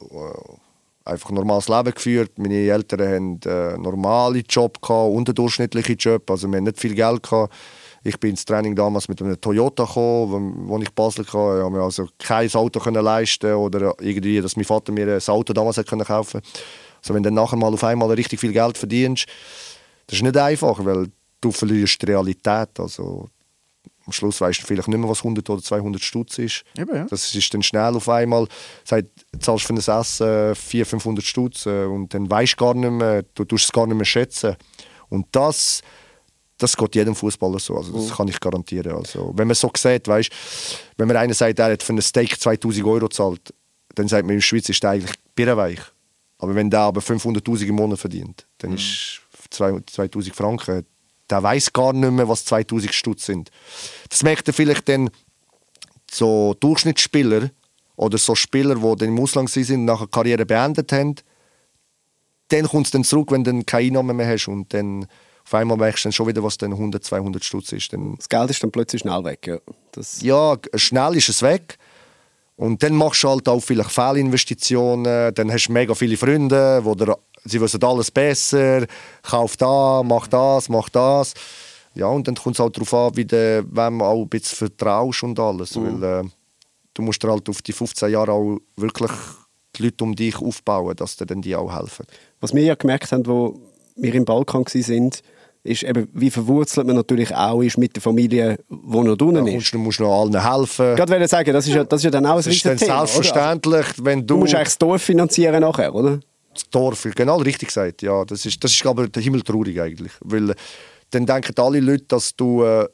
einfach 1.10 1.30
ein 1.30 1.34
normales 1.34 1.68
Leben 1.68 1.92
geführt. 1.92 2.32
Meine 2.38 2.54
Eltern 2.54 3.00
haben 3.00 3.40
äh, 3.44 3.74
einen 3.74 3.82
normalen 3.82 4.42
Job, 4.48 4.80
gehabt, 4.80 5.14
unterdurchschnittlichen 5.14 5.96
Job. 5.96 6.30
Also 6.30 6.48
wir 6.48 6.56
haben 6.56 6.64
nicht 6.64 6.78
viel 6.78 6.94
Geld. 6.94 7.22
Gehabt. 7.22 7.52
Ich 8.02 8.18
bin 8.18 8.30
ins 8.30 8.46
Training 8.46 8.74
damals 8.74 9.08
mit 9.08 9.20
einem 9.20 9.38
Toyota 9.38 9.84
gekommen, 9.84 10.66
wo, 10.66 10.78
ich 10.78 10.90
Basel 10.90 11.24
hatte. 11.24 11.28
Ich 11.28 11.32
konnte 11.32 11.70
mir 11.70 11.82
also 11.82 12.08
kein 12.18 12.50
Auto 12.54 12.90
leisten 12.90 13.54
oder 13.54 13.94
irgendwie, 14.00 14.40
dass 14.40 14.56
mein 14.56 14.64
Vater 14.64 14.92
mir 14.92 15.06
ein 15.06 15.28
Auto 15.28 15.52
damals 15.52 15.76
kaufen 15.84 16.40
Also 17.02 17.14
wenn 17.14 17.22
du 17.22 17.28
dann 17.28 17.34
nachher 17.34 17.56
mal 17.56 17.72
auf 17.72 17.84
einmal 17.84 18.10
richtig 18.12 18.40
viel 18.40 18.52
Geld 18.52 18.78
verdienst, 18.78 19.26
das 20.06 20.16
ist 20.16 20.22
nicht 20.22 20.36
einfach, 20.36 20.82
weil 20.84 21.08
du 21.40 21.52
verlierst 21.52 22.00
die 22.00 22.06
Realität. 22.06 22.70
Also 22.78 23.28
am 24.10 24.12
Schluss 24.12 24.40
weißt 24.40 24.62
du 24.62 24.66
vielleicht 24.66 24.88
nicht 24.88 24.98
mehr, 24.98 25.08
was 25.08 25.18
100 25.18 25.48
oder 25.48 25.62
200 25.62 26.02
Stutz 26.02 26.38
ist. 26.38 26.64
Eben, 26.76 26.94
ja. 26.94 27.04
Das 27.04 27.34
ist 27.34 27.54
dann 27.54 27.62
schnell 27.62 27.94
auf 27.94 28.08
einmal, 28.08 28.46
sagt, 28.84 29.08
zahlst 29.38 29.66
für 29.66 29.74
ein 29.74 29.78
Essen 29.78 30.54
400, 30.54 30.88
500 30.88 31.24
Stutz 31.24 31.66
äh, 31.66 31.84
und 31.84 32.12
dann 32.12 32.30
weißt 32.30 32.54
du 32.54 32.56
gar 32.56 32.74
nicht 32.74 32.90
mehr, 32.90 33.22
du 33.34 33.44
tust 33.44 33.64
es 33.64 33.72
gar 33.72 33.86
nicht 33.86 33.96
mehr 33.96 34.04
schätzen. 34.04 34.56
Und 35.08 35.26
das, 35.32 35.82
das 36.58 36.76
geht 36.76 36.94
jedem 36.94 37.14
Fußballer 37.14 37.58
so, 37.58 37.76
also 37.76 37.92
das 37.92 38.16
kann 38.16 38.28
ich 38.28 38.40
garantieren. 38.40 38.92
Also, 38.92 39.32
wenn 39.34 39.46
man 39.46 39.54
so 39.54 39.70
sieht, 39.76 40.08
weißt, 40.08 40.30
wenn 40.96 41.08
mir 41.08 41.18
einer 41.18 41.34
sagt, 41.34 41.58
er 41.58 41.72
hat 41.72 41.82
für 41.82 41.92
ein 41.92 42.02
Steak 42.02 42.40
2000 42.40 42.84
Euro 42.84 43.08
gezahlt, 43.08 43.54
dann 43.94 44.08
sagt 44.08 44.24
man, 44.24 44.32
in 44.32 44.38
der 44.38 44.42
Schweiz 44.42 44.68
ist 44.68 44.82
der 44.82 44.90
eigentlich 44.90 45.16
birrenweich. 45.34 45.80
Aber 46.38 46.54
wenn 46.54 46.70
der 46.70 46.80
aber 46.80 47.00
500'000 47.00 47.66
im 47.66 47.74
Monat 47.74 47.98
verdient, 47.98 48.46
dann 48.58 48.74
ist 48.74 49.20
2000 49.50 50.34
Franken, 50.34 50.86
der 51.30 51.42
weiß 51.42 51.72
gar 51.72 51.92
nicht 51.92 52.10
mehr, 52.10 52.28
was 52.28 52.44
2000 52.44 52.94
Stutz 52.94 53.26
sind. 53.26 53.50
Das 54.08 54.22
merkt 54.22 54.48
er 54.48 54.54
vielleicht 54.54 54.88
dann 54.88 55.10
so 56.10 56.54
Durchschnittsspieler 56.58 57.50
oder 57.96 58.18
so 58.18 58.34
Spieler, 58.34 58.76
die 58.76 58.96
dann 58.96 59.08
im 59.08 59.20
Ausland 59.20 59.54
und 59.54 59.84
nachher 59.84 60.06
die 60.06 60.10
Karriere 60.10 60.46
beendet 60.46 60.92
haben, 60.92 61.16
dann 62.48 62.66
kommt 62.66 62.86
es 62.86 62.90
dann 62.90 63.04
zurück, 63.04 63.30
wenn 63.30 63.44
du 63.44 63.62
keine 63.64 63.86
Einnahmen 63.86 64.16
mehr 64.16 64.28
hast 64.28 64.48
und 64.48 64.72
dann 64.74 65.06
auf 65.44 65.54
einmal 65.54 65.76
merkst 65.76 66.04
du 66.04 66.08
dann 66.08 66.12
schon 66.12 66.26
wieder, 66.28 66.42
was 66.42 66.58
dann 66.58 66.72
100, 66.72 67.02
200 67.02 67.44
Stutz 67.44 67.72
ist. 67.72 67.92
Dann, 67.92 68.16
Das 68.16 68.28
Geld 68.28 68.50
ist 68.50 68.62
dann 68.62 68.70
plötzlich 68.70 69.02
schnell 69.02 69.24
weg. 69.24 69.46
Ja. 69.46 69.58
Das, 69.92 70.22
ja, 70.22 70.56
schnell 70.74 71.16
ist 71.16 71.28
es 71.28 71.42
weg. 71.42 71.78
Und 72.56 72.82
dann 72.82 72.94
machst 72.94 73.24
du 73.24 73.28
halt 73.30 73.48
auch 73.48 73.60
vielleicht 73.60 73.90
Fehlinvestitionen, 73.90 75.34
dann 75.34 75.50
hast 75.50 75.68
du 75.68 75.72
mega 75.72 75.94
viele 75.94 76.16
Freunde, 76.16 76.84
wo 76.84 76.94
dir, 76.94 77.16
sie 77.44 77.60
wissen 77.60 77.82
alles 77.82 78.10
besser, 78.10 78.86
kauf 79.22 79.56
da, 79.56 80.02
mach 80.04 80.26
das, 80.26 80.68
mach 80.68 80.88
das. 80.88 81.34
Ja, 81.94 82.06
und 82.06 82.28
dann 82.28 82.36
kommt 82.36 82.56
es 82.56 82.60
halt 82.60 82.76
darauf 82.76 82.94
an, 82.94 83.16
wie 83.16 83.24
du, 83.24 83.64
wem 83.68 83.98
du 83.98 84.04
auch 84.04 84.22
ein 84.22 84.28
bisschen 84.28 84.56
vertraust 84.56 85.22
und 85.22 85.38
alles. 85.38 85.76
Weil 85.76 86.02
äh, 86.02 86.28
du 86.94 87.02
musst 87.02 87.22
dir 87.22 87.30
halt 87.30 87.48
auf 87.48 87.62
die 87.62 87.72
15 87.72 88.10
Jahre 88.10 88.32
auch 88.32 88.58
wirklich 88.76 89.10
die 89.76 89.84
Leute 89.84 90.04
um 90.04 90.14
dich 90.14 90.36
aufbauen, 90.36 90.94
dass 90.96 91.16
dir 91.16 91.26
dann 91.26 91.42
die 91.42 91.56
auch 91.56 91.74
helfen. 91.76 92.06
Was 92.40 92.54
wir 92.54 92.62
ja 92.62 92.74
gemerkt 92.74 93.10
haben, 93.12 93.26
wo 93.26 93.60
wir 93.96 94.14
im 94.14 94.24
Balkan 94.24 94.64
waren, 94.64 95.10
ist 95.62 95.82
eben, 95.82 96.08
wie 96.14 96.30
verwurzelt 96.30 96.86
man 96.86 96.96
natürlich 96.96 97.34
auch 97.34 97.60
ist 97.60 97.76
mit 97.76 97.94
der 97.94 98.02
Familie, 98.02 98.58
die 98.70 98.74
noch 98.74 99.16
drinnen 99.16 99.44
musst, 99.44 99.66
ist. 99.66 99.74
du 99.74 99.78
musst 99.78 100.00
noch 100.00 100.22
allen 100.22 100.42
helfen. 100.42 100.94
Ich 100.94 100.98
wollte 100.98 101.28
sagen, 101.28 101.52
das 101.52 101.66
ist 101.66 101.74
ja, 101.74 101.84
das 101.84 102.00
ist 102.00 102.04
ja 102.04 102.10
dann 102.10 102.24
auch 102.24 102.36
ein 102.36 102.36
Das 102.36 102.46
ist 102.46 102.64
dann 102.64 102.78
Thema? 102.78 103.00
Also, 103.00 103.14
selbstverständlich, 103.14 103.86
wenn 103.98 104.20
Du 104.20 104.34
du, 104.34 104.36
musst 104.38 104.54
eigentlich 104.54 104.68
das 104.68 104.78
Dorf 104.78 105.02
finanzieren 105.02 105.60
nachher, 105.60 105.94
oder? 105.94 106.20
Das 106.52 106.68
Dorf, 106.70 107.06
genau 107.14 107.36
richtig 107.38 107.68
gesagt, 107.68 108.02
ja, 108.02 108.24
das 108.24 108.44
ist, 108.46 108.62
das 108.62 108.72
ist 108.72 108.84
aber 108.86 109.08
der 109.08 109.22
Himmel 109.22 109.42
traurig 109.42 109.80
eigentlich, 109.80 110.12
weil 110.20 110.50
äh, 110.50 110.54
dann 111.10 111.26
denken 111.26 111.54
alle 111.58 111.80
Leute, 111.80 112.04
dass 112.08 112.34
du, 112.34 112.62
äh, 112.62 112.84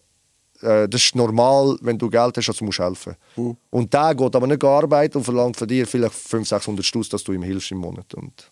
äh, 0.61 0.89
das 0.89 1.03
ist 1.03 1.15
normal, 1.15 1.77
wenn 1.81 1.99
du 1.99 2.09
Geld 2.09 2.37
hast, 2.37 2.49
also 2.49 2.65
musst 2.65 2.79
du 2.79 2.85
helfen. 2.85 3.17
Und 3.71 3.93
der 3.93 4.15
geht 4.15 4.37
aber 4.37 4.47
nicht 4.47 4.65
arbeiten 4.65 5.19
und 5.19 5.25
verlangt 5.25 5.57
von 5.57 5.69
dir 5.69 5.87
vielleicht 5.87 6.15
500, 6.15 6.49
600 6.49 6.85
Stutz, 6.85 7.09
dass 7.09 7.25
du 7.25 7.33
ihm 7.33 7.43
hilfst 7.43 7.71
im 7.71 7.79
Monat. 7.79 8.13
Und 8.15 8.51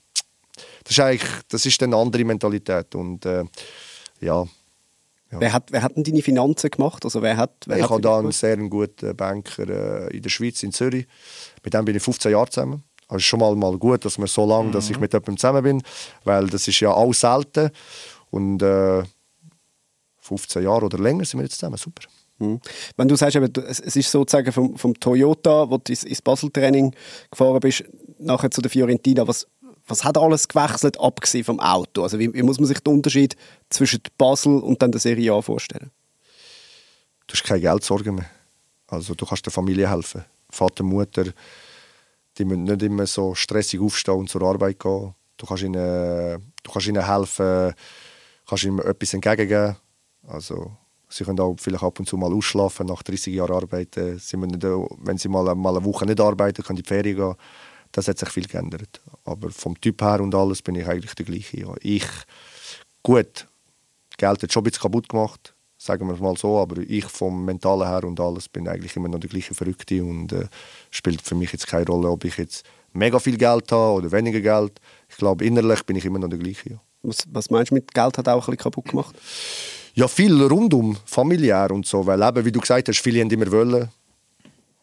das 0.85 0.93
ist 0.93 1.01
eigentlich, 1.01 1.33
das 1.49 1.67
ist 1.67 1.83
eine 1.83 1.97
andere 1.97 2.25
Mentalität 2.25 2.95
und 2.95 3.25
äh, 3.27 3.45
ja, 4.21 4.47
Wer, 5.41 5.53
hat, 5.53 5.73
wer 5.73 5.83
hat 5.83 5.97
denn 5.97 6.05
deine 6.05 6.23
Finanzen 6.23 6.71
gemacht? 6.71 7.05
Also 7.05 7.21
wer 7.21 7.37
hat, 7.37 7.53
wer 7.67 7.79
ich 7.79 7.83
hat 7.83 7.91
habe 7.91 8.01
da 8.01 8.19
einen 8.19 8.33
sehr 8.33 8.57
guten 8.57 9.17
Banker 9.17 9.69
äh, 10.09 10.17
in 10.17 10.23
der 10.23 10.31
Schweiz, 10.31 10.63
in 10.63 10.73
Zürich. 10.73 11.07
Mit 11.65 11.75
dem 11.75 11.85
bin 11.85 11.97
ich 11.97 12.03
15 12.03 12.33
Jahre 12.33 12.49
zusammen. 12.49 12.85
Also 13.15 13.19
es 13.21 13.27
ist 13.27 13.29
schon 13.29 13.39
mal, 13.39 13.55
mal 13.55 13.79
gut, 13.79 14.05
dass 14.05 14.19
man 14.19 14.27
so 14.27 14.45
lange, 14.45 14.73
dass 14.73 14.91
ich 14.91 14.99
mit 14.99 15.13
jemandem 15.13 15.37
zusammen 15.37 15.63
bin, 15.63 15.83
weil 16.25 16.49
das 16.49 16.67
ist 16.67 16.81
ja 16.81 16.91
auch 16.91 17.15
selten. 17.15 17.71
Und 18.31 18.61
äh, 18.61 19.05
15 20.19 20.65
Jahre 20.65 20.87
oder 20.87 20.99
länger 20.99 21.25
sind 21.25 21.39
wir 21.39 21.45
jetzt 21.45 21.61
zusammen, 21.61 21.77
super. 21.77 22.03
Mhm. 22.39 22.61
Wenn 22.97 23.07
du 23.07 23.15
sagst, 23.15 23.37
es 23.37 23.95
ist 23.95 24.11
sozusagen 24.11 24.51
vom, 24.51 24.77
vom 24.77 24.99
Toyota, 24.99 25.71
wo 25.71 25.79
du 25.79 25.93
ins, 25.93 26.03
ins 26.03 26.23
Basel-Training 26.23 26.93
gefahren 27.31 27.61
bist, 27.61 27.85
nachher 28.19 28.51
zu 28.51 28.61
der 28.61 28.71
Fiorentina, 28.73 29.29
was, 29.29 29.47
was 29.87 30.03
hat 30.03 30.19
alles 30.19 30.49
gewechselt, 30.49 30.99
abgesehen 30.99 31.45
vom 31.45 31.61
Auto? 31.61 32.03
Also 32.03 32.19
wie, 32.19 32.35
wie 32.35 32.43
muss 32.43 32.59
man 32.59 32.67
sich 32.67 32.81
den 32.81 32.95
Unterschied 32.95 33.37
zwischen 33.71 34.01
Basel 34.19 34.59
und 34.59 34.83
dann 34.83 34.91
der 34.91 35.01
Serie 35.01 35.33
A 35.33 35.41
vorstellen? 35.41 35.93
Du 37.29 37.35
hast 37.35 37.45
keine 37.45 37.61
Geldsorgen 37.61 38.17
mehr. 38.17 38.27
Also 38.89 39.15
du 39.15 39.25
kannst 39.25 39.47
der 39.47 39.53
Familie 39.53 39.89
helfen. 39.89 40.25
Vater, 40.51 40.83
Mutter, 40.83 41.27
die 42.39 42.45
müssen 42.45 42.65
nicht 42.65 42.83
immer 42.83 43.07
so 43.07 43.35
stressig 43.35 43.81
aufstehen 43.81 44.15
und 44.15 44.31
zur 44.31 44.43
Arbeit 44.43 44.79
gehen. 44.79 45.15
Du 45.37 45.47
kannst 45.47 45.63
ihnen, 45.63 46.53
du 46.63 46.73
kannst 46.73 46.89
ihnen 46.89 47.07
helfen, 47.07 47.75
kannst 48.47 48.65
ihnen 48.65 48.79
etwas 48.81 49.15
entgegengeben. 49.15 49.77
Also 50.27 50.73
sie 51.09 51.25
können 51.25 51.41
auch 51.41 51.57
vielleicht 51.59 51.83
ab 51.83 51.99
und 51.99 52.07
zu 52.07 52.17
mal 52.17 52.33
ausschlafen 52.33 52.87
nach 52.87 53.03
30 53.03 53.35
Jahren 53.35 53.55
arbeiten. 53.55 54.19
Sie 54.19 54.37
müssen 54.37 54.53
nicht, 54.53 54.65
wenn 55.03 55.19
sie 55.19 55.29
mal, 55.29 55.55
mal 55.55 55.77
eine 55.77 55.85
Woche 55.85 56.07
nicht 56.07 56.21
arbeiten, 56.21 56.63
können 56.63 56.79
in 56.79 56.83
die 56.83 56.89
Ferien 56.89 57.17
gehen. 57.17 57.35
Das 57.93 58.09
hat 58.09 58.19
sich 58.19 58.29
viel 58.31 58.47
geändert. 58.47 59.01
Aber 59.25 59.51
vom 59.51 59.81
Typ 59.81 60.03
her 60.03 60.21
und 60.21 60.35
alles 60.35 60.63
bin 60.63 60.75
ich 60.75 60.87
eigentlich 60.87 61.15
der 61.15 61.27
gleiche. 61.27 61.75
Ich, 61.81 62.07
gut, 63.03 63.47
Geld 64.17 64.43
hat 64.43 64.53
schon 64.53 64.63
ein 64.63 64.65
bisschen 64.65 64.83
kaputt 64.83 65.09
gemacht, 65.09 65.54
sagen 65.85 66.07
wir 66.07 66.15
es 66.15 66.21
mal 66.21 66.37
so, 66.37 66.59
aber 66.59 66.79
ich 66.79 67.05
vom 67.05 67.45
Mentalen 67.45 67.87
her 67.87 68.05
und 68.05 68.19
alles 68.19 68.49
bin 68.49 68.67
eigentlich 68.67 68.97
immer 68.97 69.09
noch 69.09 69.21
der 69.21 69.29
gleiche 69.29 69.55
Verrückte 69.55 70.03
und 70.03 70.33
äh, 70.33 70.47
spielt 70.91 71.21
für 71.21 71.35
mich 71.35 71.53
jetzt 71.53 71.67
keine 71.67 71.87
Rolle, 71.87 72.09
ob 72.09 72.25
ich 72.25 72.39
jetzt 72.39 72.65
mega 72.95 73.19
viel 73.19 73.37
Geld 73.37 73.71
habe 73.71 73.99
oder 73.99 74.11
weniger 74.11 74.41
Geld. 74.41 74.81
Ich 75.11 75.17
glaube, 75.17 75.45
innerlich 75.45 75.83
bin 75.85 75.97
ich 75.97 76.05
immer 76.05 76.19
noch 76.19 76.29
der 76.29 76.39
gleiche. 76.39 76.71
Ja. 76.71 76.77
Was, 77.03 77.19
was 77.31 77.51
meinst 77.51 77.71
du 77.71 77.75
mit 77.75 77.93
Geld 77.93 78.17
hat 78.17 78.29
auch 78.29 78.35
ein 78.35 78.39
bisschen 78.39 78.57
kaputt 78.57 78.87
gemacht? 78.87 79.15
Ja, 79.95 80.09
viel 80.09 80.43
rundum, 80.43 80.97
familiär 81.05 81.71
und 81.71 81.87
so. 81.87 82.07
Weil 82.07 82.23
eben, 82.23 82.45
wie 82.45 82.53
du 82.53 82.61
gesagt 82.61 82.89
hast, 82.89 83.01
viele 83.01 83.21
haben 83.21 83.31
immer 83.31 83.51
wollen. 83.53 83.89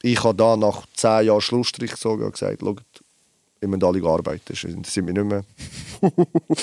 Ich 0.04 0.24
habe 0.24 0.36
da 0.36 0.56
nach 0.56 0.86
zehn 0.94 1.26
Jahren 1.26 1.42
Schlussstrich 1.42 1.92
gezogen 1.92 2.24
und 2.24 2.34
gesagt, 2.34 2.62
schaut, 2.62 2.84
ihr 3.60 3.68
müsst 3.68 3.84
alle 3.84 4.08
arbeiten. 4.08 4.42
Das 4.46 4.64
interessiert 4.64 5.06
mich 5.06 5.16
nicht 5.16 5.26
mehr. 5.26 5.44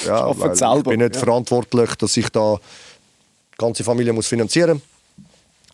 ja, 0.07 0.31
ich 0.31 0.83
bin 0.85 1.01
nicht 1.01 1.15
ja. 1.15 1.21
verantwortlich, 1.21 1.95
dass 1.97 2.17
ich 2.17 2.29
da 2.31 2.59
die 3.59 3.65
ganze 3.65 3.85
Familie 3.85 4.13
muss 4.13 4.29
finanzieren. 4.29 4.81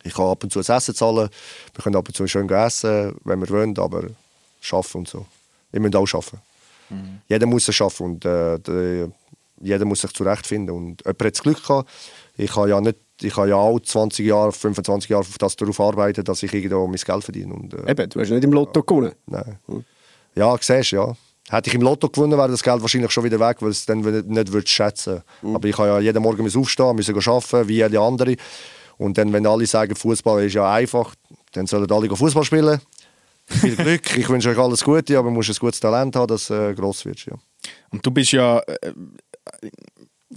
Ich 0.03 0.13
kann 0.13 0.25
ab 0.25 0.43
und 0.43 0.51
zu 0.51 0.59
das 0.59 0.69
Essen 0.69 0.95
zahlen. 0.95 1.29
Wir 1.73 1.83
können 1.83 1.95
ab 1.95 2.07
und 2.07 2.15
zu 2.15 2.27
schön 2.27 2.49
essen, 2.49 3.15
wenn 3.23 3.39
wir 3.39 3.49
wollen, 3.49 3.77
aber 3.77 4.03
arbeiten 4.71 4.97
und 4.97 5.07
so. 5.07 5.25
Wir 5.71 5.79
müssen 5.79 5.95
auch 5.95 6.13
arbeiten. 6.13 6.39
Jeder 7.27 7.45
muss 7.45 7.67
es 7.67 7.75
schaffen 7.75 8.05
und 8.05 8.25
äh, 8.25 8.59
der, 8.59 9.09
jeder 9.61 9.85
muss 9.85 10.01
sich 10.01 10.13
zurechtfinden. 10.13 10.75
Und 10.75 11.01
jemand 11.03 11.23
hat 11.23 11.33
das 11.33 11.41
Glück 11.41 11.61
gehabt. 11.63 11.89
Ich 12.37 12.55
habe 12.55 12.69
ja, 12.69 12.81
nicht, 12.81 12.97
ich 13.21 13.35
habe 13.35 13.49
ja 13.49 13.55
auch 13.55 13.79
20 13.79 14.25
Jahre, 14.25 14.51
25 14.51 15.09
Jahre 15.09 15.21
auf 15.21 15.37
das 15.37 15.55
darauf 15.55 15.79
arbeiten, 15.79 16.23
dass 16.23 16.43
ich 16.43 16.53
irgendwo 16.53 16.87
mein 16.87 16.95
Geld 16.97 17.23
verdiene. 17.23 17.53
Und, 17.53 17.73
äh, 17.73 17.91
Eben, 17.91 18.09
du 18.09 18.19
hast 18.19 18.29
nicht 18.29 18.43
im 18.43 18.53
Lotto 18.53 18.83
gewonnen. 18.83 19.13
Nein. 19.25 19.57
Ja, 20.35 20.55
siehst 20.59 20.91
du, 20.91 20.95
ja. 20.97 21.15
Hätte 21.49 21.69
ich 21.69 21.75
im 21.75 21.81
Lotto 21.81 22.09
gewonnen, 22.09 22.37
wäre 22.37 22.49
das 22.49 22.63
Geld 22.63 22.81
wahrscheinlich 22.81 23.11
schon 23.11 23.23
wieder 23.23 23.39
weg, 23.39 23.57
weil 23.59 23.69
es 23.69 23.85
dann 23.85 23.99
nicht, 23.99 24.25
nicht 24.27 24.51
würdest 24.51 24.69
schätzen 24.69 25.21
Aber 25.43 25.67
ich 25.67 25.77
habe 25.77 25.89
ja 25.89 25.99
jeden 25.99 26.23
Morgen 26.23 26.43
aufstehen, 26.43 26.95
müssen 26.95 27.15
arbeiten, 27.15 27.67
wie 27.67 27.75
jede 27.75 27.99
andere. 27.99 28.35
Und 28.97 29.17
dann, 29.17 29.31
wenn 29.31 29.45
alle 29.45 29.65
sagen, 29.67 29.95
Fußball 29.95 30.43
ist 30.43 30.53
ja 30.53 30.71
einfach, 30.71 31.13
dann 31.51 31.67
sollen 31.67 31.91
alle 31.91 32.15
Fußball 32.15 32.43
spielen. 32.43 32.79
Viel 33.45 33.75
Glück, 33.75 34.17
ich 34.17 34.27
wünsche 34.27 34.49
euch 34.49 34.57
alles 34.57 34.83
Gute, 34.83 35.17
aber 35.19 35.29
du 35.29 35.35
musst 35.35 35.49
ein 35.49 35.55
gutes 35.59 35.79
Talent 35.79 36.15
haben, 36.15 36.27
dass 36.27 36.49
äh, 36.49 36.73
gross 36.73 37.05
wirst. 37.05 37.27
Ja. 37.27 37.33
Und 37.91 38.03
du 38.03 38.09
bist 38.09 38.31
ja 38.31 38.59
äh, 38.59 38.93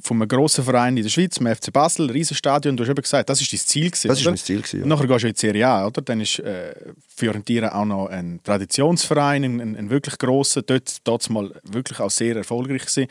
von 0.03 0.19
einem 0.19 0.29
grossen 0.29 0.65
Verein 0.65 0.97
in 0.97 1.03
der 1.03 1.11
Schweiz, 1.11 1.37
dem 1.37 1.47
FC 1.47 1.73
Basel, 1.73 2.11
Riesenstadion, 2.11 2.77
du 2.77 2.83
hast 2.85 2.91
eben 2.91 3.01
gesagt, 3.03 3.31
das 3.31 3.41
ist 3.41 3.53
dein 3.53 3.59
Ziel 3.59 3.91
gewesen, 3.91 4.09
Das 4.09 4.19
ist 4.19 4.25
oder? 4.27 4.33
mein 4.33 4.39
Ziel 4.39 4.59
gewesen, 4.61 4.81
ja. 4.81 4.87
Nachher 4.87 5.07
gehst 5.07 5.23
du 5.25 5.29
in 5.29 5.35
die 5.35 5.41
Serie 5.41 5.67
A, 5.67 5.87
oder? 5.87 6.03
Dann 6.03 6.21
ist 6.21 6.39
äh, 6.41 6.75
Fiorentina 7.17 7.75
auch 7.75 7.85
noch 7.87 8.07
ein 8.09 8.41
Traditionsverein, 8.45 9.45
ein, 9.45 9.61
ein, 9.61 9.77
ein 9.77 9.91
wirklich 9.91 10.19
grosser, 10.19 10.63
dort, 10.63 10.97
dort 11.05 11.29
mal 11.31 11.53
wirklich 11.65 12.01
auch 12.01 12.11
sehr 12.11 12.37
erfolgreich 12.37 12.83
gewesen. 12.83 13.07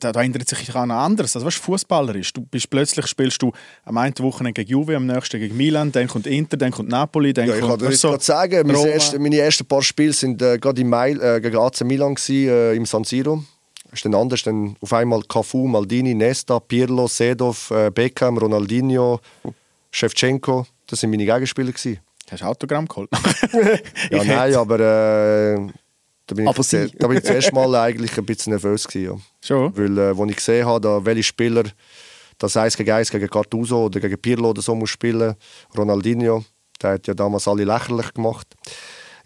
Da, 0.00 0.12
da, 0.12 0.20
ändert 0.22 0.46
sich 0.46 0.74
auch 0.74 0.84
noch 0.84 0.96
anderes. 0.96 1.34
Also, 1.34 1.46
was 1.46 1.54
Fußballer 1.54 2.14
ist, 2.16 2.36
du 2.36 2.42
bist 2.42 2.68
plötzlich 2.68 3.06
spielst 3.06 3.40
du 3.40 3.52
am 3.84 3.96
einen 3.96 4.12
Wochenende 4.18 4.52
gegen 4.52 4.70
Juve, 4.70 4.96
am 4.96 5.06
nächsten 5.06 5.40
gegen 5.40 5.56
Milan, 5.56 5.90
dann 5.92 6.08
kommt 6.08 6.26
Inter, 6.26 6.58
dann 6.58 6.72
kommt 6.72 6.90
Napoli, 6.90 7.32
dann 7.32 7.48
Ja, 7.48 7.54
ich 7.54 7.60
kommt 7.62 7.80
kann 7.80 7.90
dir 7.90 7.96
gerade 7.96 8.22
sagen, 8.22 8.66
meine 8.66 8.78
Roma. 8.78 8.90
ersten, 8.90 9.22
meine 9.22 9.38
ersten 9.38 9.64
paar 9.64 9.82
Spiele 9.82 10.12
sind 10.12 10.42
äh, 10.42 10.58
gerade 10.58 10.80
im 10.82 10.90
Mai 10.90 11.12
äh, 11.12 11.40
gegen 11.40 11.56
AC 11.56 11.84
Milan 11.84 12.14
gewesen, 12.16 12.48
äh, 12.48 12.74
im 12.74 12.84
San 12.84 13.04
Siro. 13.04 13.44
Ist 13.92 14.04
dann 14.04 14.14
anders, 14.14 14.42
dann 14.42 14.76
auf 14.80 14.92
einmal 14.92 15.22
Cafu, 15.22 15.66
Maldini, 15.66 16.14
Nesta, 16.14 16.58
Pirlo, 16.60 17.06
Sedov, 17.08 17.70
äh, 17.70 17.90
Beckham, 17.90 18.38
Ronaldinho, 18.38 19.20
Shevchenko. 19.90 20.66
Das 20.86 21.00
sind 21.00 21.10
meine 21.10 21.26
Gegenspieler 21.26 21.72
gewesen. 21.72 22.00
Hast 22.30 22.42
du 22.42 22.46
Autogramm 22.46 22.88
geholt? 22.88 23.10
Ja, 24.10 24.24
nein, 24.24 24.54
aber 24.54 24.80
äh, 24.80 25.66
da 26.26 26.34
bin 26.34 26.44
ich, 26.44 26.48
Aber 26.48 26.62
sie. 26.62 26.90
da 26.98 27.06
bin 27.06 27.18
ich 27.18 27.24
zuerst 27.24 27.52
mal 27.52 27.74
eigentlich 27.74 28.16
ein 28.16 28.24
bisschen 28.24 28.52
nervös 28.52 28.88
gewesen, 28.88 29.14
ja. 29.14 29.20
Schon? 29.46 29.76
Weil, 29.76 29.98
äh, 29.98 30.18
als 30.18 30.30
ich 30.30 30.36
gesehen 30.36 30.66
habe, 30.66 30.80
da, 30.80 31.04
welche 31.04 31.22
Spieler 31.24 31.64
das 32.38 32.56
1 32.56 32.76
gegen 32.76 32.90
1 32.90 33.10
gegen 33.10 33.28
Cartuso 33.28 33.84
oder 33.84 34.00
gegen 34.00 34.18
Pirlo 34.18 34.50
oder 34.50 34.62
so 34.62 34.74
muss 34.74 34.90
spielen, 34.90 35.34
Ronaldinho, 35.76 36.44
der 36.80 36.92
hat 36.92 37.06
ja 37.06 37.14
damals 37.14 37.46
alle 37.46 37.64
lächerlich 37.64 38.14
gemacht. 38.14 38.46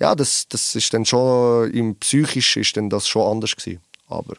Ja, 0.01 0.15
das, 0.15 0.47
das 0.49 0.75
ist 0.75 0.93
dann 0.93 1.05
schon, 1.07 1.71
im 1.71 1.95
Psychisch 1.97 2.57
ist 2.57 2.77
dann 2.77 2.91
das 2.91 3.07
schon 3.09 3.31
anders 3.31 3.55
gewesen. 3.57 3.81
Aber 4.09 4.35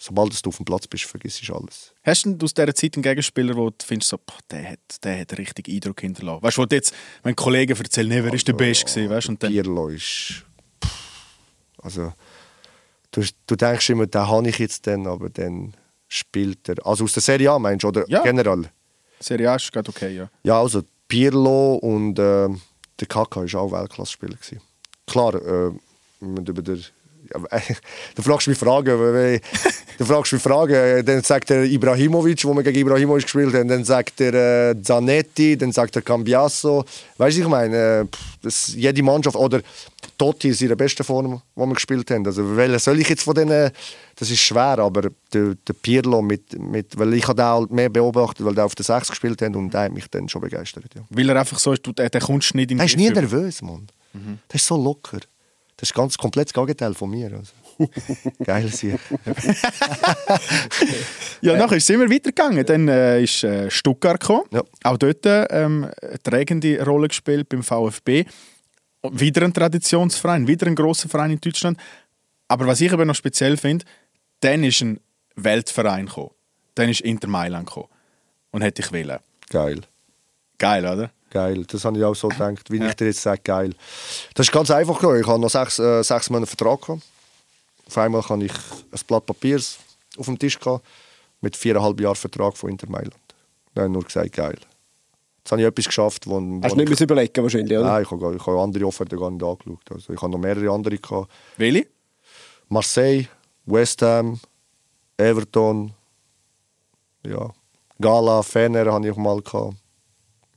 sobald 0.00 0.44
du 0.44 0.48
auf 0.48 0.56
dem 0.56 0.64
Platz 0.64 0.86
bist, 0.86 1.04
vergisst 1.04 1.46
du 1.48 1.54
alles. 1.54 1.92
Hast 2.02 2.24
du 2.24 2.36
aus 2.44 2.54
dieser 2.54 2.74
Zeit 2.74 2.94
einen 2.94 3.02
Gegenspieler, 3.02 3.56
wo 3.56 3.70
du 3.70 3.76
findest, 3.84 4.10
so, 4.10 4.18
boah, 4.18 4.38
der 4.50 4.72
hat, 4.72 4.78
der 5.02 5.20
hat 5.20 5.36
richtig 5.38 5.68
Eindruck 5.68 6.00
hinterlassen? 6.00 6.42
Weißt 6.42 6.56
du, 6.58 6.66
jetzt, 6.70 6.94
wenn 7.22 7.34
Kollegen 7.36 7.76
erzählen, 7.76 8.24
wer 8.24 8.32
ist 8.32 8.46
der 8.48 8.52
Beste 8.52 8.84
gewesen, 8.86 9.10
weißt? 9.10 9.28
Und 9.28 9.42
dann, 9.42 9.52
Pirlo 9.52 9.88
ist... 9.88 10.44
Also, 11.80 12.12
du, 13.12 13.22
du 13.46 13.56
denkst 13.56 13.90
immer, 13.90 14.06
den 14.06 14.26
habe 14.26 14.48
ich 14.48 14.58
jetzt 14.58 14.86
dann, 14.86 15.06
aber 15.06 15.30
dann 15.30 15.74
spielt 16.08 16.68
er... 16.68 16.84
Also 16.86 17.04
aus 17.04 17.12
der 17.12 17.22
Serie 17.22 17.50
A 17.52 17.58
meinst 17.58 17.84
du, 17.84 17.88
oder 17.88 18.04
Ja. 18.08 18.22
generell? 18.22 18.70
Serie 19.20 19.50
A 19.50 19.56
ist 19.56 19.72
gerade 19.72 19.88
okay, 19.88 20.14
ja. 20.14 20.30
Ja, 20.42 20.60
also 20.60 20.82
Pirlo 21.08 21.74
und 21.74 22.18
äh, 22.18 22.48
der 23.00 23.06
Kaka 23.08 23.40
war 23.40 23.60
auch 23.60 23.72
Weltklasse-Spieler. 23.72 24.36
Klar, 25.06 25.34
äh, 25.34 25.72
wir 26.20 26.28
müssen 26.28 26.46
über 26.46 26.62
der, 26.62 26.76
ja, 26.76 26.82
du 28.14 28.22
fragst 28.22 28.48
mich 28.48 28.58
Fragen, 28.58 29.40
du 29.98 30.04
fragst 30.04 30.32
mich 30.32 30.42
Fragen, 30.42 30.74
äh, 30.74 31.04
dann 31.04 31.22
sagt 31.22 31.50
der 31.50 31.64
Ibrahimovic, 31.64 32.44
wo 32.44 32.54
wir 32.54 32.62
gegen 32.62 32.78
Ibrahimovic 32.78 33.24
gespielt 33.24 33.54
haben, 33.54 33.68
dann 33.68 33.84
sagt 33.84 34.20
der 34.20 34.70
äh, 34.70 34.82
Zanetti, 34.82 35.56
dann 35.56 35.72
sagt 35.72 35.94
der 35.94 36.02
Cambiasso. 36.02 36.84
Weißt 37.16 37.36
du, 37.36 37.42
ich 37.42 37.48
meine, 37.48 37.76
äh, 37.76 38.04
das, 38.42 38.74
jede 38.74 39.02
Mannschaft, 39.02 39.36
oder 39.36 39.60
Totti 40.16 40.48
ist 40.48 40.60
ihre 40.60 40.76
beste 40.76 41.04
Form, 41.04 41.40
wo 41.54 41.66
wir 41.66 41.74
gespielt 41.74 42.10
haben. 42.10 42.26
Also, 42.26 42.56
welchen 42.56 42.78
soll 42.78 43.00
ich 43.00 43.08
jetzt 43.08 43.22
von 43.22 43.34
denen, 43.34 43.70
das 44.16 44.30
ist 44.30 44.40
schwer, 44.40 44.78
aber 44.78 45.10
der, 45.32 45.54
der 45.54 45.72
Pirlo, 45.74 46.22
mit, 46.22 46.58
mit, 46.58 46.98
weil 46.98 47.14
ich 47.14 47.26
habe 47.28 47.36
den 47.36 47.46
halt 47.46 47.70
mehr 47.70 47.88
beobachtet, 47.88 48.44
weil 48.44 48.54
der 48.54 48.64
auf 48.64 48.74
der 48.74 48.84
6 48.84 49.08
gespielt 49.10 49.40
hat 49.42 49.54
und 49.54 49.72
der 49.72 49.82
hat 49.82 49.92
mich 49.92 50.08
dann 50.08 50.28
schon 50.28 50.42
begeistert. 50.42 50.86
Ja. 50.94 51.02
Weil 51.10 51.28
er 51.28 51.38
einfach 51.38 51.58
so 51.58 51.72
ist, 51.72 51.86
du, 51.86 51.92
der, 51.92 52.10
der 52.10 52.20
kommst 52.20 52.54
nicht 52.54 52.70
in 52.70 52.78
Der 52.78 52.86
ist 52.86 52.96
nie 52.96 53.10
nervös, 53.10 53.62
Mann. 53.62 53.88
Der 54.14 54.54
ist 54.54 54.66
so 54.66 54.76
locker. 54.76 55.20
Das 55.78 55.90
ist 55.90 55.94
ganz 55.94 56.18
komplett 56.18 56.48
das 56.48 56.54
Gegenteil 56.54 56.92
von 56.92 57.08
mir. 57.08 57.32
Also. 57.32 57.52
Geil 58.44 58.68
sie. 58.68 58.94
Ja, 61.40 61.56
nachher 61.56 61.78
sind 61.78 62.00
wir 62.00 62.10
weitergegangen. 62.10 62.66
Dann 62.66 62.88
äh, 62.88 63.22
ist 63.22 63.44
äh, 63.44 63.70
Stuttgart 63.70 64.18
gekommen. 64.18 64.42
Ja. 64.50 64.64
Auch 64.82 64.96
dort 64.96 65.24
ähm, 65.24 65.88
eine 66.02 66.20
tragende 66.20 66.84
Rolle 66.84 67.06
gespielt 67.06 67.48
beim 67.48 67.62
VfB. 67.62 68.24
Wieder 69.12 69.44
ein 69.44 69.54
Traditionsverein, 69.54 70.48
wieder 70.48 70.66
ein 70.66 70.74
grosser 70.74 71.08
Verein 71.08 71.30
in 71.30 71.40
Deutschland. 71.40 71.78
Aber 72.48 72.66
was 72.66 72.80
ich 72.80 72.92
aber 72.92 73.04
noch 73.04 73.14
speziell 73.14 73.56
finde, 73.56 73.84
dann 74.40 74.64
ist 74.64 74.80
ein 74.80 74.98
Weltverein 75.36 76.06
gekommen. 76.06 76.30
Dann 76.74 76.88
ist 76.88 77.02
Inter 77.02 77.28
Mailand 77.28 77.68
gekommen. 77.68 77.88
Und 78.50 78.62
hätte 78.62 78.82
ich 78.82 78.90
wählen. 78.90 79.20
Geil. 79.48 79.82
Geil, 80.58 80.84
oder? 80.84 81.12
Geil. 81.30 81.64
Das 81.64 81.84
habe 81.84 81.98
ich 81.98 82.04
auch 82.04 82.14
so 82.14 82.28
gedacht, 82.28 82.70
wie 82.70 82.84
ich 82.84 82.94
dir 82.94 83.06
jetzt 83.06 83.22
sage, 83.22 83.40
geil. 83.42 83.74
Das 84.34 84.46
ist 84.46 84.52
ganz 84.52 84.70
einfach. 84.70 84.98
gegangen. 84.98 85.20
Ich 85.20 85.26
habe 85.26 85.40
noch 85.40 85.50
sechs, 85.50 85.78
äh, 85.78 86.02
sechs 86.02 86.30
Monate 86.30 86.50
Vertrag 86.50 86.80
gehabt. 86.82 87.02
Auf 87.86 87.98
einmal 87.98 88.22
habe 88.22 88.44
ich 88.44 88.52
ein 88.52 89.00
Blatt 89.06 89.26
Papiers 89.26 89.78
auf 90.18 90.26
dem 90.26 90.38
Tisch 90.38 90.58
gehabt, 90.58 90.84
mit 91.40 91.56
viereinhalb 91.56 92.00
Jahren 92.00 92.16
Vertrag 92.16 92.56
von 92.56 92.70
Inter 92.70 92.88
Mailand. 92.90 93.14
Dann 93.74 93.84
habe 93.84 93.92
ich 93.92 93.94
nur 93.94 94.04
gesagt, 94.04 94.32
geil. 94.32 94.58
Jetzt 95.38 95.52
habe 95.52 95.62
ich 95.62 95.68
etwas 95.68 95.86
geschafft, 95.86 96.26
wo, 96.26 96.40
wo 96.40 96.60
Hast 96.62 96.72
du 96.72 96.76
nicht 96.76 96.92
ich, 96.92 97.00
überlegen 97.00 97.42
wahrscheinlich, 97.42 97.78
oder? 97.78 97.86
Nein, 97.86 98.02
ich 98.02 98.10
habe, 98.10 98.36
ich 98.36 98.46
habe 98.46 98.60
andere 98.60 98.86
Offerten 98.86 99.18
gar 99.18 99.30
nicht 99.30 99.42
angeschaut. 99.42 99.80
Also 99.90 100.12
ich 100.12 100.20
habe 100.20 100.32
noch 100.32 100.38
mehrere 100.38 100.70
andere 100.70 100.98
gehabt. 100.98 101.30
Welche? 101.56 101.86
Marseille, 102.68 103.28
West 103.64 104.02
Ham, 104.02 104.38
Everton. 105.16 105.92
Ja, 107.24 107.50
Gala, 108.00 108.42
Fener 108.42 108.92
hatte 108.92 109.06
ich 109.06 109.12
auch 109.12 109.16
mal. 109.16 109.40
Gehabt. 109.40 109.74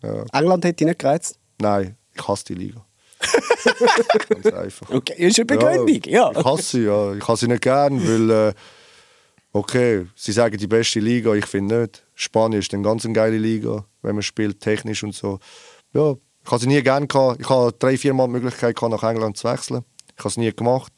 England 0.01 0.65
hätte 0.65 0.77
dich 0.77 0.87
nicht 0.87 0.99
gereizt? 0.99 1.39
Nein, 1.59 1.97
ich 2.13 2.27
hasse 2.27 2.45
die 2.45 2.55
Liga. 2.55 2.85
Ganz 4.29 4.45
einfach. 4.47 4.89
Okay, 4.89 5.13
ist 5.17 5.37
eine 5.39 5.45
Begründung, 5.45 6.01
ja. 6.05 6.31
Ich 6.31 6.43
hasse 6.43 6.63
sie, 6.63 6.83
ja. 6.85 7.13
Ich 7.13 7.27
hasse 7.27 7.45
sie 7.45 7.51
nicht 7.51 7.61
gern, 7.61 8.01
weil, 8.07 8.29
äh, 8.29 8.53
okay, 9.53 10.07
sie 10.15 10.31
sagen 10.31 10.57
die 10.57 10.67
beste 10.67 10.99
Liga, 10.99 11.33
ich 11.33 11.45
finde 11.45 11.81
nicht. 11.81 12.03
Spanien 12.15 12.59
ist 12.59 12.73
eine 12.73 12.83
ganz 12.83 13.07
geile 13.13 13.37
Liga, 13.37 13.85
wenn 14.01 14.15
man 14.15 14.23
spielt, 14.23 14.59
technisch 14.59 15.03
und 15.03 15.13
so. 15.13 15.39
Ja, 15.93 16.15
ich 16.43 16.51
habe 16.51 16.59
sie 16.59 16.67
nie 16.67 16.81
gern 16.81 17.07
gehabt. 17.07 17.41
Ich 17.41 17.49
habe 17.49 17.73
drei, 17.77 17.97
vier 17.97 18.13
Mal 18.13 18.27
die 18.27 18.33
Möglichkeit 18.33 18.75
gehabt, 18.75 18.91
nach 18.91 19.03
England 19.03 19.37
zu 19.37 19.47
wechseln. 19.47 19.83
Ich 20.13 20.19
habe 20.19 20.29
es 20.29 20.37
nie 20.37 20.51
gemacht. 20.51 20.91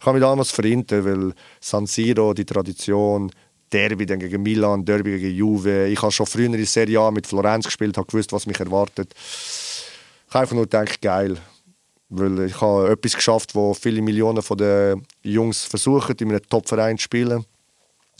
Ich 0.00 0.06
habe 0.06 0.18
mich 0.18 0.26
damals 0.26 0.50
für 0.50 0.66
Inter, 0.66 1.04
weil 1.04 1.32
San 1.60 1.86
Siro, 1.86 2.34
die 2.34 2.44
Tradition, 2.44 3.30
Derby 3.72 4.06
dann 4.06 4.18
gegen 4.18 4.42
Milan, 4.42 4.84
Derby 4.84 5.18
gegen 5.18 5.34
Juve. 5.34 5.86
Ich 5.88 6.00
habe 6.02 6.12
schon 6.12 6.26
früher 6.26 6.46
in 6.46 6.52
der 6.52 6.66
Serie 6.66 7.00
A 7.00 7.10
mit 7.10 7.26
Florenz 7.26 7.64
gespielt, 7.66 7.96
habe 7.96 8.06
gewusst, 8.06 8.32
was 8.32 8.46
mich 8.46 8.58
erwartet. 8.60 9.12
Ich 9.14 10.34
habe 10.34 10.42
einfach 10.42 10.54
nur 10.54 10.64
gedacht, 10.64 11.00
geil. 11.00 11.36
Weil 12.10 12.40
ich 12.46 12.60
habe 12.60 12.90
etwas 12.90 13.14
geschafft, 13.14 13.54
wo 13.54 13.72
viele 13.72 14.02
Millionen 14.02 14.42
von 14.42 14.58
den 14.58 15.06
Jungs 15.22 15.64
versuchen, 15.64 16.14
in 16.20 16.28
einem 16.28 16.42
Top-Verein 16.48 16.98
zu 16.98 17.04
spielen. 17.04 17.44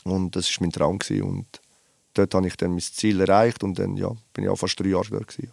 Und 0.05 0.35
das 0.35 0.49
war 0.51 0.57
mein 0.61 0.73
Traum. 0.73 0.99
Gewesen. 0.99 1.23
Und 1.23 1.47
dort 2.15 2.35
habe 2.35 2.47
ich 2.47 2.57
dann 2.57 2.71
mein 2.71 2.81
Ziel 2.81 3.21
erreicht 3.21 3.63
und 3.63 3.79
dann 3.79 3.97
ja, 3.97 4.11
bin 4.33 4.45
ich 4.45 4.51
auch 4.51 4.57
fast 4.57 4.81
drei 4.81 4.89
Jahre 4.89 5.07
dort. 5.11 5.29
Gewesen. 5.29 5.53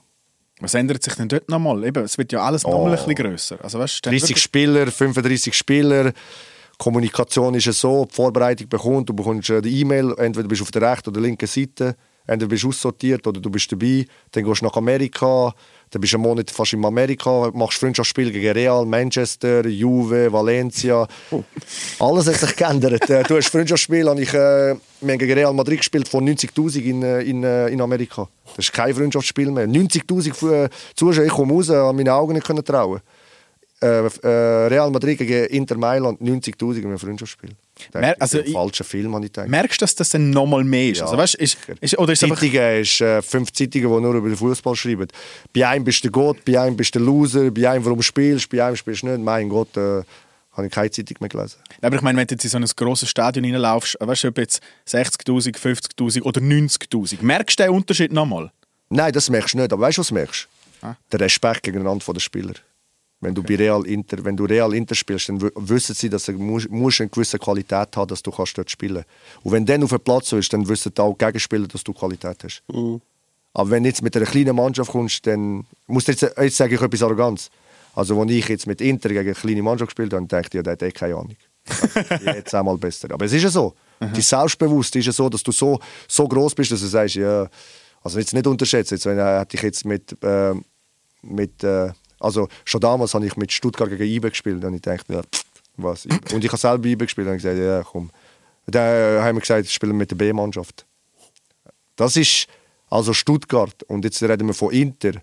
Was 0.62 0.74
ändert 0.74 1.04
sich 1.04 1.14
denn 1.16 1.28
dort 1.28 1.47
nochmal? 1.50 1.84
Eben, 1.86 2.04
es 2.04 2.18
wird 2.18 2.32
ja 2.32 2.41
alles 2.41 2.64
Oh. 2.66 2.72
nochmal 2.72 2.91
ein 2.91 2.95
bisschen 2.97 3.16
grösser. 3.16 3.58
Also, 3.64 3.80
weißt, 3.80 3.97
du, 3.97 4.02
dann 4.10 4.14
30 4.14 4.30
wirklich- 4.30 4.43
Spieler, 4.43 4.88
35 4.91 5.54
Spieler. 5.54 6.14
Kommunikation 6.80 7.53
ist 7.55 7.65
ja 7.65 7.73
so, 7.73 8.05
die 8.09 8.15
Vorbereitung 8.15 8.69
bekommt, 8.69 9.09
du 9.09 9.13
bekommst 9.13 9.51
eine 9.51 9.67
E-Mail, 9.67 10.15
entweder 10.17 10.47
bist 10.47 10.61
du 10.61 10.63
auf 10.63 10.71
der 10.71 10.82
rechten 10.82 11.09
oder 11.09 11.19
linken 11.19 11.45
Seite, 11.45 11.93
entweder 12.25 12.47
bist 12.49 12.63
du 12.63 12.69
aussortiert 12.69 13.27
oder 13.27 13.41
du 13.41 13.49
bist 13.49 13.69
dabei, 13.69 14.05
dann 14.32 14.45
gehst 14.45 14.61
du 14.61 14.65
nach 14.65 14.77
Amerika, 14.77 15.53
dann 15.91 15.99
bist 15.99 16.13
du 16.13 16.17
einen 16.17 16.23
Monat 16.23 16.49
fast 16.49 16.71
in 16.71 16.86
Amerika, 16.86 17.51
machst 17.53 17.80
Freundschaftsspiele 17.80 18.32
gegen 18.32 18.51
Real, 18.53 18.86
Manchester, 18.86 19.67
Juve, 19.67 20.32
Valencia. 20.32 21.05
Alles 21.99 22.27
hat 22.27 22.36
sich 22.36 22.55
geändert. 22.55 23.09
Äh, 23.09 23.23
Du 23.23 23.36
hast 23.36 23.49
Freundschaftsspiele, 23.49 24.15
ich, 24.21 24.30
äh, 24.34 24.75
wir 25.01 25.11
haben 25.11 25.17
gegen 25.19 25.34
Real 25.34 25.53
Madrid 25.53 25.80
gespielt 25.80 26.07
von 26.07 26.25
90'000 26.25 26.77
in, 26.80 27.03
äh, 27.03 27.21
in, 27.23 27.43
äh, 27.43 27.67
in 27.67 27.82
Amerika. 27.82 28.30
Das 28.55 28.65
ist 28.65 28.71
kein 28.73 28.95
Freundschaftsspiel 28.95 29.51
mehr. 29.51 29.67
90'000 29.67 30.34
Fu- 30.34 30.67
Zuschauer, 30.95 31.25
ich 31.25 31.32
komme 31.32 31.51
raus, 31.53 31.69
an 31.71 31.93
meine 31.95 32.13
Augen 32.13 32.34
nicht 32.34 32.45
können 32.47 32.63
trauen. 32.63 33.01
Äh, 33.82 34.07
äh, 34.07 34.27
Real 34.67 34.91
Madrid 34.91 35.17
gegen 35.19 35.45
Inter 35.45 35.77
Mailand, 35.77 36.19
90'000 36.21 36.80
in 36.80 36.86
einem 36.88 36.99
Freundschaftsspiel. 36.99 37.51
Das 37.91 38.01
Mer- 38.01 38.11
ist 38.13 38.21
also 38.21 38.39
ein 38.39 38.45
ich- 38.45 38.51
falscher 38.53 38.84
Film, 38.84 39.15
habe 39.15 39.25
ich 39.25 39.32
gedacht. 39.32 39.47
Merkst 39.47 39.80
du, 39.80 39.84
dass 39.84 39.95
das 39.95 40.09
dann 40.09 40.30
nochmal 40.32 40.65
mehr 40.65 40.89
ist? 40.89 40.97
Ja, 40.97 41.05
also, 41.05 41.17
weißt, 41.17 41.36
ist, 41.36 41.57
ist, 41.80 41.97
oder 41.97 42.11
ist 42.11 42.21
einfach, 42.23 42.41
ist 42.43 42.99
äh, 43.01 43.21
fünf 43.21 43.53
Zeitungen, 43.53 43.88
die 43.95 44.01
nur 44.01 44.13
über 44.15 44.27
den 44.27 44.36
Fußball 44.36 44.75
schreiben. 44.75 45.07
Bei 45.53 45.65
einem 45.65 45.86
bist 45.86 46.03
du 46.03 46.11
Gott, 46.11 46.43
bei 46.43 46.59
einem 46.59 46.75
bist 46.75 46.93
du 46.93 46.99
der 46.99 47.05
Loser, 47.05 47.51
bei 47.51 47.69
einem 47.69 47.86
warum 47.86 48.01
spielst, 48.01 48.49
bei 48.49 48.61
einem 48.61 48.75
spielst 48.75 49.03
du 49.03 49.07
nicht. 49.07 49.21
Mein 49.23 49.47
Gott, 49.47 49.77
äh, 49.77 50.01
habe 50.51 50.67
ich 50.67 50.73
keine 50.73 50.91
Zeitung 50.91 51.15
mehr 51.21 51.30
gelesen. 51.30 51.55
aber 51.82 51.95
ich 51.95 52.01
meine, 52.01 52.17
wenn 52.17 52.27
du 52.27 52.34
jetzt 52.36 52.43
in 52.43 52.49
so 52.49 52.57
ein 52.57 52.65
grosses 52.75 53.09
Stadion 53.09 53.45
reinlaufst, 53.45 53.95
weißt 54.01 54.25
du, 54.25 54.27
ob 54.27 54.38
jetzt 54.39 54.61
60'000, 54.86 55.55
50'000 55.57 56.23
oder 56.23 56.41
90'000, 56.41 57.21
merkst 57.21 57.57
du 57.59 57.63
den 57.63 57.71
Unterschied 57.71 58.11
nochmal? 58.11 58.51
Nein, 58.89 59.13
das 59.13 59.30
merkst 59.30 59.53
du 59.53 59.59
nicht. 59.59 59.71
Aber 59.71 59.84
weißt 59.84 59.99
du, 59.99 60.01
was 60.01 60.07
du 60.09 60.15
merkst? 60.15 60.49
Ah. 60.82 60.95
Der 61.13 61.19
Respekt 61.21 61.63
gegeneinander 61.63 62.03
der 62.13 62.19
Spieler. 62.19 62.53
Wenn 63.22 63.36
du 63.36 63.43
bei 63.43 63.55
Real 63.55 63.86
Inter, 63.86 64.24
wenn 64.24 64.38
du 64.38 64.45
Real 64.45 64.74
Inter 64.74 64.95
spielst, 64.95 65.28
dann 65.28 65.41
wissen 65.41 65.93
sie, 65.93 66.09
dass 66.09 66.26
du 66.26 66.34
musst, 66.34 66.70
musst 66.70 67.01
eine 67.01 67.09
gewisse 67.09 67.38
Qualität 67.38 67.95
haben, 67.97 68.07
dass 68.07 68.24
du 68.24 68.32
kannst 68.32 68.57
dort 68.57 68.72
spielen. 68.72 69.03
Und 69.43 69.51
wenn 69.51 69.65
dann 69.65 69.84
auf 69.84 69.89
dem 69.89 69.99
Platz 69.99 70.30
so 70.30 70.38
ist, 70.38 70.53
dann 70.53 70.67
wissen 70.67 70.93
auch 70.97 71.17
die 71.17 71.26
Gegenspieler, 71.26 71.67
dass 71.67 71.84
du 71.84 71.93
Qualität 71.93 72.38
hast. 72.43 72.63
Aber 73.53 73.70
wenn 73.72 73.84
du 73.84 73.89
jetzt 73.89 74.01
mit 74.01 74.15
einer 74.15 74.26
kleinen 74.26 74.55
Mannschaft 74.55 74.91
kommst, 74.91 75.28
dann 75.28 75.65
muss 75.88 76.07
jetzt, 76.07 76.22
jetzt 76.22 76.55
sage 76.55 76.76
ich 76.76 76.82
etwas 76.82 77.03
Arroganz. 77.03 77.49
Also, 77.93 78.22
als 78.22 78.32
ich 78.32 78.47
jetzt 78.47 78.67
mit 78.67 78.80
Inter 78.80 79.09
gegen 79.09 79.20
eine 79.20 79.34
kleine 79.34 79.61
Mannschaft 79.63 79.89
gespielt 79.89 80.13
habe, 80.13 80.26
dann 80.26 80.28
dachte 80.28 80.49
ich, 80.49 80.53
ja, 80.53 80.63
der 80.63 80.74
hat 80.74 80.84
eh 80.84 80.91
keine 80.91 81.15
Ahnung. 81.15 81.36
jetzt 82.26 82.55
einmal 82.55 82.78
besser. 82.78 83.11
Aber 83.11 83.26
es 83.26 83.34
ist 83.34 83.43
ja 83.43 83.49
so. 83.49 83.74
Die 84.15 84.22
Selbstbewusstsein 84.22 85.01
ist 85.01 85.07
ja 85.07 85.11
so, 85.11 85.28
dass 85.28 85.43
du 85.43 85.51
so, 85.51 85.78
so 86.07 86.28
groß 86.28 86.55
bist, 86.55 86.72
dass 86.72 86.80
du 86.80 86.88
sagst, 86.88 87.15
ja, 87.15 87.49
also 88.01 88.20
jetzt 88.20 88.34
nicht 88.34 88.47
unterschätzen. 88.47 88.95
Jetzt, 88.95 89.05
wenn, 89.05 89.20
äh, 89.20 89.39
hätte 89.39 89.57
ich 89.57 89.63
jetzt 89.63 89.84
mit, 89.84 90.15
äh, 90.24 90.53
mit 91.22 91.63
äh, 91.63 91.91
also 92.20 92.47
schon 92.65 92.82
damals 92.82 93.13
habe 93.13 93.26
ich 93.26 93.38
mit 93.38 93.51
Stuttgart 93.51 93.89
gegen 93.89 94.03
IBE 94.03 94.30
gespielt 94.30 94.63
und 94.63 94.74
ich 94.74 94.82
dachte, 94.82 95.13
ja, 95.13 95.22
pff, 95.22 95.43
was. 95.78 96.05
Und 96.05 96.43
ich 96.43 96.49
habe 96.49 96.57
selber 96.57 96.86
IBE 96.86 97.05
gespielt 97.05 97.28
und 97.28 97.36
gesagt, 97.36 97.57
ja, 97.57 97.84
komm. 97.84 98.11
Dann 98.67 99.24
haben 99.24 99.38
wir 99.38 99.41
gesagt, 99.41 99.65
ich 99.65 99.74
spiele 99.74 99.93
mit 99.93 100.11
der 100.11 100.15
B-Mannschaft. 100.15 100.86
Das 101.95 102.15
ist 102.15 102.47
also 102.89 103.13
Stuttgart 103.13 103.84
und 103.84 104.05
jetzt 104.05 104.22
reden 104.22 104.47
wir 104.47 104.53
von 104.53 104.72
Inter. 104.72 105.13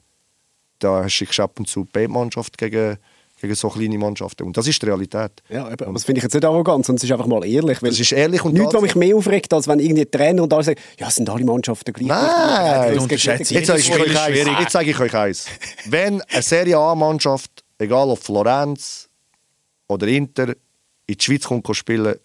Da 0.79 1.09
schickst 1.09 1.39
du 1.39 1.43
ab 1.43 1.59
und 1.59 1.69
zu 1.69 1.85
B-Mannschaft 1.85 2.59
gegen, 2.59 2.99
gegen 3.41 3.55
so 3.55 3.69
kleine 3.69 3.99
Mannschaften 3.99 4.45
und 4.45 4.57
das 4.57 4.67
ist 4.67 4.81
die 4.81 4.87
Realität. 4.87 5.31
Ja, 5.51 5.67
eben, 5.71 5.85
aber 5.85 5.93
das 5.93 6.05
finde 6.05 6.19
ich 6.21 6.23
jetzt 6.25 6.33
nicht 6.35 6.45
arrogant, 6.45 6.87
sondern 6.87 6.99
es 6.99 7.05
ist 7.05 7.13
einfach 7.13 7.27
mal 7.27 7.45
ehrlich. 7.47 7.83
Weil 7.83 7.91
Das 7.91 8.01
ist 8.01 8.13
ehrlich 8.13 8.43
und 8.45 8.55
Nichts, 8.55 8.73
was 8.73 8.81
mich 8.83 8.95
mehr 8.95 9.15
aufregt, 9.17 9.53
als 9.53 9.69
wenn 9.69 9.79
irgendwie 9.79 10.07
Trainer 10.07 10.43
und 10.43 10.53
alle 10.53 10.65
sagen, 10.65 10.81
ja, 10.99 11.09
es 11.09 11.17
sind 11.17 11.29
alle 11.29 11.45
Mannschaften 11.45 11.93
gleich. 11.93 12.09
Nein! 12.09 12.97
Es 12.97 13.07
nicht- 13.09 13.51
Jetzt 13.51 13.67
sage 13.67 13.81
ich, 13.81 13.93
euch 13.93 14.19
eins. 14.19 14.37
schwierig. 14.39 14.59
Jetzt 14.61 14.73
sage 14.73 14.91
ich 14.91 14.99
euch 15.01 15.15
eins. 15.15 15.47
Wenn 15.87 16.23
eine 16.23 16.43
Serie 16.43 16.79
A-Mannschaft, 16.79 17.51
egal 17.79 18.09
ob 18.09 18.19
Florenz 18.19 19.09
oder 19.89 20.07
Inter, 20.09 20.49
in 21.07 21.15
die 21.17 21.23
Schweiz 21.23 21.45
kommt 21.45 21.67
spielen, 21.77 22.17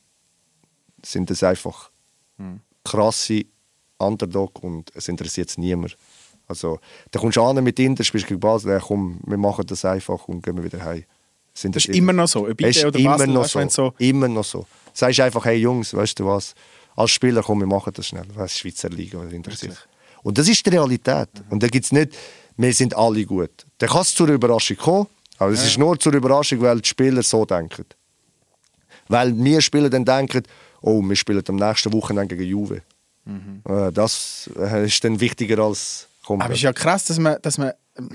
sind 1.03 1.29
das 1.29 1.43
einfach 1.43 1.89
krasse 2.83 3.43
Underdog 3.97 4.63
und 4.63 4.89
es 4.95 5.07
interessiert 5.07 5.49
es 5.49 5.57
niemand. 5.57 5.95
Also, 6.51 6.79
da 7.11 7.19
kommst 7.19 7.37
du 7.37 7.43
an 7.43 7.63
mit 7.63 7.79
Inter, 7.79 8.03
spielst 8.03 8.27
gegen 8.27 8.39
Basel, 8.39 8.71
ja, 8.71 8.79
komm, 8.79 9.19
wir 9.25 9.37
machen 9.37 9.65
das 9.65 9.85
einfach 9.85 10.27
und 10.27 10.43
gehen 10.43 10.61
wieder 10.61 10.83
heim. 10.83 11.05
Es 11.53 11.61
Das 11.61 11.85
ist 11.85 11.95
immer 11.95 12.13
noch 12.13 12.27
so. 12.27 12.47
IB 12.47 12.69
ist 12.69 12.83
oder 12.85 12.99
immer 12.99 13.17
Basel, 13.17 13.27
noch 13.27 13.55
weißt, 13.55 13.71
so. 13.71 13.87
so 13.87 13.93
Immer 13.97 14.27
noch 14.27 14.43
so. 14.43 14.65
Sagst 14.93 15.19
einfach, 15.21 15.45
hey 15.45 15.57
Jungs, 15.57 15.93
weißt 15.93 16.19
du 16.19 16.25
was? 16.25 16.53
Als 16.95 17.11
Spieler, 17.11 17.41
komm, 17.41 17.59
wir 17.61 17.67
machen 17.67 17.93
das 17.95 18.07
schnell. 18.07 18.25
Das 18.35 18.51
ist 18.51 18.59
Schweizer 18.59 18.89
Liga, 18.89 19.17
was 19.19 19.31
interessiert. 19.31 19.87
Und 20.23 20.37
das 20.37 20.47
ist 20.49 20.65
die 20.65 20.69
Realität. 20.69 21.29
Und 21.49 21.63
da 21.63 21.67
gibt 21.67 21.85
es 21.85 21.91
nicht, 21.91 22.17
wir 22.57 22.73
sind 22.73 22.95
alle 22.95 23.25
gut. 23.25 23.65
Da 23.77 23.87
kann 23.87 24.01
es 24.01 24.13
zur 24.13 24.27
Überraschung 24.27 24.77
kommen, 24.77 25.07
aber 25.37 25.51
es 25.51 25.65
ist 25.65 25.77
nur 25.77 25.97
zur 25.99 26.13
Überraschung, 26.13 26.61
weil 26.61 26.81
die 26.81 26.87
Spieler 26.87 27.23
so 27.23 27.45
denken. 27.45 27.85
Weil 29.07 29.35
wir 29.35 29.61
Spieler 29.61 29.89
dann 29.89 30.05
denken, 30.05 30.43
oh, 30.81 31.01
wir 31.01 31.15
spielen 31.15 31.43
am 31.47 31.55
nächsten 31.55 31.91
Wochenende 31.93 32.35
gegen 32.35 32.49
Juve. 32.49 32.81
Äh, 33.25 33.91
Das 33.91 34.49
äh, 34.57 34.85
ist 34.85 35.03
dann 35.03 35.19
wichtiger 35.19 35.59
als 35.59 36.07
komm, 36.25 36.41
Aber 36.41 36.51
es 36.53 36.59
ist 36.59 36.63
ja 36.63 36.73
krass, 36.73 37.05
dass 37.05 37.19
man, 37.19 37.37
dass 37.41 37.57
man, 37.57 37.71
ähm, 37.97 38.09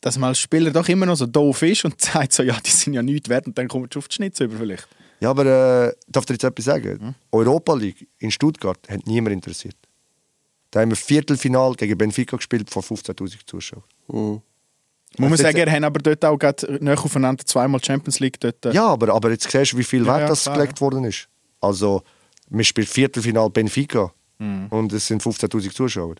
dass 0.00 0.18
man 0.18 0.28
als 0.28 0.38
Spieler 0.38 0.70
doch 0.70 0.88
immer 0.88 1.06
noch 1.06 1.16
so 1.16 1.26
doof 1.26 1.62
ist 1.62 1.84
und 1.84 2.00
sagt 2.00 2.32
so, 2.32 2.42
ja, 2.42 2.56
die 2.64 2.70
sind 2.70 2.94
ja 2.94 3.02
nichts 3.02 3.28
wert 3.28 3.46
und 3.46 3.56
dann 3.58 3.68
kommt 3.68 3.94
du 3.94 3.98
auf 3.98 4.08
die 4.08 4.14
Schnitze 4.14 4.44
über 4.44 4.56
vielleicht. 4.58 4.86
Ja, 5.20 5.30
aber 5.30 5.46
äh, 5.46 5.92
darf 6.08 6.22
ich 6.24 6.26
dir 6.26 6.34
jetzt 6.34 6.44
etwas 6.44 6.64
sagen? 6.66 7.14
Europa 7.32 7.74
League 7.74 8.06
in 8.18 8.30
Stuttgart 8.30 8.78
hat 8.88 9.06
niemand 9.06 9.32
interessiert. 9.32 9.76
Da 10.70 10.80
haben 10.80 10.90
wir 10.90 10.96
Viertelfinal 10.96 11.74
gegen 11.74 11.96
Benfica 11.96 12.36
gespielt 12.36 12.68
vor 12.68 12.82
15.000 12.82 13.38
Zuschauern. 13.46 13.82
Muss 14.08 14.42
man 15.18 15.32
Also 15.32 15.42
sagen, 15.44 15.56
er 15.56 15.70
haben 15.72 15.84
aber 15.84 16.00
dort 16.00 16.22
auch 16.24 16.36
gerade 16.36 16.84
näher 16.84 16.98
aufeinander 17.02 17.44
zweimal 17.46 17.82
Champions 17.82 18.20
League 18.20 18.38
dort. 18.40 18.66
äh, 18.66 18.72
Ja, 18.72 18.88
aber, 18.88 19.14
aber 19.14 19.30
jetzt 19.30 19.50
siehst 19.50 19.72
du, 19.72 19.78
wie 19.78 19.84
viel 19.84 20.02
Ja, 20.04 20.08
Wert 20.08 20.20
ja, 20.22 20.26
das 20.28 20.42
klar, 20.42 20.56
gelegt 20.58 20.80
worden 20.82 21.04
ist. 21.04 21.28
Also, 21.62 22.02
wir 22.50 22.64
spielen 22.64 22.86
Viertelfinal 22.86 23.48
Benfica 23.48 24.12
Mhm. 24.38 24.66
und 24.68 24.92
es 24.92 25.06
sind 25.06 25.22
15.000 25.22 25.72
Zuschauer. 25.72 26.16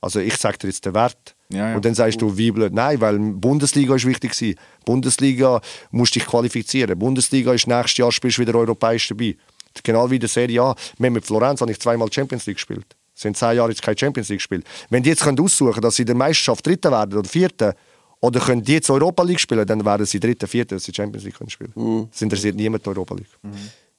Also 0.00 0.20
ich 0.20 0.36
sage 0.36 0.58
dir 0.58 0.68
jetzt 0.68 0.84
den 0.84 0.94
Wert. 0.94 1.34
Ja, 1.50 1.70
ja. 1.70 1.76
Und 1.76 1.84
dann 1.84 1.94
sagst 1.94 2.20
du, 2.20 2.36
wie 2.36 2.50
blöd. 2.50 2.72
Nein, 2.72 3.00
weil 3.00 3.18
Bundesliga 3.18 3.94
ist 3.94 4.06
wichtig 4.06 4.32
gewesen. 4.32 4.58
Bundesliga 4.84 5.60
musst 5.90 6.14
dich 6.14 6.26
qualifizieren. 6.26 6.98
Bundesliga 6.98 7.52
ist 7.52 7.66
nächstes 7.66 7.98
Jahr 7.98 8.12
spielst 8.12 8.38
du 8.38 8.42
wieder 8.42 8.54
europäisch 8.54 9.08
dabei. 9.08 9.36
Genau 9.82 10.10
wie 10.10 10.18
der 10.18 10.28
Serie 10.28 10.62
A. 10.62 10.76
Wir 10.98 11.10
mit 11.10 11.24
Florenz 11.24 11.60
habe 11.60 11.70
ich 11.70 11.80
zweimal 11.80 12.12
Champions 12.12 12.46
League 12.46 12.56
gespielt. 12.56 12.96
Es 13.14 13.22
sind 13.22 13.36
zehn 13.36 13.56
Jahre 13.56 13.70
jetzt 13.70 13.82
keine 13.82 13.98
Champions 13.98 14.28
League 14.28 14.38
gespielt. 14.38 14.64
Wenn 14.90 15.02
die 15.02 15.10
jetzt 15.10 15.22
können 15.22 15.40
aussuchen 15.40 15.80
dass 15.80 15.96
sie 15.96 16.02
in 16.02 16.06
der 16.06 16.16
Meisterschaft 16.16 16.66
Dritter 16.66 16.90
werden 16.90 17.18
oder 17.18 17.28
Vierter, 17.28 17.74
oder 18.20 18.40
können 18.40 18.62
die 18.62 18.72
jetzt 18.72 18.90
Europa 18.90 19.22
League 19.22 19.40
spielen, 19.40 19.66
dann 19.66 19.84
werden 19.84 20.06
sie 20.06 20.18
Dritter, 20.18 20.46
Vierter, 20.46 20.76
dass 20.76 20.84
sie 20.84 20.92
Champions 20.94 21.24
League 21.24 21.36
können 21.36 21.50
spielen. 21.50 21.72
Mhm. 21.74 22.08
Es 22.12 22.20
interessiert 22.20 22.56
niemand 22.56 22.84
die 22.84 22.90
Europa 22.90 23.14
League. 23.14 23.28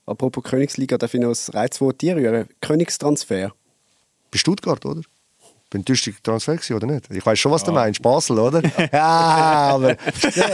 Apropos 0.05 0.43
Königsliga, 0.43 0.97
darf 0.97 1.13
ich 1.13 1.21
noch 1.21 1.29
ein 1.29 1.53
Reizwort 1.53 2.01
dir 2.01 2.15
rühren? 2.15 2.47
Königstransfer. 2.61 3.53
Bei 4.31 4.37
Stuttgart, 4.37 4.85
oder? 4.85 5.01
Bin 5.69 5.85
du 5.85 5.93
Transfer 6.23 6.55
gewesen, 6.55 6.73
oder 6.75 6.87
nicht? 6.87 7.05
Ich 7.11 7.23
weiß 7.23 7.37
schon, 7.37 7.51
was 7.51 7.63
du 7.63 7.71
meinst. 7.71 8.01
Basel, 8.01 8.39
oder? 8.39 8.61
ja, 8.91 9.03
aber, 9.71 9.95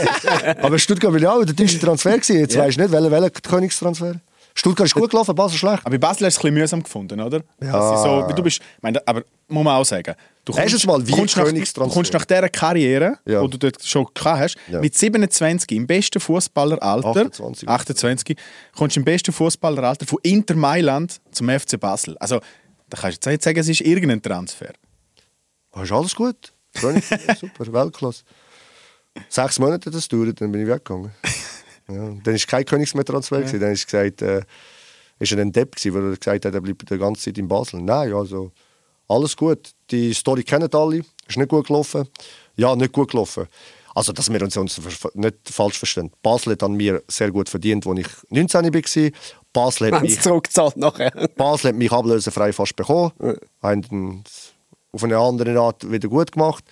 aber 0.60 0.78
Stuttgart 0.78 1.12
will 1.12 1.22
ja 1.22 1.32
auch 1.32 1.42
der 1.44 1.56
teuerste 1.56 1.78
Transfer 1.78 2.12
gewesen. 2.18 2.38
Jetzt 2.40 2.56
weisst 2.56 2.76
du 2.78 2.82
nicht, 2.82 2.92
welcher, 2.92 3.10
welcher 3.10 3.30
Königstransfer. 3.30 4.16
Stuttgart 4.54 4.86
ist 4.86 4.94
gut 4.94 5.10
gelaufen, 5.10 5.34
Basel 5.34 5.58
schlecht. 5.58 5.80
Aber 5.84 5.90
bei 5.90 5.98
Basel 5.98 6.26
hast 6.26 6.36
du 6.36 6.38
es 6.40 6.44
ein 6.44 6.54
bisschen 6.54 6.54
mühsam 6.54 6.82
gefunden, 6.82 7.20
oder? 7.20 7.42
Ja. 7.62 8.26
So, 8.26 8.34
du 8.34 8.42
bist, 8.42 8.60
meine, 8.80 9.06
aber 9.06 9.22
muss 9.48 9.64
man 9.64 9.76
auch 9.76 9.84
sagen. 9.84 10.14
Du 10.44 10.54
Erstens 10.54 10.86
mal, 10.86 11.06
wie 11.06 11.12
kommst 11.12 11.36
nach, 11.36 11.88
kommst 11.90 12.12
nach 12.12 12.24
dieser 12.24 12.48
Karriere, 12.48 13.18
Ja. 13.26 13.42
die 13.42 13.50
du 13.50 13.58
dort 13.58 13.82
schon 13.84 14.06
gehabt 14.14 14.40
hast, 14.40 14.56
Ja. 14.70 14.80
mit 14.80 14.94
27 14.96 15.72
im 15.72 15.86
besten 15.86 16.20
Fußballeralter, 16.20 17.08
28. 17.08 17.68
28, 17.68 18.36
kommst 18.74 18.96
du 18.96 19.00
im 19.00 19.04
besten 19.04 19.32
Fußballeralter 19.32 20.06
von 20.06 20.18
Inter 20.22 20.54
Mailand 20.56 21.20
zum 21.32 21.48
FC 21.50 21.78
Basel. 21.78 22.16
Also, 22.18 22.40
Dann 22.88 23.00
kannst 23.00 23.26
du 23.26 23.30
jetzt 23.30 23.44
sagen, 23.44 23.58
es 23.58 23.68
ist 23.68 23.80
irgendein 23.80 24.22
Transfer. 24.22 24.72
Ist 25.82 25.92
alles 25.92 26.14
gut. 26.14 26.52
Super, 26.74 27.72
Weltklasse. 27.72 28.24
Sechs 29.28 29.58
Monate 29.58 29.90
das 29.90 30.08
dauert, 30.08 30.40
dann 30.40 30.52
bin 30.52 30.62
ich 30.62 30.68
weggegangen. 30.68 31.12
Ja, 31.88 31.94
dann 31.94 32.34
war 32.34 32.46
kein 32.48 32.64
Königsmeer-Transfer. 32.64 33.38
gewesen. 33.42 33.60
Dann 33.60 33.70
ist 33.70 33.86
gesagt, 33.86 34.20
äh, 34.20 34.42
ist 35.20 35.30
er 35.30 35.38
ein 35.38 35.52
Depp 35.52 35.76
gewesen, 35.76 35.94
weil 35.94 36.10
er 36.10 36.16
gesagt 36.16 36.44
hat, 36.44 36.52
er 36.52 36.60
bleibt 36.60 36.90
die 36.90 36.98
ganze 36.98 37.22
Zeit 37.22 37.38
in 37.38 37.46
Basel. 37.46 37.80
Nein, 37.80 38.12
also 38.12 38.50
alles 39.06 39.36
gut. 39.36 39.70
Die 39.92 40.12
Story 40.12 40.42
kennen 40.42 40.68
alle. 40.74 41.02
Ist 41.28 41.36
nicht 41.36 41.48
gut 41.48 41.68
gelaufen. 41.68 42.08
Ja, 42.56 42.74
nicht 42.74 42.92
gut 42.92 43.12
gelaufen. 43.12 43.46
Also, 43.94 44.12
dass 44.12 44.30
wir 44.32 44.42
uns, 44.42 44.56
uns 44.56 44.80
nicht 45.14 45.36
falsch 45.44 45.78
verstehen. 45.78 46.10
Basel 46.22 46.54
hat 46.54 46.64
an 46.64 46.74
mir 46.74 47.04
sehr 47.08 47.30
gut 47.30 47.48
verdient, 47.48 47.86
als 47.86 48.00
ich 48.00 48.08
19 48.30 48.74
war. 48.74 49.10
Basel 49.52 49.86
hat 49.86 49.94
Haben 49.94 50.02
mich 50.02 50.20
zurückgezahlt 50.20 50.76
nachher. 50.76 51.12
Basel 51.36 51.68
hat 51.68 51.76
mich 51.76 51.92
ablösefrei 51.92 52.52
fast 52.52 52.74
bekommen. 52.74 53.12
Haben 53.62 53.82
dann 53.82 54.24
auf 54.96 55.04
eine 55.04 55.16
andere 55.18 55.58
Art 55.60 55.90
wieder 55.90 56.08
gut 56.08 56.32
gemacht. 56.32 56.64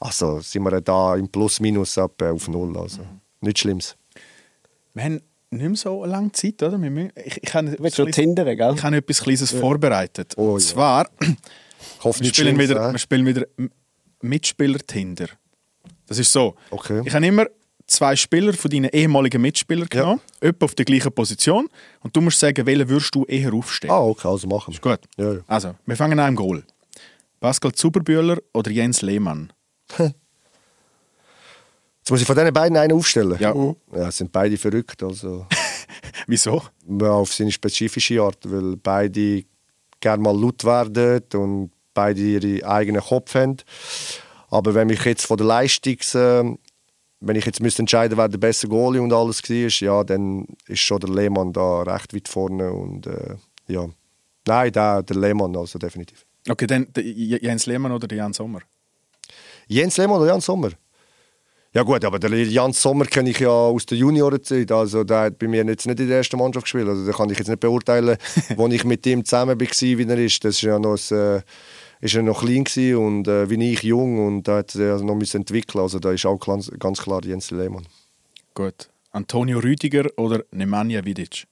Also 0.00 0.40
sind 0.40 0.62
wir 0.64 0.80
da 0.80 1.16
im 1.16 1.28
Plus-Minus 1.28 1.96
ab, 1.98 2.20
auf 2.22 2.46
Null. 2.48 2.76
Also. 2.76 3.00
Nichts 3.40 3.60
Schlimmes. 3.60 3.96
Wir 4.94 5.04
haben 5.04 5.20
nicht 5.50 5.62
mehr 5.66 5.76
so 5.76 6.04
lange 6.04 6.30
Zeit, 6.32 6.62
oder? 6.62 6.80
Wir 6.80 6.90
müssen, 6.90 7.12
ich, 7.24 7.42
ich 7.42 7.54
habe 7.54 7.70
du 7.76 8.04
noch 8.04 8.10
tindern, 8.10 8.56
gell? 8.56 8.74
ich 8.76 8.82
habe 8.82 8.96
etwas 8.96 9.20
Kleines 9.22 9.50
vorbereitet. 9.52 10.34
Oh, 10.36 10.54
Und 10.54 10.60
ja. 10.62 10.66
zwar, 10.68 11.08
hoffe 12.04 12.20
wir 12.20 12.26
nicht 12.26 12.36
spielen, 12.36 12.58
wieder, 12.58 12.88
äh. 12.88 12.92
wir 12.92 12.98
spielen 12.98 13.26
wieder 13.26 13.46
M- 13.56 13.70
Mitspieler-Tinder. 14.20 15.28
Das 16.06 16.18
ist 16.18 16.32
so. 16.32 16.54
Okay. 16.70 17.02
Ich 17.04 17.14
habe 17.14 17.26
immer 17.26 17.46
zwei 17.86 18.14
Spieler 18.16 18.52
von 18.52 18.70
deinen 18.70 18.90
ehemaligen 18.90 19.40
Mitspielern 19.40 19.88
genommen, 19.88 20.20
etwa 20.40 20.64
auf 20.66 20.74
der 20.74 20.84
gleichen 20.84 21.12
Position. 21.12 21.68
Und 22.00 22.14
du 22.14 22.20
musst 22.20 22.38
sagen, 22.40 22.66
welchen 22.66 22.88
würdest 22.88 23.14
du 23.14 23.24
eher 23.24 23.52
aufstellen. 23.52 23.92
Ah, 23.92 24.00
okay, 24.00 24.28
also 24.28 24.46
machen 24.48 24.74
wir. 24.74 24.80
Gut. 24.80 25.00
Ja, 25.16 25.32
ja. 25.34 25.40
Also, 25.46 25.74
wir 25.86 25.96
fangen 25.96 26.18
an 26.18 26.30
im 26.30 26.36
Goal. 26.36 26.62
Pascal 27.40 27.72
Zuberbühler 27.72 28.38
oder 28.52 28.70
Jens 28.70 29.02
Lehmann? 29.02 29.52
Jetzt 29.98 30.12
muss 32.10 32.20
ich 32.20 32.26
von 32.26 32.36
diesen 32.36 32.52
beiden 32.52 32.76
einen 32.76 32.92
aufstellen. 32.92 33.36
Ja. 33.38 33.54
ja 33.94 34.10
sind 34.10 34.32
beide 34.32 34.56
verrückt. 34.56 35.02
Also 35.02 35.46
Wieso? 36.26 36.62
ja, 37.00 37.10
auf 37.10 37.32
seine 37.32 37.52
spezifische 37.52 38.22
Art, 38.22 38.38
weil 38.44 38.76
beide 38.76 39.44
gerne 40.00 40.22
mal 40.22 40.38
laut 40.38 40.64
werden 40.64 41.22
und 41.34 41.70
beide 41.92 42.20
ihren 42.20 42.64
eigenen 42.64 43.02
Kopf 43.02 43.34
haben. 43.34 43.56
Aber 44.50 44.74
wenn 44.74 44.86
mich 44.86 45.04
jetzt 45.04 45.26
von 45.26 45.36
der 45.36 45.46
Leistungs... 45.46 46.14
Äh, 46.14 46.44
wenn 47.20 47.36
ich 47.36 47.46
jetzt 47.46 47.60
müsste 47.60 47.82
entscheiden 47.82 48.16
wer 48.16 48.28
der 48.28 48.38
beste 48.38 48.68
Goalie 48.68 49.02
und 49.02 49.12
alles 49.12 49.42
war, 49.42 49.68
ja, 49.68 50.04
dann 50.04 50.46
ist 50.66 50.80
schon 50.80 51.00
der 51.00 51.10
Lehmann 51.10 51.52
da 51.52 51.82
recht 51.82 52.14
weit 52.14 52.28
vorne. 52.28 52.72
Und, 52.72 53.06
äh, 53.06 53.34
ja. 53.66 53.88
Nein, 54.46 54.72
der, 54.72 55.02
der 55.02 55.16
Lehmann, 55.16 55.56
also 55.56 55.78
definitiv. 55.78 56.24
Okay, 56.48 56.66
dann 56.66 56.88
Jens 56.96 57.66
Lehmann 57.66 57.92
oder 57.92 58.08
der 58.08 58.18
Jan 58.18 58.32
Sommer? 58.32 58.60
Jens 59.66 59.96
Lehmann 59.96 60.18
oder 60.20 60.28
Jan 60.28 60.40
Sommer? 60.40 60.70
Ja 61.74 61.82
gut, 61.82 62.02
aber 62.04 62.18
der 62.18 62.30
Jan 62.44 62.72
Sommer 62.72 63.04
kenne 63.04 63.30
ich 63.30 63.40
ja 63.40 63.50
aus 63.50 63.84
der 63.84 63.98
Juniorenzeit. 63.98 64.72
Also 64.72 65.04
der 65.04 65.20
hat 65.20 65.38
bei 65.38 65.46
mir 65.46 65.64
jetzt 65.64 65.86
nicht 65.86 66.00
in 66.00 66.08
der 66.08 66.18
ersten 66.18 66.38
Mannschaft 66.38 66.64
gespielt. 66.64 66.88
Also 66.88 67.04
da 67.04 67.12
kann 67.12 67.28
ich 67.28 67.38
jetzt 67.38 67.48
nicht 67.48 67.60
beurteilen, 67.60 68.16
wo 68.56 68.66
ich 68.68 68.84
mit 68.84 69.06
ihm 69.06 69.24
zusammen 69.24 69.60
war, 69.60 69.66
wie 69.68 70.02
er 70.02 70.18
ist. 70.18 70.42
Das 70.44 70.54
ist 70.54 70.62
ja 70.62 70.78
noch 70.78 70.96
ein, 71.10 71.18
äh, 71.18 71.42
ist 72.00 72.14
er 72.14 72.22
noch 72.22 72.40
klein 72.40 72.64
gewesen 72.64 72.96
und 72.96 73.28
äh, 73.28 73.50
wie 73.50 73.72
ich 73.72 73.82
jung 73.82 74.26
und 74.26 74.48
da 74.48 74.58
hat 74.58 74.74
er 74.76 74.98
noch 75.02 75.14
müssen 75.14 75.38
entwickeln. 75.38 75.82
Also 75.82 75.98
da 75.98 76.12
ist 76.12 76.24
auch 76.24 76.38
ganz, 76.38 76.70
ganz 76.78 77.02
klar 77.02 77.22
Jens 77.24 77.50
Lehmann. 77.50 77.86
Gut. 78.54 78.88
Antonio 79.10 79.58
Rüdiger 79.58 80.06
oder 80.16 80.44
Nemanja 80.50 81.04
Vidic? 81.04 81.47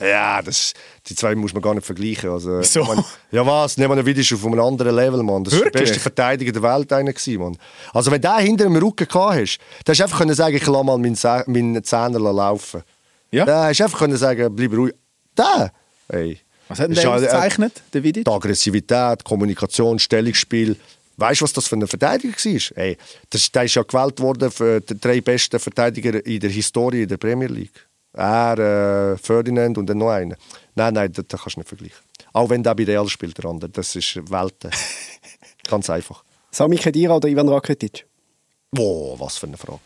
Ja, 0.00 0.40
das, 0.40 0.72
die 1.06 1.14
zwei 1.14 1.34
muss 1.34 1.52
man 1.52 1.62
gar 1.62 1.74
nicht 1.74 1.86
vergleichen. 1.86 2.30
Also, 2.30 2.58
Wieso? 2.58 2.84
Man, 2.84 3.04
ja 3.30 3.44
was, 3.46 3.76
nehmen 3.76 3.96
wir 3.96 4.06
wieder 4.06 4.22
auf 4.34 4.46
einem 4.46 4.60
anderen 4.60 4.96
Level, 4.96 5.22
Mann. 5.22 5.44
Das 5.44 5.52
war 5.52 5.60
der 5.60 5.66
Wirklich? 5.66 5.90
beste 5.90 6.00
Verteidiger 6.00 6.52
der 6.52 6.62
Welt 6.62 6.92
einer 6.92 7.12
gewesen, 7.12 7.40
Mann. 7.40 7.58
Also 7.92 8.10
wenn 8.10 8.20
der 8.20 8.38
hinter 8.38 8.64
dem 8.64 8.76
Rücken 8.76 9.06
gehabt 9.06 9.34
hast, 9.34 9.58
dann 9.84 9.92
hast 9.92 9.98
du 9.98 10.04
einfach 10.04 10.18
können 10.18 10.34
sagen, 10.34 10.56
ich 10.56 10.66
lasse 10.66 10.84
mal 10.84 10.98
meinen, 10.98 11.84
Zehner 11.84 12.18
laufen. 12.18 12.82
Ja? 13.30 13.44
Da 13.44 13.64
hast 13.64 13.80
du 13.80 13.84
einfach 13.84 13.98
können 13.98 14.16
sagen, 14.16 14.54
bleib 14.56 14.72
ruhig. 14.72 14.94
Der, 15.36 15.72
ey. 16.08 16.40
Was 16.68 16.78
hat 16.78 16.88
denn 16.88 16.94
der 16.94 17.04
ja, 17.04 17.16
äh, 17.42 17.70
der 17.92 18.02
Vidic? 18.02 18.24
Die 18.24 18.30
Aggressivität, 18.30 19.24
Kommunikation, 19.24 19.98
Stellungsspiel. 19.98 20.76
Weißt 21.16 21.40
du, 21.40 21.44
was 21.44 21.52
das 21.52 21.68
für 21.68 21.76
ein 21.76 21.86
Verteidiger 21.86 22.32
war? 22.32 22.78
Ey, 22.78 22.96
das, 23.28 23.52
der 23.52 23.64
ist 23.64 23.74
ja 23.74 23.82
gewählt 23.82 24.20
worden 24.20 24.50
für 24.50 24.80
die 24.80 24.98
drei 24.98 25.20
besten 25.20 25.58
Verteidiger 25.58 26.24
in 26.24 26.40
der 26.40 26.48
Historie 26.48 27.02
in 27.02 27.08
der 27.08 27.18
Premier 27.18 27.48
League. 27.48 27.86
Er, 28.12 28.58
äh, 28.58 29.18
Ferdinand 29.18 29.78
und 29.78 29.86
dann 29.86 29.98
noch 29.98 30.10
einer. 30.10 30.36
Nein, 30.74 30.94
nein, 30.94 31.12
das, 31.12 31.24
das 31.28 31.40
kannst 31.40 31.56
du 31.56 31.60
nicht 31.60 31.68
vergleichen. 31.68 31.98
Auch 32.32 32.50
wenn 32.50 32.62
der 32.62 32.74
bei 32.74 32.84
Real 32.84 33.08
spielt, 33.08 33.38
der 33.38 33.44
andere. 33.46 33.70
Das 33.70 33.94
ist 33.94 34.16
Welten. 34.30 34.70
Ganz 35.68 35.88
einfach. 35.90 36.24
Sami 36.50 36.76
Khedira 36.76 37.16
oder 37.16 37.28
Ivan 37.28 37.48
Rakitic? 37.48 38.06
Boah, 38.70 39.18
was 39.18 39.38
für 39.38 39.46
eine 39.46 39.56
Frage. 39.56 39.80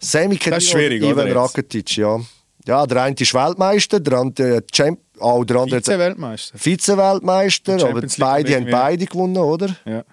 Das 0.00 0.64
ist 0.64 0.70
schwierig, 0.70 1.02
Ivan 1.02 1.12
oder, 1.12 1.26
jetzt? 1.26 1.36
Rakitic, 1.36 1.96
ja. 1.96 2.20
Ja, 2.64 2.86
der 2.86 3.02
eine 3.02 3.16
ist 3.16 3.34
Weltmeister, 3.34 4.00
der 4.00 4.18
andere 4.18 4.66
Champ 4.72 5.00
auch 5.18 5.44
der 5.44 5.56
andere 5.56 5.80
Vize-Weltmeister. 5.80 6.58
Vize-Weltmeister, 6.58 7.88
aber 7.88 8.02
beide 8.18 8.56
haben 8.56 8.70
beide 8.70 9.06
gewonnen, 9.06 9.36
oder? 9.36 9.76
Ja. 9.84 10.04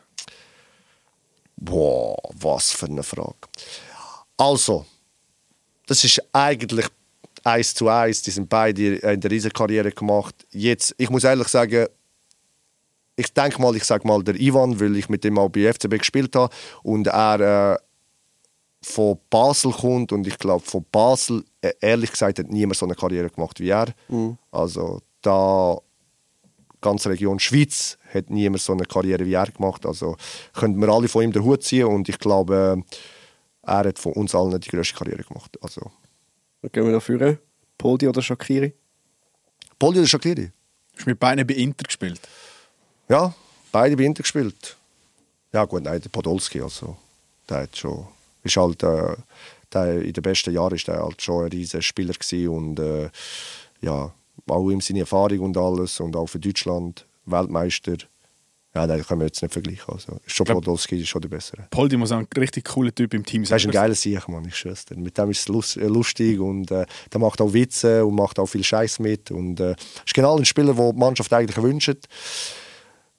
Boah, 1.55 2.17
was 2.33 2.71
für 2.71 2.85
eine 2.85 3.03
Frage. 3.03 3.35
Also, 4.37 4.85
das 5.85 6.03
ist 6.03 6.23
eigentlich 6.31 6.85
eins 7.49 7.73
zu 7.73 7.87
eins. 7.87 8.21
Die 8.21 8.31
sind 8.31 8.49
beide 8.49 8.95
in 8.95 9.19
der 9.19 9.31
Riesenkarriere 9.31 9.91
gemacht. 9.91 10.35
Jetzt, 10.51 10.95
ich 10.97 11.09
muss 11.09 11.23
ehrlich 11.23 11.47
sagen, 11.47 11.87
ich 13.15 13.33
denke 13.33 13.61
mal, 13.61 13.75
ich 13.75 13.83
sage 13.83 14.07
mal 14.07 14.23
der 14.23 14.39
Ivan, 14.39 14.79
weil 14.79 14.95
ich 14.95 15.09
mit 15.09 15.23
dem 15.23 15.37
auch 15.37 15.49
bei 15.49 15.71
FCB 15.71 15.97
gespielt 15.99 16.35
habe 16.35 16.53
und 16.83 17.07
er 17.07 17.75
äh, 17.75 17.77
von 18.81 19.19
Basel 19.29 19.71
kommt 19.71 20.13
und 20.13 20.25
ich 20.25 20.37
glaube 20.37 20.63
von 20.63 20.85
Basel 20.89 21.43
äh, 21.61 21.73
ehrlich 21.81 22.11
gesagt 22.11 22.39
hat 22.39 22.49
niemand 22.49 22.77
so 22.77 22.85
eine 22.85 22.95
Karriere 22.95 23.29
gemacht 23.29 23.59
wie 23.59 23.69
er. 23.69 23.87
Also 24.51 25.01
da 25.21 25.77
ganze 26.81 27.09
Region 27.09 27.39
Schweiz 27.39 27.97
hat 28.13 28.29
niemand 28.29 28.61
so 28.61 28.71
eine 28.71 28.85
Karriere 28.85 29.25
wie 29.25 29.33
er 29.33 29.47
gemacht. 29.51 29.85
Also 29.85 30.15
könnten 30.53 30.79
wir 30.79 30.87
alle 30.87 31.09
von 31.09 31.23
ihm 31.23 31.33
den 31.33 31.43
Hut 31.43 31.63
ziehen 31.63 31.87
und 31.87 32.07
ich 32.07 32.19
glaube, 32.19 32.81
äh, 33.65 33.69
er 33.69 33.89
hat 33.89 33.99
von 33.99 34.13
uns 34.13 34.33
allen 34.33 34.59
die 34.59 34.69
größte 34.69 34.97
Karriere 34.97 35.23
gemacht. 35.23 35.57
Also 35.61 35.91
Dann 36.61 36.71
gehen 36.71 36.85
wir 36.85 36.91
noch 36.91 37.03
führen. 37.03 37.37
Poldi 37.77 38.07
oder 38.07 38.21
Shakiri? 38.21 38.73
Poldi 39.77 39.99
oder 39.99 40.07
Shaqiri? 40.07 40.51
Hast 40.93 41.05
du 41.05 41.09
mit 41.09 41.19
beiden 41.19 41.47
bei 41.47 41.53
Inter 41.53 41.83
gespielt? 41.83 42.19
Ja, 43.07 43.33
beide 43.71 43.95
bei 43.95 44.03
Inter 44.03 44.23
gespielt. 44.23 44.75
Ja 45.53 45.65
gut, 45.65 45.83
nein, 45.83 46.01
der 46.01 46.09
Podolski, 46.09 46.61
also 46.61 46.97
der 47.49 47.61
hat 47.61 47.77
schon, 47.77 48.07
ist 48.43 48.57
halt, 48.57 48.83
äh, 48.83 49.15
der, 49.73 50.01
in 50.01 50.13
den 50.13 50.21
besten 50.21 50.53
Jahren 50.53 50.75
ist 50.75 50.87
er 50.87 51.01
halt 51.01 51.21
schon 51.21 51.45
ein 51.45 51.51
riesiger 51.51 51.81
Spieler 51.81 52.13
und 52.51 52.79
äh, 52.79 53.09
ja, 53.81 54.11
auch 54.47 54.69
ihm 54.69 54.81
seine 54.81 55.01
Erfahrung 55.01 55.39
und 55.39 55.57
alles 55.57 55.99
und 55.99 56.15
auch 56.15 56.27
für 56.27 56.39
Deutschland 56.39 57.05
Weltmeister. 57.25 57.97
Ja, 58.75 58.85
nein, 58.85 59.03
können 59.03 59.21
wir 59.21 59.25
jetzt 59.25 59.41
nicht 59.41 59.51
vergleichen. 59.51 59.91
Also, 59.91 60.19
ist 60.23 60.35
schon 60.35 60.45
glaub- 60.45 60.59
Podolski 60.59 61.01
ist 61.01 61.07
schon 61.09 61.21
der 61.21 61.29
Bessere. 61.29 61.67
Poldi 61.71 61.97
muss 61.97 62.11
auch 62.11 62.19
ein 62.19 62.27
richtig 62.37 62.65
cooler 62.65 62.93
Typ 62.93 63.13
im 63.15 63.25
Team 63.25 63.43
sein. 63.43 63.55
Das 63.55 63.63
ist 63.63 63.67
ein 63.67 63.71
geiler 63.71 63.95
Sieg, 63.95 64.27
Mann, 64.27 64.45
ich 64.45 64.55
schwör's 64.55 64.85
dir. 64.85 64.95
Mit 64.95 65.17
dem 65.17 65.31
ist 65.31 65.49
es 65.49 65.75
äh, 65.77 65.85
lustig 65.85 66.39
und 66.39 66.69
äh, 66.69 66.85
der 67.11 67.19
macht 67.19 67.41
auch 67.41 67.51
Witze 67.53 68.05
und 68.05 68.15
macht 68.15 68.37
auch 68.37 68.45
viel 68.45 68.63
Scheiß 68.63 68.99
mit. 68.99 69.31
Und 69.31 69.59
äh, 69.59 69.75
ist 70.05 70.13
genau 70.13 70.37
ein 70.37 70.45
Spieler, 70.45 70.73
den 70.75 70.91
die 70.93 70.99
Mannschaft 70.99 71.33
eigentlich 71.33 71.57
wünscht. 71.61 72.05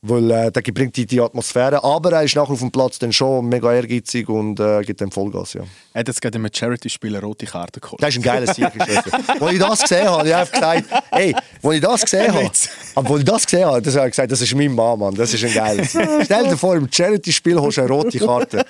Weil 0.03 0.31
äh, 0.31 0.51
der 0.51 0.63
bringt 0.63 0.97
die, 0.97 1.05
die 1.05 1.21
Atmosphäre. 1.21 1.85
Aber 1.85 2.13
er 2.13 2.23
ist 2.23 2.35
nachher 2.35 2.53
auf 2.53 2.61
dem 2.61 2.71
Platz 2.71 2.99
dann 2.99 3.13
schon 3.13 3.47
mega 3.47 3.71
ehrgeizig 3.71 4.31
und 4.31 4.59
äh, 4.59 4.81
gibt 4.83 5.03
dann 5.03 5.11
Vollgas. 5.11 5.53
Ja. 5.53 5.63
Er 5.93 6.01
hat 6.01 6.09
jetzt 6.09 6.23
gerade 6.23 6.39
einem 6.39 6.49
Charity-Spiel 6.51 7.15
eine 7.15 7.25
rote 7.25 7.45
Karte 7.45 7.81
geholt. 7.81 8.03
Das 8.03 8.09
ist 8.09 8.17
ein 8.17 8.23
geiler 8.23 8.53
Sieg. 8.53 8.65
Als 9.41 9.53
ich 9.53 9.59
das 9.59 9.83
gesehen 9.83 10.09
habe, 10.09 10.19
habe 10.19 10.29
ich 10.29 10.35
einfach 10.35 10.53
gesagt, 10.53 10.85
ey, 11.11 11.35
als 11.63 11.75
ich 11.75 11.81
das 11.81 12.03
gesehen 12.03 12.33
habe, 12.33 12.51
aber 12.95 13.11
als 13.11 13.19
ich 13.19 13.25
das 13.27 13.45
gesehen 13.45 13.65
habe, 13.67 13.83
das 13.83 13.97
habe 13.97 14.07
ich 14.07 14.13
gesagt, 14.13 14.33
das 14.33 14.41
ist 14.41 14.55
mein 14.55 14.75
Mann, 14.75 14.99
Mann. 14.99 15.15
Das 15.15 15.35
ist 15.35 15.45
ein 15.45 15.53
geiler 15.53 15.85
Sieg. 15.85 16.09
Stell 16.25 16.45
dir 16.45 16.57
vor, 16.57 16.77
im 16.77 16.89
Charity-Spiel 16.91 17.61
hast 17.61 17.77
du 17.77 17.83
eine 17.83 17.91
rote 17.91 18.19
Karte. 18.19 18.65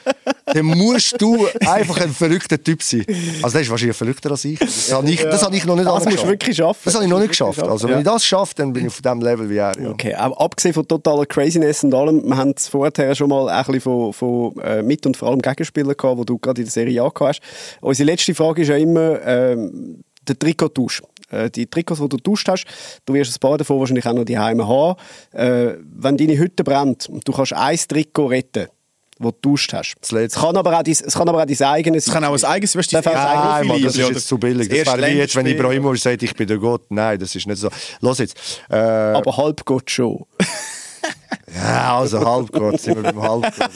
Dann 0.47 0.65
musst 0.65 1.21
du 1.21 1.47
einfach 1.61 2.01
ein 2.01 2.11
verrückter 2.11 2.61
Typ 2.63 2.83
sein. 2.83 3.05
Also 3.43 3.57
das 3.57 3.63
ist 3.63 3.71
wahrscheinlich 3.71 3.97
verrückter 3.97 4.33
als 4.33 4.45
ich. 4.45 4.59
Das 4.59 4.93
habe 4.93 5.09
ich, 5.09 5.23
das 5.23 5.45
habe 5.45 5.57
ich 5.57 5.65
noch 5.65 5.77
nicht 5.77 5.87
Das 5.87 6.05
musst 6.05 6.23
du 6.25 6.27
wirklich 6.27 6.57
schaffen. 6.57 6.81
Das 6.85 6.95
habe 6.95 7.05
ich 7.05 7.11
noch 7.11 7.21
nicht 7.21 7.29
geschafft. 7.29 7.63
Also 7.63 7.89
wenn 7.89 7.99
ich 7.99 8.05
das 8.05 8.25
schaffe, 8.25 8.55
dann 8.57 8.73
bin 8.73 8.87
ich 8.87 8.89
auf 8.89 9.01
dem 9.01 9.21
Level 9.21 9.49
wie 9.49 9.57
er. 9.59 9.79
Ja. 9.81 9.91
Okay, 9.91 10.15
aber 10.15 10.41
abgesehen 10.41 10.75
von 10.75 10.87
totaler 11.21 11.27
Craziness 11.27 11.85
und 11.85 11.95
allem, 11.95 12.27
wir 12.27 12.37
haben 12.37 12.55
es 12.57 12.69
vorher 12.69 13.15
schon 13.15 13.29
mal 13.29 13.49
ein 13.49 13.65
bisschen 13.65 13.81
von, 13.81 14.13
von 14.13 14.59
äh, 14.61 14.83
Mit- 14.83 15.07
und 15.07 15.17
vor 15.17 15.29
allem 15.29 15.41
Gegenspielern 15.41 15.97
gehabt, 15.97 16.19
wo 16.19 16.25
du 16.25 16.39
gerade 16.39 16.61
in 16.61 16.67
der 16.67 16.73
Serie 16.73 17.03
A 17.03 17.09
gehabt 17.09 17.41
hast. 17.41 17.41
Unsere 17.81 18.07
letzte 18.11 18.35
Frage 18.35 18.63
ist 18.63 18.69
ja 18.69 18.77
immer 18.77 19.21
ähm, 19.25 20.03
der 20.27 20.39
Trikottausch. 20.39 21.03
Äh, 21.31 21.51
die 21.51 21.67
Trikots, 21.67 22.01
die 22.01 22.09
du 22.09 22.17
getauscht 22.17 22.49
hast, 22.49 22.65
du 23.07 23.15
wirst 23.15 23.37
ein 23.37 23.41
paar 23.41 23.59
davon 23.59 23.79
wahrscheinlich 23.79 24.07
auch 24.07 24.15
noch 24.15 24.25
die 24.25 24.39
Heime 24.39 24.67
haben. 24.67 24.99
Äh, 25.33 25.75
wenn 25.95 26.17
deine 26.17 26.39
Hütte 26.39 26.65
brennt 26.65 27.09
und 27.09 27.27
du 27.27 27.33
kannst 27.33 27.53
ein 27.53 27.79
Trikot 27.89 28.27
retten, 28.27 28.67
wo 29.19 29.31
du 29.31 29.37
getauscht 29.37 29.73
hast. 29.75 29.95
Das 30.01 30.13
Es 30.13 30.35
kann 30.35 30.57
aber 30.57 30.79
auch 30.79 30.83
dein, 30.83 30.93
es 30.93 31.15
kann 31.15 31.29
aber 31.29 31.43
auch 31.43 31.47
dein 31.47 31.63
eigenes 31.69 32.07
Es 32.07 32.13
kann 32.13 32.25
auch 32.25 32.33
ein 32.35 32.45
eigenes, 32.45 32.75
weißt 32.75 32.93
du, 32.93 32.97
eigenes 32.97 33.15
Nein, 33.15 33.67
Mann, 33.67 33.83
das 33.83 33.97
ist 33.97 34.09
jetzt 34.09 34.29
zu 34.29 34.39
billig. 34.39 34.69
Das 34.69 34.79
Das 34.79 34.97
wäre 34.97 35.07
wie 35.07 35.19
jetzt, 35.19 35.37
wenn 35.37 35.45
Länderspiel. 35.45 35.67
Ibrahimovic 35.67 36.01
sagt, 36.01 36.23
ich 36.23 36.35
bin 36.35 36.49
der 36.49 36.59
Gott. 36.59 36.83
Nein, 36.89 37.19
das 37.19 37.35
ist 37.35 37.47
nicht 37.47 37.59
so. 37.59 37.69
Los 38.01 38.19
jetzt. 38.19 38.37
Äh, 38.71 38.77
aber 38.77 39.37
halb 39.37 39.65
Gott 39.65 39.91
schon. 39.91 40.25
ja, 41.55 41.99
also 41.99 42.25
Halbgott, 42.25 42.81
sind 42.81 42.97
wir 42.97 43.13
beim 43.13 43.23
Halbgott. 43.23 43.71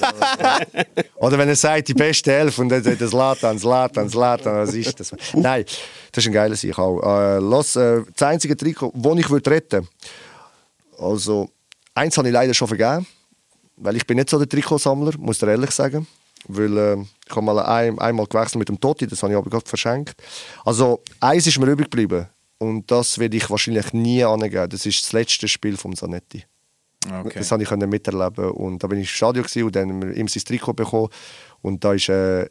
Oder 1.16 1.38
wenn 1.38 1.48
er 1.48 1.56
sagt, 1.56 1.88
die 1.88 1.94
beste 1.94 2.32
Elf 2.32 2.58
und 2.58 2.68
dann 2.68 2.82
sagt 2.82 3.00
er 3.00 3.08
Zlatan, 3.08 3.58
Zlatan, 3.58 4.08
Zlatan, 4.08 4.56
was 4.56 4.74
ist 4.74 5.00
das? 5.00 5.12
Nein, 5.34 5.64
das 6.12 6.24
ist 6.24 6.28
ein 6.28 6.32
geiler 6.32 6.56
Sieg 6.56 6.78
auch. 6.78 7.00
Äh, 7.02 7.38
los, 7.38 7.76
äh, 7.76 8.02
das 8.16 8.28
einzige 8.28 8.56
Trikot, 8.56 8.92
das 8.94 9.18
ich 9.18 9.30
würde 9.30 9.50
retten 9.50 9.88
also 10.98 11.50
eins 11.94 12.16
habe 12.16 12.28
ich 12.28 12.34
leider 12.34 12.54
schon 12.54 12.68
vergeben, 12.68 13.06
weil 13.76 13.96
ich 13.96 14.06
bin 14.06 14.16
nicht 14.16 14.30
so 14.30 14.38
der 14.38 14.48
Trikotsammler, 14.48 15.12
muss 15.18 15.42
ich 15.42 15.48
ehrlich 15.48 15.70
sagen. 15.70 16.06
Weil 16.46 16.76
äh, 16.76 16.96
ich 17.26 17.30
habe 17.30 17.42
mal 17.42 17.58
ein, 17.60 17.98
einmal 17.98 18.26
gewechselt 18.26 18.58
mit 18.58 18.68
dem 18.68 18.78
Totti, 18.78 19.06
das 19.06 19.22
habe 19.22 19.32
ich 19.32 19.38
aber 19.38 19.48
gerade 19.48 19.66
verschenkt. 19.66 20.14
Also 20.64 21.00
eins 21.20 21.46
ist 21.46 21.58
mir 21.58 21.66
übrig 21.66 21.90
geblieben 21.90 22.26
und 22.58 22.90
das 22.90 23.18
werde 23.18 23.36
ich 23.36 23.48
wahrscheinlich 23.48 23.92
nie 23.94 24.22
angeben. 24.22 24.68
Das 24.68 24.84
ist 24.84 25.02
das 25.04 25.12
letzte 25.12 25.48
Spiel 25.48 25.76
von 25.76 25.96
Zanetti. 25.96 26.44
Okay. 27.06 27.38
Das 27.38 27.48
konnte 27.48 27.64
ich 27.64 27.86
miterleben. 27.86 28.50
Und 28.50 28.82
da 28.82 28.86
bin 28.86 28.98
ich 28.98 29.08
im 29.08 29.14
Stadion 29.14 29.44
und 29.64 29.76
dann 29.76 29.88
haben 29.88 30.02
wir 30.02 30.16
ihm 30.16 30.28
sein 30.28 30.44
Trikot 30.44 30.74
bekommen. 30.74 31.08
Und 31.62 31.84
da 31.84 31.92
ist 31.92 32.08
äh, 32.08 32.48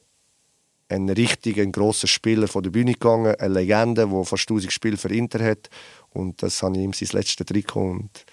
ein 0.90 1.10
richtig 1.10 1.60
ein 1.60 1.72
grosser 1.72 2.08
Spieler 2.08 2.48
von 2.48 2.64
der 2.64 2.72
Bühne 2.72 2.94
gegangen, 2.94 3.36
eine 3.36 3.54
Legende, 3.54 4.08
der 4.08 4.24
fast 4.26 4.50
1000 4.50 4.72
Spiele 4.72 4.98
für 4.98 5.14
Inter 5.14 5.44
hat. 5.44 5.70
Und 6.10 6.42
das 6.44 6.62
habe 6.62 6.78
ich 6.78 6.84
ihm 6.84 6.94
sein 6.94 7.10
letztes 7.14 7.46
Trikot. 7.46 7.82
Und 7.82 8.26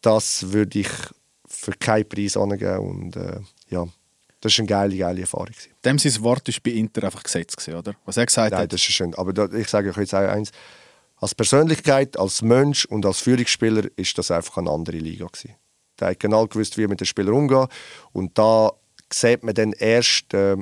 das 0.00 0.52
würde 0.52 0.80
ich 0.80 0.90
für 1.46 1.72
keinen 1.72 2.08
Preis 2.08 2.36
angeben. 2.36 2.78
Und 2.78 3.16
äh, 3.16 3.40
ja, 3.70 3.86
das 4.40 4.58
war 4.58 4.62
eine 4.62 4.68
geile, 4.68 4.96
geile 4.96 5.20
Erfahrung. 5.20 5.54
Dem 5.84 5.98
sein 5.98 6.22
Wort 6.22 6.48
ist 6.48 6.62
bei 6.62 6.72
Inter 6.72 7.04
einfach 7.04 7.22
gesetzt, 7.22 7.66
oder? 7.68 7.94
Was 8.04 8.16
er 8.16 8.26
gesagt 8.26 8.52
Nein, 8.52 8.62
hat. 8.62 8.72
das 8.72 8.80
ist 8.80 8.92
schön. 8.92 9.14
Aber 9.14 9.32
da, 9.32 9.46
ich 9.52 9.68
sage 9.68 9.90
euch 9.90 9.96
jetzt 9.96 10.14
auch 10.14 10.28
eins. 10.28 10.50
Als 11.22 11.36
Persönlichkeit, 11.36 12.18
als 12.18 12.42
Mensch 12.42 12.84
und 12.84 13.06
als 13.06 13.20
Führungsspieler 13.20 13.84
ist 13.94 14.18
das 14.18 14.32
einfach 14.32 14.56
eine 14.56 14.70
andere 14.70 14.96
Liga. 14.96 15.26
Gewesen. 15.26 15.54
Der 16.00 16.08
hat 16.08 16.18
genau 16.18 16.48
gewusst, 16.48 16.76
wie 16.76 16.82
er 16.82 16.88
mit 16.88 16.98
den 16.98 17.06
Spielern 17.06 17.34
umgeht. 17.34 17.68
Und 18.12 18.36
da 18.36 18.72
sieht 19.12 19.44
man 19.44 19.54
dann 19.54 19.72
erst, 19.72 20.34
äh, 20.34 20.56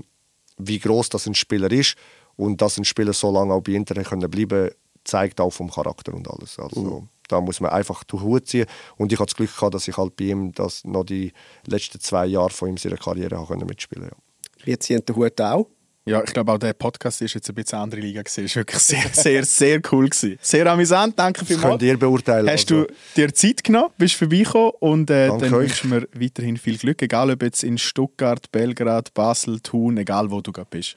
wie 0.58 0.78
groß 0.78 1.08
das 1.08 1.26
ein 1.26 1.34
Spieler 1.34 1.70
ist. 1.72 1.94
Und 2.36 2.60
dass 2.60 2.76
ein 2.76 2.84
Spieler 2.84 3.14
so 3.14 3.32
lange 3.32 3.54
auch 3.54 3.62
bei 3.62 3.72
Inter 3.72 3.94
können 4.04 4.30
bleiben 4.30 4.70
zeigt 5.02 5.40
auch 5.40 5.48
vom 5.50 5.70
Charakter 5.70 6.12
und 6.12 6.28
alles. 6.28 6.58
Also, 6.58 7.08
Da 7.28 7.40
muss 7.40 7.60
man 7.60 7.70
einfach 7.70 8.04
den 8.04 8.20
Hut 8.20 8.46
ziehen. 8.46 8.66
Und 8.98 9.14
ich 9.14 9.18
hatte 9.18 9.30
das 9.30 9.36
Glück 9.36 9.56
gehabt, 9.56 9.72
dass 9.72 9.88
ich 9.88 9.96
halt 9.96 10.14
bei 10.14 10.24
ihm 10.24 10.52
das 10.52 10.84
noch 10.84 11.04
die 11.04 11.32
letzten 11.64 12.00
zwei 12.00 12.26
Jahre 12.26 12.50
von 12.50 12.68
ihm 12.68 12.76
seiner 12.76 12.98
Karriere 12.98 13.38
habe 13.38 13.46
können 13.46 13.66
mitspielen 13.66 14.10
ja. 14.10 14.16
Wir 14.62 14.78
ziehen 14.78 15.02
den 15.06 15.16
Hut 15.16 15.40
auch. 15.40 15.70
Ja, 16.06 16.22
ich 16.24 16.32
glaube 16.32 16.52
auch 16.52 16.58
der 16.58 16.72
Podcast 16.72 17.20
ist 17.20 17.34
jetzt 17.34 17.48
ein 17.48 17.54
bisschen 17.54 17.76
eine 17.76 17.84
andere 17.84 18.00
Liga 18.00 18.22
gewesen. 18.22 18.44
Ist 18.44 18.56
wirklich 18.56 18.80
sehr, 18.80 19.04
sehr, 19.12 19.44
sehr 19.44 19.80
cool 19.92 20.08
gewesen. 20.08 20.38
Sehr 20.40 20.66
amüsant, 20.66 21.18
danke 21.18 21.40
Das 21.40 21.48
vielmals. 21.48 21.70
könnt 21.70 21.82
ihr 21.82 21.98
beurteilen. 21.98 22.48
Hast 22.48 22.72
also. 22.72 22.86
du 22.86 22.94
dir 23.16 23.34
Zeit 23.34 23.62
genommen, 23.62 23.90
bist 23.98 24.14
vorbeigekommen 24.14 24.72
und 24.80 25.10
äh, 25.10 25.28
dann 25.28 25.50
wünschen 25.50 25.90
wir 25.90 26.08
weiterhin 26.14 26.56
viel 26.56 26.78
Glück, 26.78 27.02
egal 27.02 27.30
ob 27.30 27.42
jetzt 27.42 27.62
in 27.62 27.76
Stuttgart, 27.76 28.50
Belgrad, 28.50 29.12
Basel, 29.14 29.60
Thun, 29.60 29.98
egal 29.98 30.30
wo 30.30 30.40
du 30.40 30.52
gerade 30.52 30.68
bist. 30.70 30.94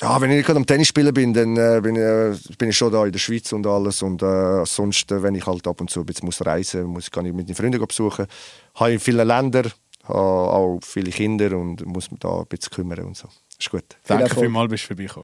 Ja, 0.00 0.20
wenn 0.20 0.30
ich 0.30 0.44
gerade 0.44 0.58
am 0.58 0.66
Tennis 0.66 0.88
spielen 0.88 1.14
bin, 1.14 1.32
dann 1.32 1.56
äh, 1.56 1.80
bin, 1.82 1.96
ich, 1.96 2.02
äh, 2.02 2.54
bin 2.56 2.70
ich 2.70 2.76
schon 2.76 2.92
da 2.92 3.04
in 3.04 3.12
der 3.12 3.18
Schweiz 3.18 3.52
und 3.52 3.66
alles. 3.66 4.02
Und 4.02 4.22
äh, 4.22 4.64
sonst, 4.64 5.12
äh, 5.12 5.22
wenn 5.22 5.34
ich 5.34 5.46
halt 5.46 5.66
ab 5.66 5.80
und 5.80 5.90
zu 5.90 6.00
ein 6.00 6.06
bisschen 6.06 6.26
muss 6.26 6.44
reisen 6.44 6.84
muss, 6.84 7.10
kann 7.10 7.26
ich 7.26 7.32
mit 7.32 7.48
den 7.48 7.54
Freunden 7.54 7.84
besuchen. 7.86 8.26
Habe 8.74 8.92
in 8.92 9.00
vielen 9.00 9.26
Ländern, 9.26 9.70
habe 10.04 10.18
auch 10.18 10.80
viele 10.82 11.10
Kinder 11.10 11.56
und 11.56 11.84
muss 11.86 12.10
mich 12.10 12.20
da 12.20 12.40
ein 12.40 12.46
bisschen 12.46 12.72
kümmern 12.72 13.04
und 13.04 13.16
so. 13.16 13.28
Ist 13.62 13.70
gut. 13.70 13.84
Danke 14.08 14.24
Erfolg. 14.24 14.44
vielmals, 14.46 14.70
bist 14.70 14.82
du 14.82 14.86
vorbeigekommen. 14.88 15.20